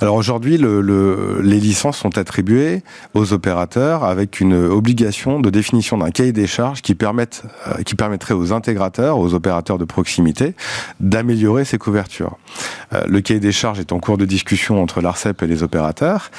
Alors 0.00 0.16
aujourd'hui, 0.16 0.58
le, 0.58 1.40
les 1.42 1.60
licences 1.60 1.98
sont 1.98 2.18
attribuées 2.18 2.82
aux 3.14 3.32
opérateurs 3.32 4.04
avec 4.04 4.40
une 4.40 4.54
obligation 4.54 5.40
de 5.40 5.50
définition 5.50 5.98
d'un 5.98 6.10
cahier 6.10 6.32
des 6.32 6.46
charges 6.46 6.82
qui, 6.82 6.94
permettent, 6.94 7.42
qui 7.84 7.94
permettrait 7.94 8.34
aux 8.34 8.52
intégrateurs, 8.52 9.18
aux 9.18 9.34
opérateurs 9.34 9.78
de 9.78 9.84
proximité, 9.84 10.54
d'améliorer 11.00 11.64
ces 11.64 11.78
couvertures. 11.78 12.36
le 13.06 13.20
cahier 13.20 13.40
des 13.40 13.52
charges 13.52 13.80
est 13.80 13.92
en 13.92 13.98
cours 13.98 14.18
de 14.18 14.24
discussion 14.24 14.82
entre 14.82 15.00
l'ARCEP 15.00 15.42
et 15.42 15.46
les 15.46 15.62
opérateurs, 15.62 16.30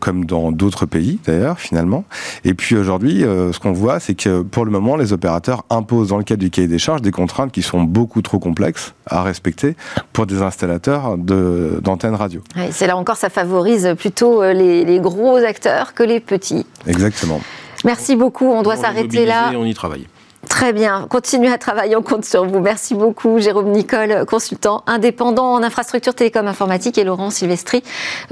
comme 0.00 0.24
dans 0.24 0.52
d'autres 0.52 0.83
pays 0.86 1.18
d'ailleurs 1.24 1.58
finalement. 1.58 2.04
Et 2.44 2.54
puis 2.54 2.76
aujourd'hui, 2.76 3.24
euh, 3.24 3.52
ce 3.52 3.60
qu'on 3.60 3.72
voit, 3.72 4.00
c'est 4.00 4.14
que 4.14 4.42
pour 4.42 4.64
le 4.64 4.70
moment, 4.70 4.96
les 4.96 5.12
opérateurs 5.12 5.64
imposent 5.70 6.08
dans 6.08 6.18
le 6.18 6.24
cadre 6.24 6.40
du 6.40 6.50
cahier 6.50 6.68
des 6.68 6.78
charges 6.78 7.02
des 7.02 7.10
contraintes 7.10 7.52
qui 7.52 7.62
sont 7.62 7.82
beaucoup 7.82 8.22
trop 8.22 8.38
complexes 8.38 8.94
à 9.06 9.22
respecter 9.22 9.76
pour 10.12 10.26
des 10.26 10.42
installateurs 10.42 11.16
d'antennes 11.18 12.14
radio. 12.14 12.42
c'est 12.70 12.86
là 12.86 12.96
encore, 12.96 13.16
ça 13.16 13.30
favorise 13.30 13.94
plutôt 13.98 14.42
euh, 14.42 14.52
les, 14.52 14.84
les, 14.84 15.00
gros 15.00 15.36
acteurs 15.36 15.94
que 15.94 16.02
les 16.02 16.20
petits. 16.20 16.66
Exactement. 16.86 17.40
Merci 17.84 18.16
beaucoup. 18.16 18.46
On 18.46 18.62
doit 18.62 18.76
s'arrêter 18.76 19.26
là. 19.26 19.52
On 19.56 19.64
y 19.64 19.74
travaille. 19.74 20.06
Très 20.48 20.72
bien. 20.72 21.06
Continuez 21.08 21.52
à 21.52 21.58
travailler. 21.58 21.96
On 21.96 22.02
compte 22.02 22.24
sur 22.24 22.44
vous. 22.44 22.60
Merci 22.60 22.94
beaucoup, 22.94 23.38
Jérôme 23.38 23.70
Nicole, 23.70 24.24
consultant 24.26 24.82
indépendant 24.86 25.52
en 25.52 25.62
infrastructure 25.62 26.14
télécom 26.14 26.46
informatique, 26.46 26.98
et 26.98 27.04
Laurent 27.04 27.30
Silvestri, 27.30 27.82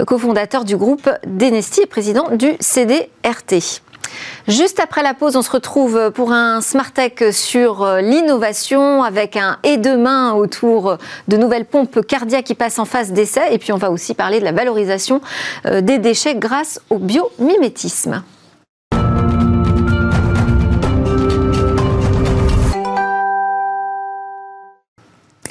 cofondateur 0.06 0.64
du 0.64 0.76
groupe 0.76 1.08
Denesti 1.26 1.82
et 1.82 1.86
président 1.86 2.28
du 2.30 2.52
CDRT. 2.60 3.82
Juste 4.48 4.80
après 4.80 5.02
la 5.02 5.14
pause, 5.14 5.36
on 5.36 5.42
se 5.42 5.50
retrouve 5.50 6.10
pour 6.10 6.32
un 6.32 6.60
Smart 6.60 6.92
Tech 6.92 7.32
sur 7.32 7.86
l'innovation 8.02 9.02
avec 9.02 9.36
un 9.36 9.58
et 9.62 9.76
demain 9.76 10.32
autour 10.34 10.98
de 11.28 11.36
nouvelles 11.36 11.64
pompes 11.64 12.04
cardiaques 12.06 12.44
qui 12.44 12.54
passent 12.54 12.78
en 12.78 12.84
phase 12.84 13.12
d'essai. 13.12 13.52
Et 13.52 13.58
puis 13.58 13.72
on 13.72 13.78
va 13.78 13.90
aussi 13.90 14.14
parler 14.14 14.40
de 14.40 14.44
la 14.44 14.52
valorisation 14.52 15.20
euh, 15.66 15.80
des 15.80 15.98
déchets 15.98 16.34
grâce 16.34 16.80
au 16.90 16.98
biomimétisme. 16.98 18.22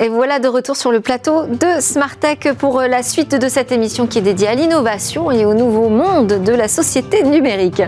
Et 0.04 0.10
voilà 0.10 0.40
de 0.40 0.48
retour 0.48 0.78
sur 0.78 0.92
le 0.92 1.00
plateau 1.00 1.44
de 1.46 1.80
Smart 1.80 2.16
Tech 2.20 2.56
pour 2.58 2.80
euh, 2.80 2.88
la 2.88 3.04
suite 3.04 3.36
de 3.36 3.48
cette 3.48 3.72
émission 3.72 4.08
qui 4.08 4.18
est 4.18 4.24
dédiée 4.24 4.48
à 4.48 4.56
l'innovation 4.56 5.30
et 5.30 5.46
au 5.46 5.54
nouveau 5.54 5.90
monde 5.90 6.44
de 6.44 6.54
la 6.54 6.68
société 6.68 7.22
numérique. 7.22 7.84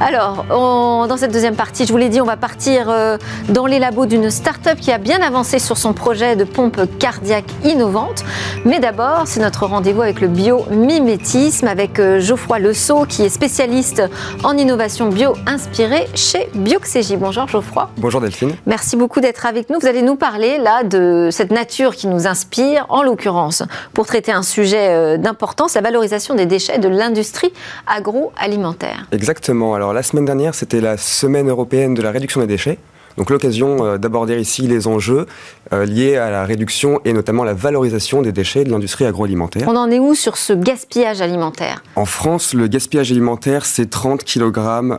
Alors, 0.00 0.46
dans 0.48 1.16
cette 1.18 1.30
deuxième 1.30 1.56
partie, 1.56 1.84
je 1.84 1.92
vous 1.92 1.98
l'ai 1.98 2.08
dit, 2.08 2.22
on 2.22 2.24
va 2.24 2.38
partir 2.38 2.88
euh, 2.88 3.18
dans 3.50 3.66
les 3.66 3.78
labos 3.78 4.06
d'une 4.06 4.30
start-up 4.30 4.78
qui 4.80 4.90
a 4.92 4.96
bien 4.96 5.20
avancé 5.20 5.58
sur 5.58 5.76
son 5.76 5.92
projet 5.92 6.36
de 6.36 6.44
pompe 6.44 6.80
cardiaque 6.98 7.52
innovante. 7.64 8.24
Mais 8.64 8.78
d'abord, 8.78 9.24
c'est 9.26 9.40
notre 9.40 9.66
rendez-vous 9.66 10.00
avec 10.00 10.22
le 10.22 10.28
biomimétisme 10.28 11.68
avec 11.68 11.98
euh, 11.98 12.18
Geoffroy 12.18 12.60
Lesault 12.60 13.04
qui 13.04 13.24
est 13.24 13.28
spécialiste 13.28 14.02
en 14.42 14.56
innovation 14.56 15.10
bio-inspirée 15.10 16.06
chez 16.14 16.48
Bioxégie. 16.54 17.18
Bonjour 17.18 17.46
Geoffroy. 17.46 17.90
Bonjour 17.98 18.22
Delphine. 18.22 18.52
Merci 18.64 18.96
beaucoup 18.96 19.20
d'être 19.20 19.44
avec 19.44 19.68
nous. 19.68 19.78
Vous 19.78 19.86
allez 19.86 20.00
nous 20.00 20.16
parler 20.16 20.56
là 20.56 20.82
de 20.82 21.28
cette 21.30 21.57
nature 21.58 21.96
qui 21.96 22.06
nous 22.06 22.28
inspire, 22.28 22.86
en 22.88 23.02
l'occurrence, 23.02 23.64
pour 23.92 24.06
traiter 24.06 24.30
un 24.30 24.44
sujet 24.44 24.90
euh, 24.90 25.16
d'importance, 25.16 25.74
la 25.74 25.80
valorisation 25.80 26.36
des 26.36 26.46
déchets 26.46 26.78
de 26.78 26.88
l'industrie 26.88 27.52
agroalimentaire. 27.88 29.08
Exactement. 29.10 29.74
Alors 29.74 29.92
la 29.92 30.04
semaine 30.04 30.24
dernière, 30.24 30.54
c'était 30.54 30.80
la 30.80 30.96
semaine 30.96 31.48
européenne 31.48 31.94
de 31.94 32.02
la 32.02 32.12
réduction 32.12 32.40
des 32.40 32.46
déchets. 32.46 32.78
Donc 33.16 33.30
l'occasion 33.30 33.84
euh, 33.84 33.98
d'aborder 33.98 34.38
ici 34.38 34.68
les 34.68 34.86
enjeux 34.86 35.26
euh, 35.72 35.84
liés 35.84 36.14
à 36.14 36.30
la 36.30 36.44
réduction 36.44 37.00
et 37.04 37.12
notamment 37.12 37.42
la 37.42 37.54
valorisation 37.54 38.22
des 38.22 38.30
déchets 38.30 38.62
de 38.62 38.70
l'industrie 38.70 39.04
agroalimentaire. 39.04 39.66
On 39.66 39.74
en 39.74 39.90
est 39.90 39.98
où 39.98 40.14
sur 40.14 40.36
ce 40.36 40.52
gaspillage 40.52 41.20
alimentaire? 41.20 41.82
En 41.96 42.04
France, 42.04 42.54
le 42.54 42.68
gaspillage 42.68 43.10
alimentaire, 43.10 43.66
c'est 43.66 43.90
30 43.90 44.22
kg 44.22 44.52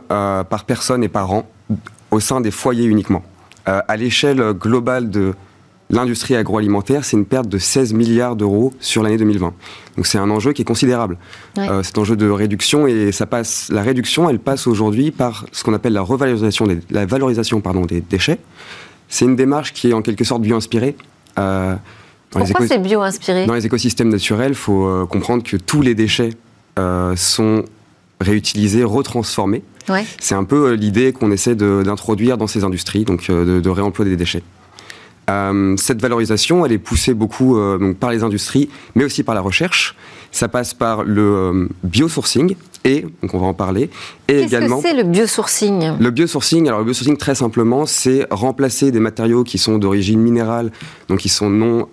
par 0.08 0.64
personne 0.66 1.02
et 1.02 1.08
par 1.08 1.32
an 1.32 1.46
au 2.10 2.20
sein 2.20 2.42
des 2.42 2.50
foyers 2.50 2.84
uniquement. 2.84 3.22
à 3.64 3.96
l'échelle 3.96 4.42
globale 4.52 5.08
de 5.08 5.34
l'industrie 5.90 6.36
agroalimentaire, 6.36 7.04
c'est 7.04 7.16
une 7.16 7.24
perte 7.24 7.48
de 7.48 7.58
16 7.58 7.92
milliards 7.92 8.36
d'euros 8.36 8.72
sur 8.80 9.02
l'année 9.02 9.16
2020. 9.16 9.52
Donc 9.96 10.06
c'est 10.06 10.18
un 10.18 10.30
enjeu 10.30 10.52
qui 10.52 10.62
est 10.62 10.64
considérable. 10.64 11.18
Euh, 11.58 11.82
cet 11.82 11.98
enjeu 11.98 12.16
de 12.16 12.28
réduction 12.28 12.86
et 12.86 13.12
ça 13.12 13.26
passe, 13.26 13.68
la 13.70 13.82
réduction, 13.82 14.30
elle 14.30 14.38
passe 14.38 14.66
aujourd'hui 14.66 15.10
par 15.10 15.46
ce 15.52 15.64
qu'on 15.64 15.74
appelle 15.74 15.92
la 15.92 16.02
revalorisation, 16.02 16.66
des, 16.66 16.78
la 16.90 17.06
valorisation 17.06 17.60
pardon 17.60 17.84
des 17.84 18.00
déchets. 18.00 18.38
C'est 19.08 19.24
une 19.24 19.36
démarche 19.36 19.72
qui 19.72 19.90
est 19.90 19.92
en 19.92 20.02
quelque 20.02 20.24
sorte 20.24 20.42
bio-inspirée. 20.42 20.96
Euh, 21.38 21.74
Pourquoi 22.30 22.66
c'est 22.66 22.78
bio-inspiré? 22.78 23.46
Dans 23.46 23.54
les 23.54 23.66
écosystèmes 23.66 24.08
naturels, 24.08 24.52
il 24.52 24.56
faut 24.56 24.86
euh, 24.86 25.06
comprendre 25.06 25.42
que 25.42 25.56
tous 25.56 25.82
les 25.82 25.94
déchets 25.94 26.30
sont 27.14 27.64
réutilisés, 28.22 28.84
retransformés. 28.84 29.62
C'est 30.18 30.34
un 30.34 30.44
peu 30.44 30.72
l'idée 30.72 31.12
qu'on 31.12 31.30
essaie 31.30 31.54
d'introduire 31.54 32.38
dans 32.38 32.46
ces 32.46 32.64
industries, 32.64 33.04
donc 33.04 33.28
de, 33.28 33.60
de 33.60 33.68
réemploi 33.68 34.06
des 34.06 34.16
déchets. 34.16 34.42
Euh, 35.30 35.76
cette 35.76 36.00
valorisation, 36.00 36.66
elle 36.66 36.72
est 36.72 36.78
poussée 36.78 37.14
beaucoup 37.14 37.56
euh, 37.56 37.94
par 37.98 38.10
les 38.10 38.22
industries, 38.22 38.68
mais 38.94 39.04
aussi 39.04 39.22
par 39.22 39.34
la 39.34 39.40
recherche. 39.40 39.96
Ça 40.32 40.48
passe 40.48 40.74
par 40.74 41.02
le 41.02 41.22
euh, 41.22 41.68
biosourcing, 41.82 42.54
et, 42.84 43.04
donc 43.22 43.34
on 43.34 43.38
va 43.38 43.46
en 43.46 43.54
parler, 43.54 43.90
et 44.28 44.40
également... 44.40 44.76
Qu'est-ce 44.76 44.92
que 44.92 44.96
c'est 44.96 45.02
le 45.02 45.08
biosourcing? 45.08 45.92
Le 45.98 46.10
biosourcing, 46.10 46.66
alors 46.68 46.80
le 46.80 46.84
biosourcing 46.84 47.16
très 47.16 47.34
simplement, 47.34 47.84
c'est 47.84 48.26
remplacer 48.30 48.92
des 48.92 49.00
matériaux 49.00 49.42
qui 49.42 49.58
sont 49.58 49.78
d'origine 49.78 50.20
minérale, 50.20 50.70
donc 51.08 51.18
qui 51.18 51.28
sont 51.28 51.50
non 51.50 51.88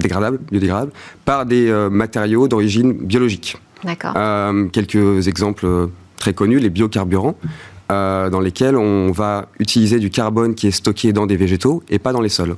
dégradables, 0.00 0.40
biodégradables, 0.50 0.92
par 1.24 1.46
des 1.46 1.72
matériaux 1.90 2.48
d'origine 2.48 2.92
biologique. 2.92 3.56
D'accord. 3.84 4.14
quelques 4.72 5.28
exemples 5.28 5.88
très 6.18 6.34
connus, 6.34 6.58
les 6.58 6.70
biocarburants. 6.70 7.36
Euh, 7.90 8.28
dans 8.28 8.40
lesquels 8.40 8.76
on 8.76 9.10
va 9.12 9.46
utiliser 9.58 9.98
du 9.98 10.10
carbone 10.10 10.54
qui 10.54 10.66
est 10.66 10.72
stocké 10.72 11.14
dans 11.14 11.26
des 11.26 11.38
végétaux 11.38 11.82
et 11.88 11.98
pas 11.98 12.12
dans 12.12 12.20
les 12.20 12.28
sols. 12.28 12.54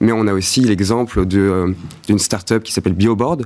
Mais 0.00 0.10
on 0.10 0.26
a 0.26 0.32
aussi 0.32 0.62
l'exemple 0.62 1.22
euh, 1.34 1.74
d'une 2.06 2.18
start-up 2.18 2.62
qui 2.62 2.72
s'appelle 2.72 2.94
BioBoard, 2.94 3.44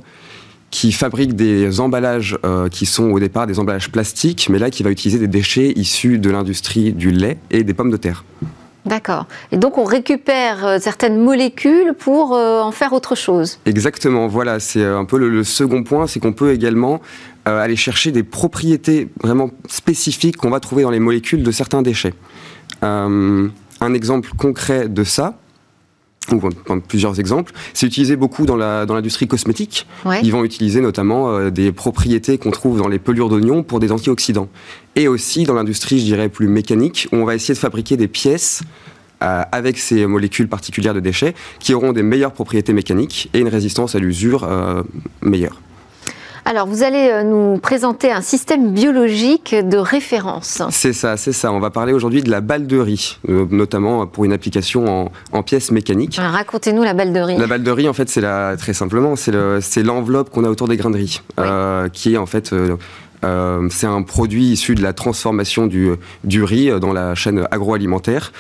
qui 0.71 0.93
fabrique 0.93 1.35
des 1.35 1.81
emballages 1.81 2.39
euh, 2.45 2.69
qui 2.69 2.87
sont 2.87 3.11
au 3.11 3.19
départ 3.19 3.49
des 3.49 3.59
emballages 3.59 3.91
plastiques, 3.91 4.49
mais 4.49 4.61
là 4.61 4.71
qui 4.71 4.85
va 4.85 4.93
utiliser 4.93 5.19
des 5.19 5.27
déchets 5.27 5.73
issus 5.75 6.21
de 6.21 6.31
l'industrie 6.31 6.93
du 6.93 7.11
lait 7.11 7.39
et 7.51 7.65
des 7.65 7.75
pommes 7.75 7.91
de 7.91 7.97
terre. 7.97 8.25
D'accord. 8.87 9.27
Et 9.51 9.57
donc 9.57 9.77
on 9.77 9.85
récupère 9.85 10.77
certaines 10.79 11.19
molécules 11.19 11.95
pour 11.99 12.33
en 12.33 12.71
faire 12.71 12.93
autre 12.93 13.17
chose. 13.17 13.59
Exactement. 13.65 14.29
Voilà, 14.29 14.61
c'est 14.61 14.85
un 14.85 15.07
peu 15.07 15.19
le 15.19 15.43
second 15.43 15.83
point, 15.83 16.07
c'est 16.07 16.21
qu'on 16.21 16.35
peut 16.35 16.53
également 16.53 17.01
euh, 17.47 17.61
aller 17.61 17.77
chercher 17.77 18.11
des 18.11 18.23
propriétés 18.23 19.09
vraiment 19.23 19.51
spécifiques 19.69 20.39
qu'on 20.39 20.49
va 20.49 20.61
trouver 20.61 20.83
dans 20.83 20.91
les 20.91 20.99
molécules 20.99 21.43
de 21.43 21.51
certains 21.51 21.83
déchets. 21.83 22.15
Euh, 22.83 23.49
un 23.83 23.95
exemple 23.95 24.31
concret 24.39 24.89
de 24.89 25.05
ça, 25.05 25.39
ou 26.33 26.41
plusieurs 26.89 27.21
exemples, 27.21 27.53
c'est 27.75 27.87
utilisé 27.87 28.17
beaucoup 28.17 28.47
dans 28.47 28.57
l'industrie 28.57 29.29
cosmétique. 29.29 29.87
Ils 30.23 30.33
vont 30.33 30.43
utiliser 30.43 30.81
notamment 30.81 31.29
euh, 31.29 31.51
des 31.51 31.71
propriétés 31.71 32.39
qu'on 32.39 32.51
trouve 32.51 32.79
dans 32.79 32.89
les 32.89 32.99
pelures 32.99 33.29
d'oignons 33.29 33.63
pour 33.63 33.79
des 33.79 33.93
antioxydants. 33.93 34.49
Et 34.97 35.07
aussi 35.07 35.45
dans 35.45 35.53
l'industrie, 35.53 35.99
je 35.99 36.05
dirais, 36.05 36.31
plus 36.31 36.49
mécanique, 36.49 37.09
où 37.13 37.17
on 37.17 37.27
va 37.27 37.35
essayer 37.35 37.53
de 37.53 37.59
fabriquer 37.59 37.99
des 37.99 38.09
pièces 38.09 38.63
avec 39.21 39.79
ces 39.79 40.05
molécules 40.07 40.49
particulières 40.49 40.93
de 40.93 41.01
déchets 41.01 41.35
qui 41.59 41.73
auront 41.73 41.95
des 41.95 42.03
meilleures 42.03 42.33
propriétés 42.33 42.75
mécaniques 42.75 43.31
et 43.33 43.39
une 43.39 43.49
résistance 43.49 43.95
à 43.95 43.99
l'usure 43.99 44.47
meilleure. 45.23 45.63
Alors, 46.47 46.67
vous 46.67 46.83
allez 46.83 47.09
euh, 47.11 47.23
nous 47.23 47.59
présenter 47.59 48.13
un 48.13 48.21
système 48.21 48.73
biologique 48.73 49.55
de 49.55 49.79
référence. 49.79 50.63
C'est 50.71 50.93
ça, 50.93 51.17
c'est 51.17 51.33
ça. 51.33 51.51
On 51.51 51.59
va 51.59 51.71
parler 51.71 51.95
aujourd'hui 51.95 52.23
de 52.23 52.31
la 52.31 52.43
balle 52.43 52.67
de 52.67 52.79
riz, 52.79 53.19
euh, 53.31 53.47
notamment 53.51 54.07
pour 54.07 54.27
une 54.27 54.33
application 54.33 55.11
en, 55.33 55.43
pièces 55.43 55.71
mécaniques. 55.71 56.19
Racontez-nous 56.21 56.83
la 56.83 56.93
balle 56.93 57.15
de 57.15 57.21
riz. 57.21 57.39
La 57.39 57.47
balle 57.47 57.63
de 57.63 57.71
riz, 57.71 57.89
en 57.89 57.95
fait, 57.95 58.11
c'est 58.11 58.21
la, 58.21 58.57
très 58.59 58.75
simplement, 58.75 59.15
c'est 59.17 59.83
l'enveloppe 59.83 60.31
qu'on 60.31 60.45
a 60.45 60.49
autour 60.51 60.69
des 60.69 60.77
grains 60.77 60.91
de 60.91 60.97
riz, 60.97 61.23
euh, 61.39 61.89
qui 61.89 62.15
est 62.15 62.19
en 62.19 62.27
fait 62.27 62.55
c'est 63.71 63.87
un 63.87 64.03
produit 64.03 64.45
issu 64.49 64.75
de 64.75 64.83
la 64.83 64.93
transformation 64.93 65.67
du, 65.67 65.89
du 66.25 66.45
riz 66.45 66.79
dans 66.79 66.93
la 66.93 67.15
chaîne 67.15 67.47
agroalimentaire. 67.51 68.33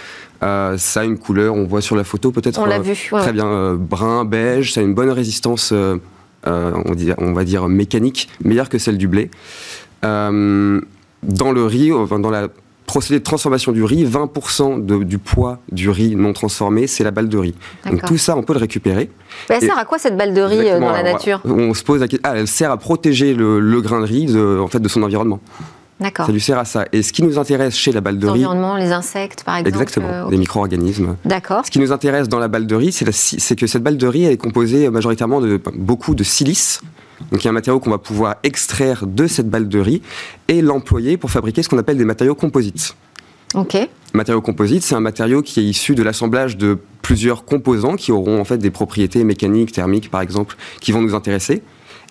ça 0.42 1.00
a 1.00 1.04
une 1.04 1.16
couleur, 1.16 1.54
on 1.54 1.64
voit 1.64 1.80
sur 1.80 1.96
la 1.96 2.04
photo 2.04 2.32
peut-être. 2.32 2.60
On 2.60 2.66
l'a 2.66 2.80
vu. 2.80 2.94
Très 3.10 3.32
bien, 3.32 3.74
brun, 3.74 4.26
beige. 4.26 4.74
Ça 4.74 4.80
a 4.80 4.82
une 4.82 4.92
bonne 4.92 5.08
résistance 5.08 5.72
euh, 6.46 6.72
on, 7.18 7.32
va 7.32 7.44
dire 7.44 7.68
mécanique, 7.68 8.28
meilleure 8.42 8.68
que 8.68 8.78
celle 8.78 8.98
du 8.98 9.08
blé. 9.08 9.30
Euh, 10.04 10.80
dans 11.22 11.52
le 11.52 11.64
riz, 11.64 11.88
dans 11.88 12.30
la 12.30 12.48
procédé 12.86 13.18
de 13.18 13.24
transformation 13.24 13.72
du 13.72 13.82
riz, 13.82 14.04
20% 14.04 15.04
du 15.04 15.18
poids 15.18 15.58
du 15.72 15.88
riz 15.88 16.16
non 16.16 16.32
transformé, 16.32 16.86
c'est 16.86 17.04
la 17.04 17.10
balle 17.10 17.28
de 17.28 17.38
riz. 17.38 17.54
Donc 17.90 18.02
tout 18.04 18.18
ça, 18.18 18.36
on 18.36 18.42
peut 18.42 18.52
le 18.52 18.58
récupérer. 18.58 19.10
elle 19.48 19.60
sert 19.60 19.78
à 19.78 19.84
quoi 19.84 19.98
cette 19.98 20.16
balle 20.16 20.34
de 20.34 20.42
riz 20.42 20.70
euh, 20.70 20.80
dans 20.80 20.92
la 20.92 21.02
nature? 21.02 21.40
on, 21.44 21.72
se 21.72 21.82
pose 21.82 22.00
la 22.00 22.08
question. 22.08 22.28
Ah, 22.30 22.36
elle 22.36 22.46
sert 22.46 22.70
à 22.70 22.76
protéger 22.76 23.34
le, 23.34 23.80
grain 23.80 24.00
de 24.00 24.06
riz 24.06 24.36
en 24.36 24.68
fait, 24.68 24.80
de 24.80 24.88
son 24.88 25.02
environnement. 25.02 25.40
D'accord. 26.00 26.26
Ça 26.26 26.32
lui 26.32 26.40
sert 26.40 26.58
à 26.58 26.64
ça. 26.64 26.86
Et 26.92 27.02
ce 27.02 27.12
qui 27.12 27.22
nous 27.22 27.38
intéresse 27.38 27.76
chez 27.76 27.92
la 27.92 28.00
balle 28.00 28.18
de 28.18 28.26
riz. 28.26 28.42
L'environnement, 28.42 28.76
les 28.76 28.92
insectes, 28.92 29.44
par 29.44 29.56
exemple. 29.56 29.76
Exactement, 29.76 30.08
euh, 30.08 30.30
les 30.30 30.38
micro-organismes. 30.38 31.16
D'accord. 31.24 31.64
Ce 31.64 31.70
qui 31.70 31.78
nous 31.78 31.92
intéresse 31.92 32.28
dans 32.28 32.38
la 32.38 32.48
balle 32.48 32.66
de 32.66 32.74
riz, 32.74 32.92
c'est 32.92 33.56
que 33.56 33.66
cette 33.66 33.82
balle 33.82 33.96
de 33.96 34.06
riz, 34.06 34.24
elle 34.24 34.32
est 34.32 34.36
composée 34.36 34.90
majoritairement 34.90 35.40
de 35.40 35.60
beaucoup 35.74 36.14
de 36.14 36.24
silice. 36.24 36.80
Donc 37.30 37.42
il 37.42 37.44
y 37.44 37.48
a 37.48 37.50
un 37.50 37.54
matériau 37.54 37.78
qu'on 37.78 37.90
va 37.90 37.98
pouvoir 37.98 38.36
extraire 38.42 39.06
de 39.06 39.26
cette 39.26 39.48
balle 39.48 39.68
de 39.68 39.78
riz 39.78 40.02
et 40.48 40.62
l'employer 40.62 41.16
pour 41.16 41.30
fabriquer 41.30 41.62
ce 41.62 41.68
qu'on 41.68 41.78
appelle 41.78 41.96
des 41.96 42.04
matériaux 42.04 42.34
composites. 42.34 42.96
Ok. 43.54 43.76
Matériau 44.14 44.40
composite, 44.40 44.82
c'est 44.82 44.96
un 44.96 45.00
matériau 45.00 45.42
qui 45.42 45.60
est 45.60 45.64
issu 45.64 45.94
de 45.94 46.02
l'assemblage 46.02 46.56
de 46.56 46.78
plusieurs 47.02 47.44
composants 47.44 47.94
qui 47.94 48.10
auront 48.10 48.40
en 48.40 48.44
fait 48.44 48.58
des 48.58 48.70
propriétés 48.70 49.22
mécaniques, 49.22 49.72
thermiques 49.72 50.10
par 50.10 50.22
exemple, 50.22 50.56
qui 50.80 50.90
vont 50.90 51.02
nous 51.02 51.14
intéresser. 51.14 51.62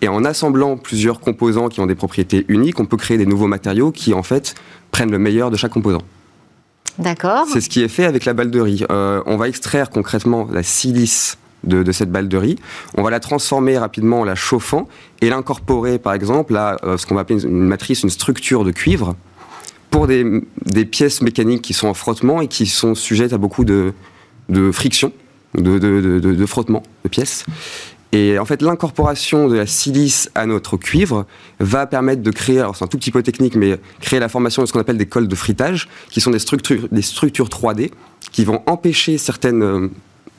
Et 0.03 0.09
en 0.09 0.25
assemblant 0.25 0.75
plusieurs 0.75 1.21
composants 1.21 1.69
qui 1.69 1.79
ont 1.79 1.85
des 1.85 1.95
propriétés 1.95 2.43
uniques, 2.49 2.77
on 2.81 2.85
peut 2.85 2.97
créer 2.97 3.17
des 3.17 3.25
nouveaux 3.25 3.47
matériaux 3.47 3.93
qui, 3.93 4.13
en 4.13 4.21
fait, 4.21 4.53
prennent 4.91 5.11
le 5.11 5.17
meilleur 5.17 5.49
de 5.49 5.55
chaque 5.55 5.71
composant. 5.71 6.01
D'accord. 6.99 7.45
C'est 7.47 7.61
ce 7.61 7.69
qui 7.69 7.81
est 7.81 7.87
fait 7.87 8.03
avec 8.03 8.25
la 8.25 8.33
balle 8.33 8.51
de 8.51 8.59
riz. 8.59 8.83
Euh, 8.91 9.23
on 9.25 9.37
va 9.37 9.47
extraire 9.47 9.89
concrètement 9.89 10.45
la 10.51 10.61
silice 10.61 11.37
de, 11.63 11.89
cette 11.93 12.11
balle 12.11 12.27
de 12.27 12.35
riz. 12.35 12.57
On 12.97 13.01
va 13.01 13.11
la 13.11 13.21
transformer 13.21 13.77
rapidement 13.77 14.19
en 14.19 14.25
la 14.25 14.35
chauffant 14.35 14.89
et 15.21 15.29
l'incorporer, 15.29 15.99
par 15.99 16.11
exemple, 16.11 16.57
à 16.57 16.79
euh, 16.83 16.97
ce 16.97 17.05
qu'on 17.05 17.15
va 17.15 17.21
appeler 17.21 17.41
une, 17.41 17.61
matrice, 17.61 18.03
une 18.03 18.09
structure 18.09 18.65
de 18.65 18.71
cuivre 18.71 19.15
pour 19.89 20.07
des, 20.07 20.43
pièces 20.91 21.21
mécaniques 21.21 21.61
qui 21.61 21.73
sont 21.73 21.87
en 21.87 21.93
frottement 21.93 22.41
et 22.41 22.49
qui 22.49 22.65
sont 22.65 22.93
sujettes 22.93 23.31
à 23.31 23.37
beaucoup 23.37 23.63
de, 23.63 23.93
friction, 24.73 25.13
de, 25.57 25.77
de, 25.77 26.45
frottement 26.45 26.83
de 27.05 27.09
pièces. 27.09 27.45
Et 28.13 28.37
en 28.37 28.45
fait, 28.45 28.61
l'incorporation 28.61 29.47
de 29.47 29.55
la 29.55 29.65
silice 29.65 30.29
à 30.35 30.45
notre 30.45 30.77
cuivre 30.77 31.25
va 31.59 31.87
permettre 31.87 32.21
de 32.21 32.29
créer, 32.29 32.59
alors 32.59 32.75
c'est 32.75 32.83
un 32.83 32.87
tout 32.87 32.99
petit 32.99 33.09
peu 33.09 33.23
technique, 33.23 33.55
mais 33.55 33.79
créer 34.01 34.19
la 34.19 34.29
formation 34.29 34.61
de 34.61 34.67
ce 34.67 34.73
qu'on 34.73 34.79
appelle 34.79 34.99
des 34.99 35.07
cols 35.07 35.27
de 35.27 35.35
fritage, 35.35 35.89
qui 36.09 36.21
sont 36.21 36.29
des 36.29 36.37
structures, 36.37 36.87
des 36.91 37.01
structures 37.01 37.49
3D, 37.49 37.89
qui 38.31 38.45
vont 38.45 38.61
empêcher 38.67 39.17
certaines 39.17 39.63
euh, 39.63 39.89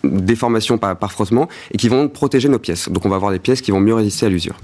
déformations 0.05 0.79
par, 0.79 0.97
par 0.97 1.11
frottement 1.11 1.49
et 1.73 1.77
qui 1.77 1.89
vont 1.89 2.09
protéger 2.09 2.49
nos 2.49 2.61
pièces. 2.61 2.89
Donc 2.89 3.05
on 3.07 3.09
va 3.09 3.17
avoir 3.17 3.33
des 3.33 3.41
pièces 3.41 3.61
qui 3.61 3.73
vont 3.73 3.81
mieux 3.81 3.95
résister 3.95 4.27
à 4.27 4.29
l'usure. 4.29 4.57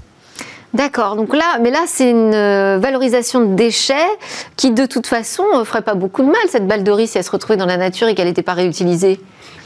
D'accord. 0.73 1.15
Donc 1.15 1.35
là, 1.35 1.59
mais 1.61 1.69
là, 1.69 1.83
c'est 1.85 2.09
une 2.09 2.33
euh, 2.33 2.79
valorisation 2.79 3.45
de 3.45 3.55
déchets 3.55 3.95
qui, 4.55 4.71
de 4.71 4.85
toute 4.85 5.07
façon, 5.07 5.43
ne 5.59 5.63
ferait 5.63 5.81
pas 5.81 5.95
beaucoup 5.95 6.21
de 6.21 6.27
mal, 6.27 6.41
cette 6.47 6.67
balle 6.67 6.83
de 6.83 6.91
riz, 6.91 7.07
si 7.07 7.17
elle 7.17 7.23
se 7.23 7.31
retrouvait 7.31 7.57
dans 7.57 7.65
la 7.65 7.77
nature 7.77 8.07
et 8.07 8.15
qu'elle 8.15 8.27
n'était 8.27 8.41
pas 8.41 8.53
réutilisée. 8.53 9.19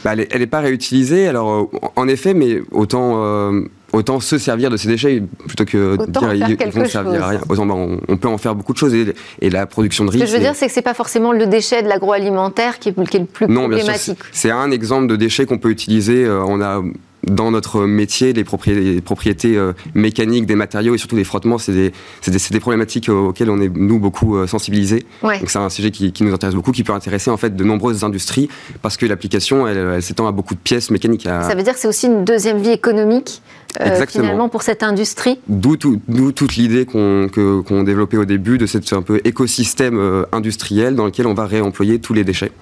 Bah, 0.04 0.12
elle 0.14 0.40
n'est 0.40 0.46
pas 0.46 0.60
réutilisée, 0.60 1.28
alors 1.28 1.50
euh, 1.50 1.78
en 1.96 2.08
effet, 2.08 2.34
mais 2.34 2.60
autant, 2.72 3.24
euh, 3.24 3.62
autant 3.92 4.20
se 4.20 4.36
servir 4.36 4.68
de 4.68 4.76
ces 4.76 4.88
déchets 4.88 5.22
plutôt 5.46 5.64
que 5.64 5.96
de 5.96 6.10
dire 6.10 6.56
ils 6.66 6.72
vont 6.72 6.84
servir 6.86 7.22
à 7.22 7.28
rien. 7.28 7.40
Autant, 7.48 7.66
bah, 7.66 7.74
on, 8.08 8.16
peut 8.16 8.28
en 8.28 8.38
faire 8.38 8.56
beaucoup 8.56 8.72
de 8.72 8.78
choses 8.78 8.94
et, 8.94 9.50
la 9.50 9.66
production 9.66 10.04
de 10.04 10.10
riz. 10.10 10.18
Ce 10.18 10.24
que 10.24 10.30
je 10.30 10.34
veux 10.34 10.42
dire, 10.42 10.54
c'est 10.56 10.66
que 10.66 10.72
c'est 10.72 10.82
pas 10.82 10.94
forcément 10.94 11.32
le 11.32 11.46
déchet 11.46 11.82
de 11.82 11.88
l'agroalimentaire 11.88 12.80
qui, 12.80 12.92
qui, 12.92 13.16
est 13.16 13.20
le 13.20 13.26
plus 13.26 13.46
non, 13.46 13.68
problématique. 13.68 14.18
C'est 14.32 14.50
un 14.50 14.72
exemple 14.72 15.06
de 15.06 15.14
déchet 15.14 15.46
qu'on 15.46 15.58
peut 15.58 15.70
utiliser. 15.70 16.28
on 16.28 16.60
a 16.60 16.82
dans 17.26 17.50
notre 17.50 17.84
métier, 17.86 18.32
les 18.32 18.44
propriétés, 18.44 19.56
euh, 19.56 19.72
mécaniques 19.94 20.46
des 20.46 20.54
matériaux 20.54 20.94
et 20.94 20.98
surtout 20.98 21.16
des 21.16 21.24
frottements, 21.24 21.58
c'est 21.58 21.72
des, 21.72 21.92
des, 22.26 22.60
problématiques 22.60 23.08
auxquelles 23.08 23.50
on 23.50 23.60
est, 23.60 23.70
nous, 23.74 23.98
beaucoup 23.98 24.36
euh, 24.36 24.46
sensibilisés. 24.46 25.04
Donc 25.22 25.50
c'est 25.50 25.58
un 25.58 25.68
sujet 25.68 25.90
qui, 25.90 26.12
nous 26.20 26.32
intéresse 26.32 26.54
beaucoup, 26.54 26.72
qui 26.72 26.84
peut 26.84 26.92
intéresser 26.92 27.30
en 27.30 27.36
fait 27.36 27.54
de 27.54 27.64
nombreuses 27.64 28.04
industries, 28.04 28.48
parce 28.80 28.96
que 28.96 29.06
l'application, 29.06 29.66
elle, 29.66 30.02
s'étend 30.02 30.26
à 30.26 30.32
beaucoup 30.32 30.54
de 30.54 30.60
pièces 30.60 30.90
mécaniques. 30.90 31.24
Ça 31.24 31.54
veut 31.54 31.62
dire 31.62 31.74
que 31.74 31.80
c'est 31.80 31.88
aussi 31.88 32.06
une 32.06 32.24
deuxième 32.24 32.58
vie 32.58 32.70
économique, 32.70 33.42
euh, 33.80 34.06
finalement, 34.06 34.48
pour 34.48 34.62
cette 34.62 34.82
industrie 34.82 35.38
D'où 35.48 35.76
toute 35.76 36.56
l'idée 36.56 36.86
qu'on 36.86 37.82
développait 37.82 38.16
au 38.16 38.24
début 38.24 38.58
de 38.58 38.66
cet 38.66 38.92
un 38.92 39.02
peu 39.02 39.20
écosystème 39.24 40.24
industriel 40.32 40.94
dans 40.94 41.06
lequel 41.06 41.26
on 41.26 41.34
va 41.34 41.46
réemployer 41.46 41.98
tous 41.98 42.14
les 42.14 42.22
déchets 42.22 42.52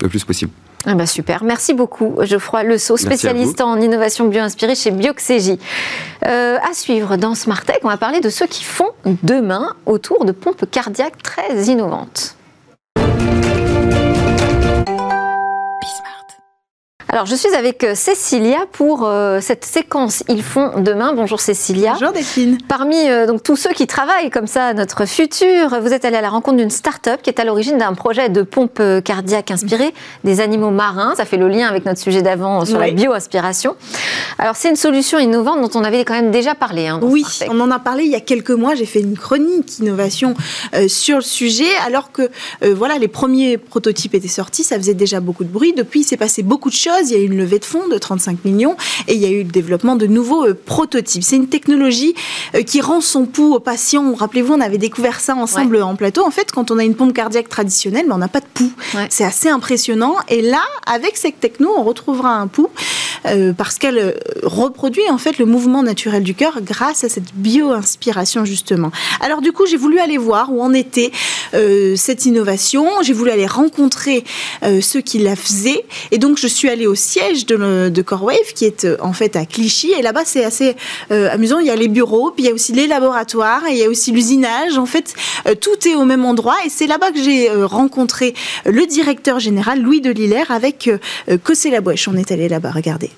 le 0.00 0.08
plus 0.08 0.24
possible. 0.24 0.52
Ah 0.86 0.94
bah 0.94 1.06
super, 1.06 1.44
merci 1.44 1.74
beaucoup 1.74 2.16
Geoffroy 2.22 2.62
Lesault, 2.62 2.96
spécialiste 2.96 3.60
en 3.60 3.78
innovation 3.78 4.28
bio-inspirée 4.28 4.74
chez 4.74 4.90
Bioxégie. 4.90 5.58
Euh, 6.26 6.56
à 6.58 6.72
suivre 6.72 7.16
dans 7.16 7.34
Smartech, 7.34 7.80
on 7.82 7.88
va 7.88 7.98
parler 7.98 8.20
de 8.20 8.30
ceux 8.30 8.46
qui 8.46 8.64
font 8.64 8.88
demain 9.22 9.74
autour 9.84 10.24
de 10.24 10.32
pompes 10.32 10.64
cardiaques 10.70 11.22
très 11.22 11.64
innovantes. 11.64 12.34
Alors, 17.12 17.26
je 17.26 17.34
suis 17.34 17.52
avec 17.56 17.82
euh, 17.82 17.96
Cécilia 17.96 18.66
pour 18.70 19.04
euh, 19.04 19.40
cette 19.40 19.64
séquence 19.64 20.22
Ils 20.28 20.44
font 20.44 20.80
demain. 20.80 21.12
Bonjour 21.12 21.40
Cécilia. 21.40 21.94
Bonjour 21.94 22.12
Delphine. 22.12 22.58
Parmi 22.68 23.10
euh, 23.10 23.26
donc 23.26 23.42
tous 23.42 23.56
ceux 23.56 23.72
qui 23.72 23.88
travaillent 23.88 24.30
comme 24.30 24.46
ça 24.46 24.74
notre 24.74 25.06
futur, 25.06 25.80
vous 25.80 25.92
êtes 25.92 26.04
allée 26.04 26.18
à 26.18 26.20
la 26.20 26.28
rencontre 26.28 26.58
d'une 26.58 26.70
start-up 26.70 27.20
qui 27.20 27.28
est 27.28 27.40
à 27.40 27.44
l'origine 27.44 27.78
d'un 27.78 27.94
projet 27.94 28.28
de 28.28 28.42
pompe 28.42 28.80
cardiaque 29.04 29.50
inspirée 29.50 29.92
des 30.22 30.40
animaux 30.40 30.70
marins. 30.70 31.16
Ça 31.16 31.24
fait 31.24 31.36
le 31.36 31.48
lien 31.48 31.66
avec 31.66 31.84
notre 31.84 31.98
sujet 31.98 32.22
d'avant 32.22 32.64
sur 32.64 32.78
la 32.78 32.92
bio-aspiration. 32.92 33.74
Alors, 34.38 34.54
c'est 34.54 34.70
une 34.70 34.76
solution 34.76 35.18
innovante 35.18 35.60
dont 35.62 35.80
on 35.80 35.82
avait 35.82 36.04
quand 36.04 36.14
même 36.14 36.30
déjà 36.30 36.54
parlé. 36.54 36.86
Hein, 36.86 37.00
oui, 37.02 37.24
on 37.48 37.58
en 37.58 37.72
a 37.72 37.80
parlé 37.80 38.04
il 38.04 38.10
y 38.12 38.14
a 38.14 38.20
quelques 38.20 38.50
mois. 38.50 38.76
J'ai 38.76 38.86
fait 38.86 39.00
une 39.00 39.18
chronique 39.18 39.80
innovation 39.80 40.34
sur 40.86 41.16
le 41.16 41.22
sujet, 41.22 41.74
alors 41.84 42.12
que 42.12 42.30
voilà, 42.62 42.98
les 42.98 43.08
premiers 43.08 43.58
prototypes 43.58 44.14
étaient 44.14 44.28
sortis, 44.28 44.62
ça 44.62 44.76
faisait 44.76 44.94
déjà 44.94 45.18
beaucoup 45.18 45.42
de 45.42 45.50
bruit. 45.50 45.72
Depuis, 45.72 46.00
il 46.00 46.04
s'est 46.04 46.16
passé 46.16 46.44
beaucoup 46.44 46.70
de 46.70 46.74
choses 46.74 46.99
il 47.08 47.12
y 47.12 47.16
a 47.16 47.18
eu 47.18 47.26
une 47.26 47.38
levée 47.38 47.58
de 47.58 47.64
fonds 47.64 47.88
de 47.88 47.98
35 47.98 48.44
millions 48.44 48.76
et 49.08 49.14
il 49.14 49.20
y 49.20 49.26
a 49.26 49.30
eu 49.30 49.42
le 49.42 49.50
développement 49.50 49.96
de 49.96 50.06
nouveaux 50.06 50.46
euh, 50.46 50.54
prototypes. 50.54 51.22
C'est 51.22 51.36
une 51.36 51.48
technologie 51.48 52.14
euh, 52.54 52.62
qui 52.62 52.80
rend 52.80 53.00
son 53.00 53.26
pouls 53.26 53.54
aux 53.54 53.60
patients. 53.60 54.14
Rappelez-vous, 54.14 54.54
on 54.54 54.60
avait 54.60 54.78
découvert 54.78 55.20
ça 55.20 55.34
ensemble 55.34 55.82
en 55.82 55.96
plateau. 55.96 56.24
En 56.24 56.30
fait, 56.30 56.52
quand 56.52 56.70
on 56.70 56.78
a 56.78 56.84
une 56.84 56.94
pompe 56.94 57.14
cardiaque 57.14 57.48
traditionnelle, 57.48 58.04
mais 58.04 58.10
ben, 58.10 58.16
on 58.16 58.18
n'a 58.18 58.28
pas 58.28 58.40
de 58.40 58.46
pouls. 58.52 58.72
C'est 59.08 59.24
assez 59.24 59.48
impressionnant. 59.48 60.16
Et 60.28 60.42
là, 60.42 60.62
avec 60.86 61.16
cette 61.16 61.40
techno, 61.40 61.70
on 61.76 61.82
retrouvera 61.82 62.30
un 62.36 62.46
pouls 62.46 62.70
euh, 63.26 63.52
parce 63.52 63.78
qu'elle 63.78 64.14
reproduit 64.42 65.08
en 65.10 65.18
fait 65.18 65.38
le 65.38 65.46
mouvement 65.46 65.82
naturel 65.82 66.22
du 66.22 66.34
cœur 66.34 66.60
grâce 66.62 67.04
à 67.04 67.08
cette 67.08 67.34
bio-inspiration 67.34 68.44
justement. 68.44 68.90
Alors 69.20 69.40
du 69.40 69.52
coup, 69.52 69.66
j'ai 69.66 69.76
voulu 69.76 69.98
aller 69.98 70.18
voir 70.18 70.52
où 70.52 70.62
en 70.62 70.72
était 70.72 71.10
cette 71.96 72.26
innovation. 72.26 72.86
J'ai 73.02 73.12
voulu 73.12 73.30
aller 73.30 73.46
rencontrer 73.46 74.24
ceux 74.80 75.00
qui 75.00 75.18
la 75.18 75.36
faisaient. 75.36 75.84
Et 76.10 76.18
donc, 76.18 76.38
je 76.38 76.46
suis 76.46 76.68
allée 76.68 76.86
au 76.90 76.94
siège 76.94 77.46
de, 77.46 77.88
de 77.88 78.02
CoreWave, 78.02 78.52
qui 78.54 78.64
est 78.64 78.84
euh, 78.84 78.96
en 79.00 79.12
fait 79.12 79.36
à 79.36 79.46
Clichy. 79.46 79.92
Et 79.98 80.02
là-bas, 80.02 80.24
c'est 80.24 80.44
assez 80.44 80.76
euh, 81.10 81.30
amusant. 81.30 81.58
Il 81.58 81.66
y 81.66 81.70
a 81.70 81.76
les 81.76 81.88
bureaux, 81.88 82.30
puis 82.30 82.44
il 82.44 82.46
y 82.48 82.50
a 82.50 82.54
aussi 82.54 82.72
les 82.72 82.86
laboratoires, 82.86 83.66
et 83.66 83.72
il 83.72 83.78
y 83.78 83.84
a 83.84 83.88
aussi 83.88 84.12
l'usinage. 84.12 84.76
En 84.76 84.86
fait, 84.86 85.14
euh, 85.46 85.54
tout 85.54 85.88
est 85.88 85.94
au 85.94 86.04
même 86.04 86.24
endroit. 86.24 86.56
Et 86.66 86.68
c'est 86.68 86.86
là-bas 86.86 87.12
que 87.12 87.22
j'ai 87.22 87.50
rencontré 87.50 88.34
le 88.64 88.86
directeur 88.86 89.38
général, 89.40 89.80
Louis 89.80 90.00
Deliller, 90.00 90.44
avec 90.48 90.90
Cossé 91.44 91.70
Labouèche. 91.70 92.08
On 92.08 92.16
est 92.16 92.32
allé 92.32 92.48
là-bas, 92.48 92.72
regardez. 92.72 93.10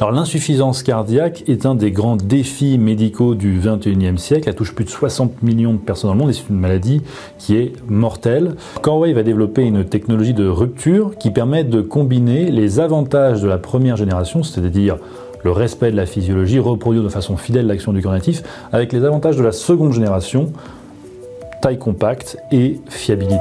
Alors 0.00 0.12
l'insuffisance 0.12 0.82
cardiaque 0.82 1.44
est 1.46 1.66
un 1.66 1.74
des 1.74 1.90
grands 1.92 2.16
défis 2.16 2.78
médicaux 2.78 3.34
du 3.34 3.60
21e 3.60 4.16
siècle. 4.16 4.48
Elle 4.48 4.54
touche 4.54 4.74
plus 4.74 4.86
de 4.86 4.88
60 4.88 5.42
millions 5.42 5.74
de 5.74 5.78
personnes 5.78 6.08
dans 6.08 6.14
le 6.14 6.20
monde 6.20 6.30
et 6.30 6.32
c'est 6.32 6.48
une 6.48 6.58
maladie 6.58 7.02
qui 7.36 7.56
est 7.56 7.74
mortelle. 7.86 8.56
Corway 8.80 9.12
va 9.12 9.22
développer 9.22 9.62
une 9.62 9.84
technologie 9.84 10.32
de 10.32 10.48
rupture 10.48 11.18
qui 11.18 11.30
permet 11.30 11.64
de 11.64 11.82
combiner 11.82 12.50
les 12.50 12.80
avantages 12.80 13.42
de 13.42 13.48
la 13.48 13.58
première 13.58 13.98
génération, 13.98 14.42
c'est-à-dire 14.42 14.96
le 15.44 15.50
respect 15.50 15.90
de 15.90 15.96
la 15.96 16.06
physiologie, 16.06 16.58
reproduire 16.60 17.04
de 17.04 17.10
façon 17.10 17.36
fidèle 17.36 17.66
l'action 17.66 17.92
du 17.92 18.00
cœur 18.00 18.12
natif, 18.12 18.42
avec 18.72 18.94
les 18.94 19.04
avantages 19.04 19.36
de 19.36 19.42
la 19.42 19.52
seconde 19.52 19.92
génération, 19.92 20.50
taille 21.60 21.78
compacte 21.78 22.38
et 22.50 22.80
fiabilité. 22.88 23.36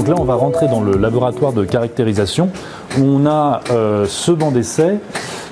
Donc 0.00 0.08
là, 0.08 0.14
on 0.18 0.24
va 0.24 0.34
rentrer 0.34 0.66
dans 0.66 0.80
le 0.80 0.96
laboratoire 0.96 1.52
de 1.52 1.62
caractérisation 1.62 2.48
où 2.98 3.02
on 3.02 3.26
a 3.26 3.60
euh, 3.70 4.06
ce 4.08 4.32
banc 4.32 4.50
d'essai 4.50 4.98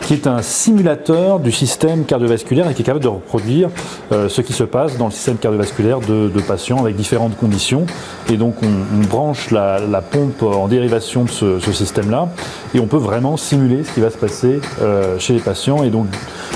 qui 0.00 0.14
est 0.14 0.26
un 0.26 0.40
simulateur 0.40 1.38
du 1.38 1.52
système 1.52 2.06
cardiovasculaire 2.06 2.66
et 2.70 2.72
qui 2.72 2.80
est 2.80 2.84
capable 2.86 3.04
de 3.04 3.10
reproduire 3.10 3.68
euh, 4.10 4.30
ce 4.30 4.40
qui 4.40 4.54
se 4.54 4.64
passe 4.64 4.96
dans 4.96 5.04
le 5.04 5.10
système 5.10 5.36
cardiovasculaire 5.36 6.00
de, 6.00 6.30
patients 6.48 6.78
avec 6.78 6.96
différentes 6.96 7.36
conditions. 7.36 7.84
Et 8.30 8.38
donc 8.38 8.54
on, 8.62 9.06
branche 9.06 9.50
la, 9.50 10.00
pompe 10.00 10.42
en 10.42 10.66
dérivation 10.66 11.24
de 11.24 11.28
ce, 11.30 11.60
système-là 11.70 12.30
et 12.74 12.80
on 12.80 12.86
peut 12.86 12.96
vraiment 12.96 13.36
simuler 13.36 13.84
ce 13.84 13.92
qui 13.92 14.00
va 14.00 14.08
se 14.08 14.16
passer 14.16 14.62
euh, 14.80 15.18
chez 15.18 15.34
les 15.34 15.40
patients 15.40 15.82
et 15.82 15.90
donc 15.90 16.06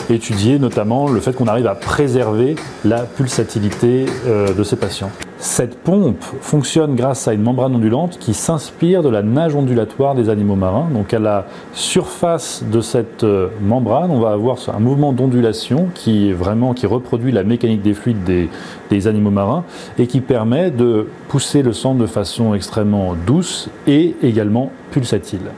étudier 0.09 0.59
notamment 0.59 1.11
le 1.11 1.20
fait 1.20 1.34
qu'on 1.34 1.47
arrive 1.47 1.66
à 1.66 1.74
préserver 1.74 2.57
la 2.86 3.01
pulsatilité 3.01 4.07
de 4.26 4.64
ces 4.64 4.76
patients. 4.76 5.11
Cette 5.43 5.76
pompe 5.76 6.22
fonctionne 6.40 6.95
grâce 6.95 7.26
à 7.26 7.32
une 7.32 7.43
membrane 7.43 7.74
ondulante 7.74 8.16
qui 8.20 8.32
s'inspire 8.32 9.03
de 9.03 9.09
la 9.09 9.22
nage 9.22 9.57
ondulatoire 9.57 10.14
des 10.14 10.28
animaux 10.28 10.55
marins. 10.55 10.86
Donc 10.95 11.12
à 11.12 11.18
la 11.18 11.47
surface 11.72 12.62
de 12.70 12.80
cette 12.80 13.24
euh, 13.24 13.49
membrane, 13.61 14.12
on 14.12 14.20
va 14.20 14.30
avoir 14.30 14.59
un 14.72 14.78
mouvement 14.78 15.12
d'ondulation 15.12 15.88
qui 15.95 16.30
vraiment 16.30 16.74
qui 16.74 16.86
reproduit 16.86 17.32
la 17.32 17.43
mécanique 17.43 17.82
des 17.82 17.93
fluides 17.93 18.22
des, 18.22 18.49
des 18.88 19.09
animaux 19.09 19.32
marins 19.32 19.64
et 19.99 20.07
qui 20.07 20.20
permet 20.20 20.70
de 20.70 21.09
pousser 21.26 21.62
le 21.62 21.72
sang 21.72 21.97
de 21.97 22.07
façon 22.07 22.55
extrêmement 22.55 23.16
douce 23.26 23.68
et 23.88 24.14
également 24.22 24.70
pulsatile. 24.93 25.51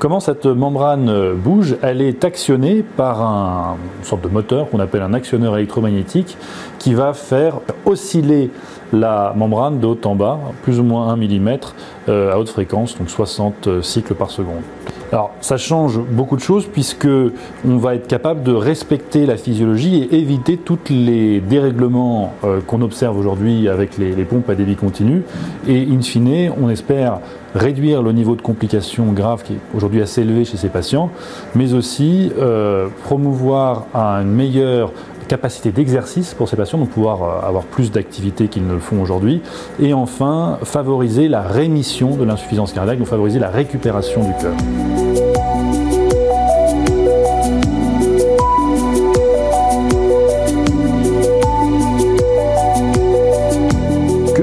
Comment 0.00 0.18
cette 0.18 0.46
membrane 0.46 1.08
euh, 1.08 1.34
bouge? 1.34 1.76
Elle 1.82 2.00
est 2.02 2.24
actionnée 2.24 2.82
par 2.96 3.22
un, 3.22 3.76
une 3.98 4.04
sorte 4.04 4.24
de 4.24 4.28
moteur 4.28 4.70
qu'on 4.70 4.80
appelle 4.80 5.02
un 5.02 5.14
actionneur 5.14 5.56
électromagnétique 5.56 6.36
qui 6.78 6.94
va 6.94 7.12
faire 7.12 7.60
osciller 7.84 8.50
la 8.92 9.32
membrane 9.36 9.78
de 9.78 9.86
haut 9.86 9.98
en 10.04 10.14
bas, 10.14 10.38
plus 10.62 10.80
ou 10.80 10.84
moins 10.84 11.08
1 11.08 11.16
mm 11.16 11.58
euh, 12.08 12.32
à 12.32 12.38
haute 12.38 12.48
fréquence, 12.48 12.98
donc 12.98 13.10
60 13.10 13.66
euh, 13.66 13.82
cycles 13.82 14.14
par 14.14 14.30
seconde. 14.30 14.62
Alors 15.12 15.32
ça 15.40 15.56
change 15.56 15.98
beaucoup 15.98 16.36
de 16.36 16.40
choses 16.40 16.66
puisque 16.66 17.08
on 17.66 17.76
va 17.78 17.96
être 17.96 18.06
capable 18.06 18.44
de 18.44 18.52
respecter 18.52 19.26
la 19.26 19.36
physiologie 19.36 20.04
et 20.04 20.18
éviter 20.18 20.56
tous 20.56 20.78
les 20.88 21.40
dérèglements 21.40 22.32
euh, 22.44 22.60
qu'on 22.64 22.80
observe 22.80 23.18
aujourd'hui 23.18 23.68
avec 23.68 23.98
les, 23.98 24.12
pompes 24.24 24.48
à 24.48 24.54
débit 24.54 24.76
continu. 24.76 25.22
Et 25.66 25.82
in 25.90 26.00
fine, 26.00 26.52
on 26.62 26.70
espère 26.70 27.18
réduire 27.56 28.02
le 28.02 28.12
niveau 28.12 28.36
de 28.36 28.42
complications 28.42 29.06
graves 29.06 29.42
qui 29.42 29.54
est 29.54 29.60
aujourd'hui 29.74 30.00
assez 30.00 30.20
élevé 30.20 30.44
chez 30.44 30.56
ces 30.56 30.68
patients, 30.68 31.10
mais 31.56 31.74
aussi 31.74 32.30
promouvoir 33.02 33.86
une 33.92 34.30
meilleure 34.30 34.92
capacité 35.30 35.70
d'exercice 35.70 36.34
pour 36.34 36.48
ces 36.48 36.56
patients, 36.56 36.78
donc 36.78 36.90
pouvoir 36.90 37.22
euh, 37.22 37.46
avoir 37.46 37.62
plus 37.62 37.92
d'activités 37.92 38.48
qu'ils 38.48 38.66
ne 38.66 38.72
le 38.72 38.80
font 38.80 39.00
aujourd'hui. 39.00 39.42
Et 39.80 39.94
enfin, 39.94 40.58
favoriser 40.64 41.28
la 41.28 41.42
rémission 41.42 42.16
de 42.16 42.24
l'insuffisance 42.24 42.72
cardiaque, 42.72 42.98
donc 42.98 43.06
favoriser 43.06 43.38
la 43.38 43.48
récupération 43.48 44.24
du 44.24 44.32
cœur. 44.42 44.54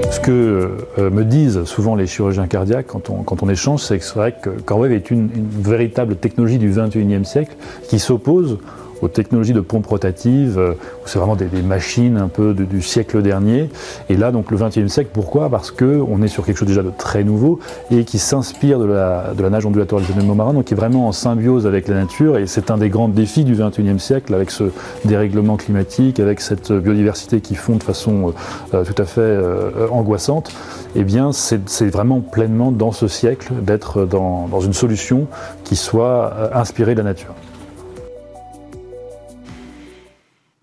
ce 0.09 0.21
que 0.21 0.77
euh, 0.97 1.09
me 1.09 1.23
disent 1.25 1.65
souvent 1.65 1.95
les 1.95 2.07
chirurgiens 2.07 2.47
cardiaques 2.47 2.87
quand 2.87 3.09
on, 3.09 3.23
quand 3.23 3.43
on 3.43 3.49
échange, 3.49 3.81
c'est 3.81 3.99
que 3.99 4.05
c'est 4.05 4.15
vrai 4.15 4.33
que 4.41 4.49
CorWave 4.49 4.93
est 4.93 5.11
une, 5.11 5.29
une, 5.35 5.49
véritable 5.49 6.15
technologie 6.15 6.57
du 6.57 6.71
21e 6.71 7.25
siècle 7.25 7.55
qui 7.89 7.99
s'oppose 7.99 8.57
aux 9.01 9.07
technologies 9.07 9.53
de 9.53 9.61
pompes 9.61 9.85
rotatives, 9.85 10.57
euh, 10.57 10.73
c'est 11.05 11.19
vraiment 11.19 11.35
des, 11.35 11.47
machines 11.61 12.17
un 12.17 12.27
peu 12.27 12.53
du 12.53 12.81
siècle 12.81 13.21
dernier. 13.21 13.69
Et 14.09 14.15
là, 14.15 14.31
donc 14.31 14.51
le 14.51 14.57
XXe 14.57 14.87
siècle, 14.87 15.09
pourquoi? 15.13 15.49
Parce 15.49 15.71
qu'on 15.71 16.21
est 16.21 16.27
sur 16.27 16.45
quelque 16.45 16.57
chose 16.57 16.67
déjà 16.67 16.83
de 16.83 16.91
très 16.95 17.23
nouveau 17.23 17.59
et 17.91 18.03
qui 18.03 18.19
s'inspire 18.19 18.79
de 18.79 18.85
la, 18.85 19.33
de 19.35 19.41
la 19.41 19.49
nage 19.49 19.65
ondulatoire 19.65 20.01
des 20.01 20.11
animaux 20.11 20.33
marins, 20.33 20.53
donc 20.53 20.65
qui 20.65 20.73
est 20.73 20.77
vraiment 20.77 21.07
en 21.07 21.11
symbiose 21.11 21.65
avec 21.65 21.87
la 21.87 21.95
nature. 21.95 22.37
Et 22.37 22.47
c'est 22.47 22.71
un 22.71 22.77
des 22.77 22.89
grands 22.89 23.09
défis 23.09 23.43
du 23.43 23.55
XXIe 23.55 23.99
siècle, 23.99 24.33
avec 24.33 24.51
ce 24.51 24.65
dérèglement 25.05 25.57
climatique, 25.57 26.19
avec 26.19 26.41
cette 26.41 26.71
biodiversité 26.71 27.41
qui 27.41 27.55
fond 27.55 27.75
de 27.75 27.83
façon 27.83 28.33
euh, 28.73 28.83
tout 28.83 29.01
à 29.01 29.05
fait 29.05 29.21
euh, 29.21 29.87
angoissante. 29.91 30.51
Eh 30.95 31.03
bien, 31.03 31.31
c'est 31.31 31.89
vraiment 31.89 32.21
pleinement 32.21 32.71
dans 32.71 32.91
ce 32.91 33.07
siècle 33.07 33.53
d'être 33.61 34.05
dans, 34.05 34.47
dans 34.47 34.61
une 34.61 34.73
solution 34.73 35.27
qui 35.63 35.75
soit 35.75 36.33
inspirée 36.53 36.93
de 36.93 36.99
la 36.99 37.03
nature. 37.03 37.35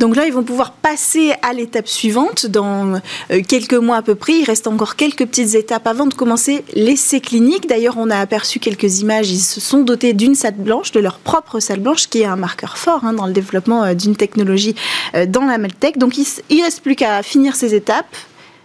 Donc 0.05 0.17
là, 0.17 0.27
ils 0.27 0.35
vont 0.35 0.43
pouvoir 0.43 0.73
passer 0.73 1.33
à 1.41 1.55
l'étape 1.55 1.89
suivante 1.89 2.45
dans 2.45 3.01
euh, 3.31 3.41
quelques 3.49 3.73
mois 3.73 3.97
à 3.97 4.03
peu 4.03 4.15
près. 4.15 4.35
Il 4.35 4.45
reste 4.45 4.67
encore 4.67 4.97
quelques 4.97 5.25
petites 5.25 5.55
étapes 5.55 5.87
avant 5.87 6.05
de 6.05 6.13
commencer 6.13 6.63
l'essai 6.75 7.23
clinique. 7.23 7.67
D'ailleurs, 7.67 7.95
on 7.97 8.11
a 8.11 8.19
aperçu 8.19 8.59
quelques 8.59 9.01
images. 9.01 9.31
Ils 9.31 9.41
se 9.41 9.63
sont 9.63 9.81
dotés 9.81 10.13
d'une 10.13 10.35
salle 10.35 10.57
blanche, 10.57 10.93
de 10.93 11.01
leur 11.01 11.17
propre 11.21 11.59
salle 11.59 11.81
blanche, 11.81 12.09
qui 12.09 12.21
est 12.21 12.27
un 12.27 12.37
marqueur 12.37 12.77
fort 12.77 13.03
hein, 13.07 13.15
dans 13.15 13.27
le 13.27 13.33
développement 13.33 13.83
euh, 13.83 13.95
d'une 13.95 14.15
technologie 14.15 14.75
euh, 15.15 15.25
dans 15.25 15.47
la 15.47 15.57
Maltech. 15.57 15.97
Donc, 15.97 16.19
il 16.19 16.59
ne 16.59 16.65
reste 16.65 16.83
plus 16.83 16.97
qu'à 16.97 17.23
finir 17.23 17.57
ces 17.57 17.75
étapes, 17.75 18.15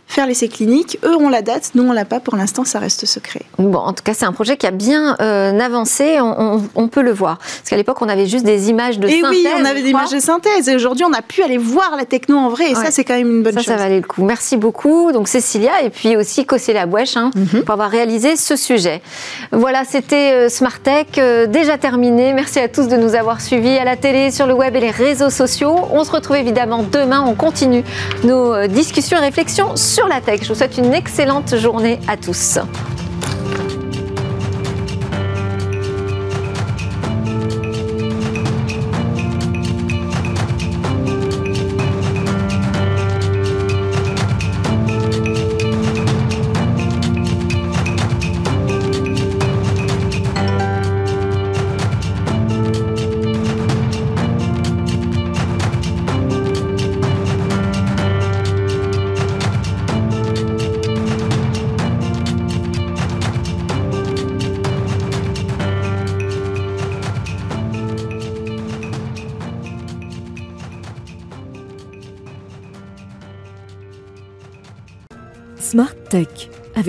faire 0.10 0.26
l'essai 0.26 0.50
clinique. 0.50 0.98
Eux 1.06 1.16
ont 1.16 1.30
la 1.30 1.44
date, 1.44 1.72
nous 1.76 1.84
on 1.84 1.94
l'a 1.94 2.04
pas. 2.04 2.20
Pour 2.20 2.36
l'instant, 2.36 2.66
ça 2.66 2.80
reste 2.80 3.06
secret. 3.06 3.44
Bon, 3.60 3.78
en 3.78 3.94
tout 3.94 4.04
cas, 4.04 4.16
c'est 4.16 4.26
un 4.26 4.34
projet 4.34 4.58
qui 4.58 4.66
a 4.66 4.72
bien 4.72 5.16
euh, 5.22 5.58
avancé. 5.60 6.18
On, 6.20 6.88
peut 6.88 7.04
le 7.04 7.12
voir. 7.12 7.38
Parce 7.38 7.70
qu'à 7.70 7.78
l'époque, 7.78 8.02
on 8.02 8.10
avait 8.10 8.26
juste 8.26 8.44
des 8.44 8.72
images 8.72 8.98
de 8.98 9.08
et 9.08 9.22
synthèse. 9.22 9.30
oui, 9.30 9.48
on 9.56 9.66
avait 9.66 9.84
des 9.84 9.90
images 9.90 10.10
de 10.10 10.20
synthèse. 10.20 10.68
Et 10.68 10.76
aujourd'hui, 10.76 11.06
on 11.06 11.14
a 11.14 11.22
pu 11.22 11.44
aller 11.44 11.60
voir 11.60 11.96
la 11.96 12.06
techno 12.06 12.38
en 12.38 12.50
vrai. 12.50 12.72
Et 12.72 12.76
ça, 12.76 12.90
c'est 12.90 13.04
quand 13.04 13.14
même 13.14 13.30
une 13.30 13.44
bonne 13.44 13.54
chose. 13.54 13.66
Ça 13.66 13.76
valait 13.76 14.00
le 14.00 14.08
coup. 14.08 14.24
Merci 14.24 14.58
beaucoup, 14.58 15.12
donc 15.12 15.28
Cécilia, 15.28 15.84
et 15.84 15.92
puis 15.92 16.18
aussi 16.18 16.46
Cossé 16.46 16.74
la 16.74 16.88
Bouèche, 16.88 17.16
hein, 17.16 17.30
mhm. 17.36 17.62
pour 17.62 17.74
avoir 17.74 17.92
réalisé 17.92 18.36
ce 18.36 18.56
sujet. 18.56 19.04
Voilà, 19.52 19.84
c'était 19.88 20.34
euh, 20.34 20.50
Smart 20.50 20.80
Tech, 20.80 21.06
euh, 21.20 21.46
déjà 21.46 21.78
terminé. 21.78 22.34
Merci 22.34 22.60
à 22.60 22.68
tous 22.68 22.88
de 22.88 22.98
nous 22.98 23.14
avoir 23.14 23.42
suivis 23.42 23.78
à 23.78 23.84
la 23.84 23.96
télé, 23.96 24.32
sur 24.32 24.48
le 24.48 24.56
web 24.56 24.76
et 24.76 24.80
les 24.80 24.92
réseaux 24.92 25.30
sociaux. 25.30 25.76
On 25.92 26.04
se 26.04 26.12
retrouve 26.12 26.38
évidemment 26.38 26.84
demain. 26.84 27.24
On 27.28 27.36
continue 27.36 27.84
nos 28.24 28.66
discussions 28.66 29.18
et 29.18 29.22
réflexions 29.22 29.76
sur 29.76 29.99
la 30.08 30.22
tech. 30.22 30.42
Je 30.44 30.50
vous 30.50 30.56
souhaite 30.56 30.78
une 30.78 30.94
excellente 30.94 31.56
journée 31.56 32.00
à 32.08 32.18
tous. 32.18 32.60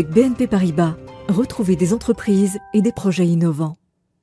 Avec 0.00 0.14
BNP 0.14 0.46
Paribas. 0.46 0.96
Retrouvez 1.28 1.76
des 1.76 1.92
entreprises 1.92 2.58
et 2.72 2.80
des 2.80 2.90
projets 2.90 3.26
innovants. 3.26 3.79